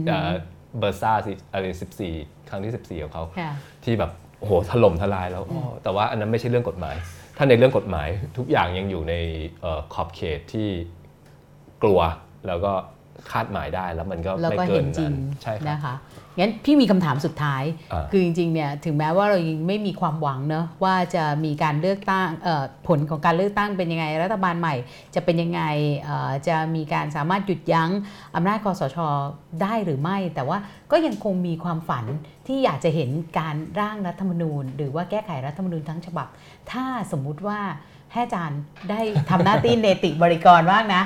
[0.79, 2.15] เบอร์ซ่าสิอะไรสิบสี่
[2.49, 3.53] ครั้งที่สิบสี่ของเขาค่ะ
[3.85, 6.97] ที่แบบโอ้โหถล่มทลายแล้วอ้อแต่ว่าอันนั้นไม่ใช่เรื่องกฎหมาย
[7.37, 9.15] ถ้าในเรื่องกฎหมายทุกอย่างยังอยู่ใน
[9.61, 10.69] เอ่อขอบเขตที่
[11.83, 12.01] กลัว
[12.47, 12.73] แล้วก็
[13.31, 15.95] คาดหมายได้แล้วมันก็แล้วไม่ก็เกิเห็นนจรินั้งนใช่ครับนะคะ
[16.39, 17.63] งั้นพี่มีคำถามสุดท้าย
[17.93, 24.75] อ่าคือจริงๆเนี่ยถึงแม้ว่าเรายังไม่มีความหวังเนอะว่าจะมีการเลือกตั้งเอ่อผลของการเลือกตั้งเป็นยังไงรัฐบาลใหม่
[25.15, 25.63] จะเป็นยังไง
[26.01, 27.91] เอ่อจะมีการสามารถหยุดยั้ง
[28.35, 28.99] อำนาจคอสช
[29.63, 30.59] ได้หรือไม่ แต่ว่า
[30.93, 32.05] ก็ยังคงมีความฝัน
[32.47, 36.27] ที่อยากจะเห็นการร่างรัฐธรรมนูญ หรือว่าแก้ไขรัฐธรรมนูญทั้งฉบับ
[36.73, 37.61] ถ้าสมมุติว่า
[38.13, 39.01] ให้อาจารย์ได้
[39.31, 41.03] ทำหน้าที่เนติบริกรบ้างนะ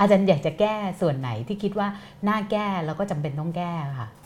[0.00, 1.88] อาจารย์อยากจะแก้ส่วนไหนที่คิดว่า
[2.28, 4.08] น่าแก้แล้วก็จำเป็นต้องแก้ค่ะ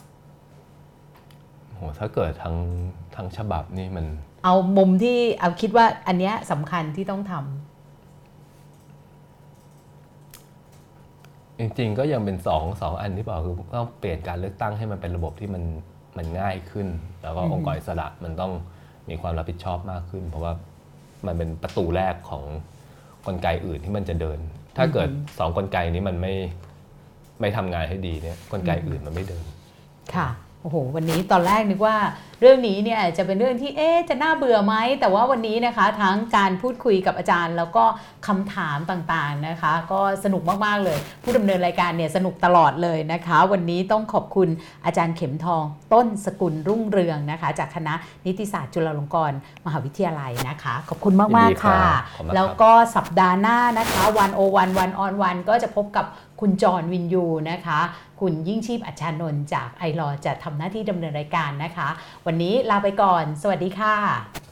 [1.81, 2.55] หถ้าเกิดทั้ง
[3.15, 4.05] ทั้งฉบับนี่มัน
[4.43, 7.43] เอามุมที่เอาคิดว่าอันเนี้ยสำคัญที่ต้องทำ
[11.57, 15.63] จริงๆก็ยังเป็นสองสองอันที่บอกคือต้องเปลี่ยนการเลือกตั้งให้มันเป็นระบบที่มัน
[16.17, 16.87] มันง่ายขึ้น
[17.21, 18.51] แล้วก็อืมองค์กรอิสระมันต้อง
[19.09, 20.53] มีความรับผิดชอบมากขึ้น เพราะว่า
[21.25, 22.43] มันเป็นประตูแรกของ
[23.25, 24.39] กลไกอื่นที่มันจะเดิน
[24.77, 25.09] ถ้าเกิด
[25.39, 26.33] สองกลไกนี้มันไม่
[27.41, 29.45] ไม่ทำงานให้ดีเนี่ยกลไกอื่นมันไม่เดิน
[30.15, 30.27] ค่ะ
[30.61, 31.97] โอ้โห วันนี้ตอนแรกนึกว่า
[32.41, 37.83] เรื่องนี้เนี่ยจะเป็นเรื่องที่เอ๊ะจะน่าเบื่อไหม แต่ว่าวันนี้นะคะทั้งการพูดคุยกับอาจารย์ แล้วก็
[38.27, 44.49] คำถามต่างๆนะคะ ก็สนุกมากๆเลย ผู้ดำเนินรายการเนี่ยสนุกตลอดเลยนะคะ วันนี้ต้องขอบคุณ
[44.85, 45.63] อาจารย์เข็มทอง
[45.93, 47.93] ต้นสกุลรุ่งเรืองนะคะ จากคณะ
[48.25, 56.05] นิติศาสตร์จุฬาลงกรณ์มหาวิทยาลัยนะคะ ขอบคุณมากยินดีๆครับค่ะขอบคุณครับแล้วก็สัปดาห์หน้านะคะวันโอวันวันออนวันก็จะพบกับ
[56.41, 57.79] คุณจอห์นวินยูนะคะ
[58.19, 61.87] คุณยิ่งชีพอัจฉานนท์จากไอรอจะทำหน้าที่ดำเนินรายการนะคะ
[62.25, 64.50] วันนี้ลาไปก่อน สวัสดีค่ะ